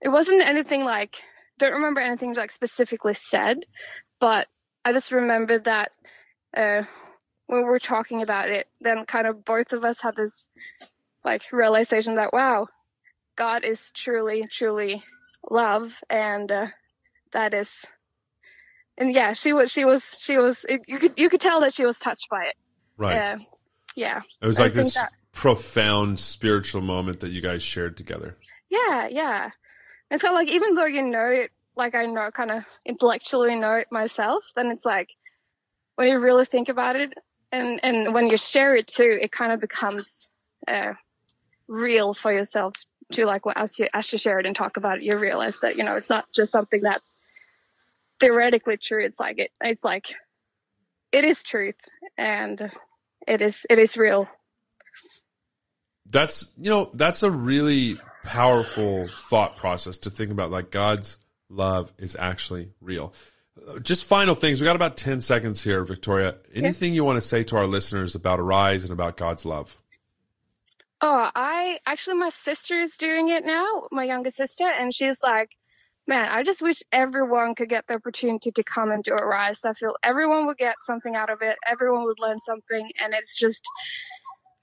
it 0.00 0.08
wasn't 0.08 0.42
anything 0.42 0.84
like 0.84 1.16
don't 1.58 1.74
remember 1.74 2.00
anything 2.00 2.34
like 2.34 2.50
specifically 2.50 3.14
said, 3.14 3.64
but 4.20 4.48
I 4.84 4.92
just 4.92 5.12
remember 5.12 5.58
that 5.60 5.92
uh, 6.56 6.82
when 7.46 7.60
we 7.60 7.64
were 7.64 7.78
talking 7.78 8.22
about 8.22 8.50
it, 8.50 8.68
then 8.80 9.06
kind 9.06 9.26
of 9.26 9.44
both 9.44 9.72
of 9.72 9.84
us 9.84 10.00
had 10.00 10.16
this 10.16 10.48
like 11.24 11.42
realization 11.52 12.16
that 12.16 12.32
wow, 12.32 12.66
God 13.36 13.64
is 13.64 13.80
truly, 13.92 14.46
truly 14.50 15.02
love, 15.48 15.94
and 16.10 16.50
uh, 16.50 16.66
that 17.32 17.54
is, 17.54 17.70
and 18.98 19.14
yeah, 19.14 19.32
she 19.32 19.52
was, 19.52 19.70
she 19.70 19.84
was, 19.84 20.02
she 20.18 20.36
was. 20.36 20.64
It, 20.68 20.82
you 20.86 20.98
could, 20.98 21.14
you 21.16 21.28
could 21.30 21.40
tell 21.40 21.60
that 21.60 21.74
she 21.74 21.84
was 21.86 21.98
touched 21.98 22.28
by 22.30 22.44
it. 22.44 22.54
Right. 22.96 23.16
Uh, 23.16 23.38
yeah, 23.94 24.22
it 24.40 24.46
was 24.46 24.58
like 24.60 24.72
this 24.72 24.94
that- 24.94 25.12
profound 25.32 26.18
spiritual 26.20 26.80
moment 26.80 27.20
that 27.20 27.30
you 27.30 27.40
guys 27.40 27.62
shared 27.62 27.96
together. 27.96 28.36
yeah, 28.68 29.08
yeah. 29.08 29.50
It's 30.10 30.22
kind 30.22 30.32
of 30.34 30.38
like 30.38 30.48
even 30.48 30.74
though 30.74 30.84
you 30.86 31.02
know 31.02 31.26
it, 31.26 31.50
like 31.76 31.94
I 31.94 32.06
know, 32.06 32.30
kind 32.30 32.50
of 32.50 32.64
intellectually 32.86 33.56
know 33.56 33.74
it 33.74 33.88
myself, 33.90 34.44
then 34.54 34.66
it's 34.70 34.84
like 34.84 35.08
when 35.96 36.08
you 36.08 36.18
really 36.18 36.44
think 36.44 36.68
about 36.68 36.96
it, 36.96 37.14
and 37.50 37.80
and 37.82 38.14
when 38.14 38.28
you 38.28 38.36
share 38.36 38.76
it 38.76 38.86
too, 38.86 39.18
it 39.20 39.32
kind 39.32 39.50
of 39.52 39.60
becomes 39.60 40.28
uh, 40.68 40.92
real 41.66 42.14
for 42.14 42.32
yourself 42.32 42.74
too. 43.12 43.24
Like 43.24 43.44
well, 43.46 43.54
as 43.56 43.78
you 43.78 43.88
as 43.92 44.12
you 44.12 44.18
share 44.18 44.38
it 44.38 44.46
and 44.46 44.54
talk 44.54 44.76
about 44.76 44.98
it, 44.98 45.04
you 45.04 45.16
realize 45.16 45.58
that 45.62 45.76
you 45.76 45.84
know 45.84 45.96
it's 45.96 46.10
not 46.10 46.26
just 46.32 46.52
something 46.52 46.82
that 46.82 47.00
theoretically 48.20 48.76
true. 48.76 49.04
It's 49.04 49.18
like 49.18 49.38
it. 49.38 49.50
It's 49.60 49.84
like 49.84 50.14
it 51.12 51.24
is 51.24 51.42
truth, 51.42 51.76
and 52.16 52.70
it 53.26 53.40
is 53.40 53.66
it 53.68 53.78
is 53.78 53.96
real. 53.96 54.28
That's 56.06 56.48
you 56.56 56.70
know 56.70 56.90
that's 56.94 57.22
a 57.22 57.30
really 57.30 57.98
powerful 58.24 59.08
thought 59.08 59.56
process 59.56 59.98
to 59.98 60.10
think 60.10 60.30
about. 60.30 60.50
Like 60.50 60.70
God's 60.70 61.18
love 61.48 61.92
is 61.98 62.16
actually 62.18 62.70
real. 62.80 63.14
Just 63.82 64.04
final 64.04 64.34
things. 64.34 64.60
We 64.60 64.64
got 64.64 64.76
about 64.76 64.96
ten 64.96 65.20
seconds 65.20 65.62
here, 65.62 65.84
Victoria. 65.84 66.36
Anything 66.54 66.94
you 66.94 67.04
want 67.04 67.16
to 67.16 67.20
say 67.20 67.44
to 67.44 67.56
our 67.56 67.66
listeners 67.66 68.14
about 68.14 68.40
Arise 68.40 68.84
and 68.84 68.92
about 68.92 69.16
God's 69.16 69.44
love? 69.44 69.78
Oh, 71.00 71.30
I 71.34 71.78
actually, 71.86 72.16
my 72.16 72.30
sister 72.30 72.80
is 72.80 72.96
doing 72.96 73.28
it 73.28 73.44
now, 73.44 73.88
my 73.90 74.04
younger 74.04 74.30
sister, 74.30 74.64
and 74.64 74.94
she's 74.94 75.22
like, 75.22 75.50
man, 76.06 76.28
I 76.30 76.42
just 76.42 76.62
wish 76.62 76.82
everyone 76.92 77.54
could 77.54 77.68
get 77.68 77.86
the 77.86 77.94
opportunity 77.94 78.52
to 78.52 78.62
come 78.62 78.90
and 78.90 79.02
do 79.02 79.12
Arise. 79.12 79.60
I 79.64 79.72
feel 79.72 79.94
everyone 80.02 80.46
would 80.46 80.58
get 80.58 80.76
something 80.82 81.16
out 81.16 81.30
of 81.30 81.42
it, 81.42 81.56
everyone 81.66 82.04
would 82.04 82.18
learn 82.20 82.38
something, 82.38 82.90
and 83.02 83.14
it's 83.14 83.36
just 83.36 83.62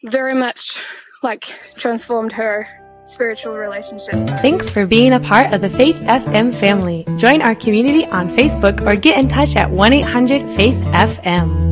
very 0.03 0.33
much 0.33 0.77
like 1.23 1.45
transformed 1.75 2.33
her 2.33 2.67
spiritual 3.07 3.57
relationship. 3.57 4.27
Thanks 4.39 4.69
for 4.69 4.85
being 4.85 5.13
a 5.13 5.19
part 5.19 5.53
of 5.53 5.61
the 5.61 5.69
Faith 5.69 5.97
FM 5.97 6.53
family. 6.53 7.05
Join 7.17 7.41
our 7.41 7.55
community 7.55 8.05
on 8.05 8.29
Facebook 8.29 8.85
or 8.85 8.95
get 8.95 9.19
in 9.19 9.27
touch 9.27 9.55
at 9.55 9.69
1 9.69 9.93
800 9.93 10.49
Faith 10.49 10.75
FM. 10.75 11.70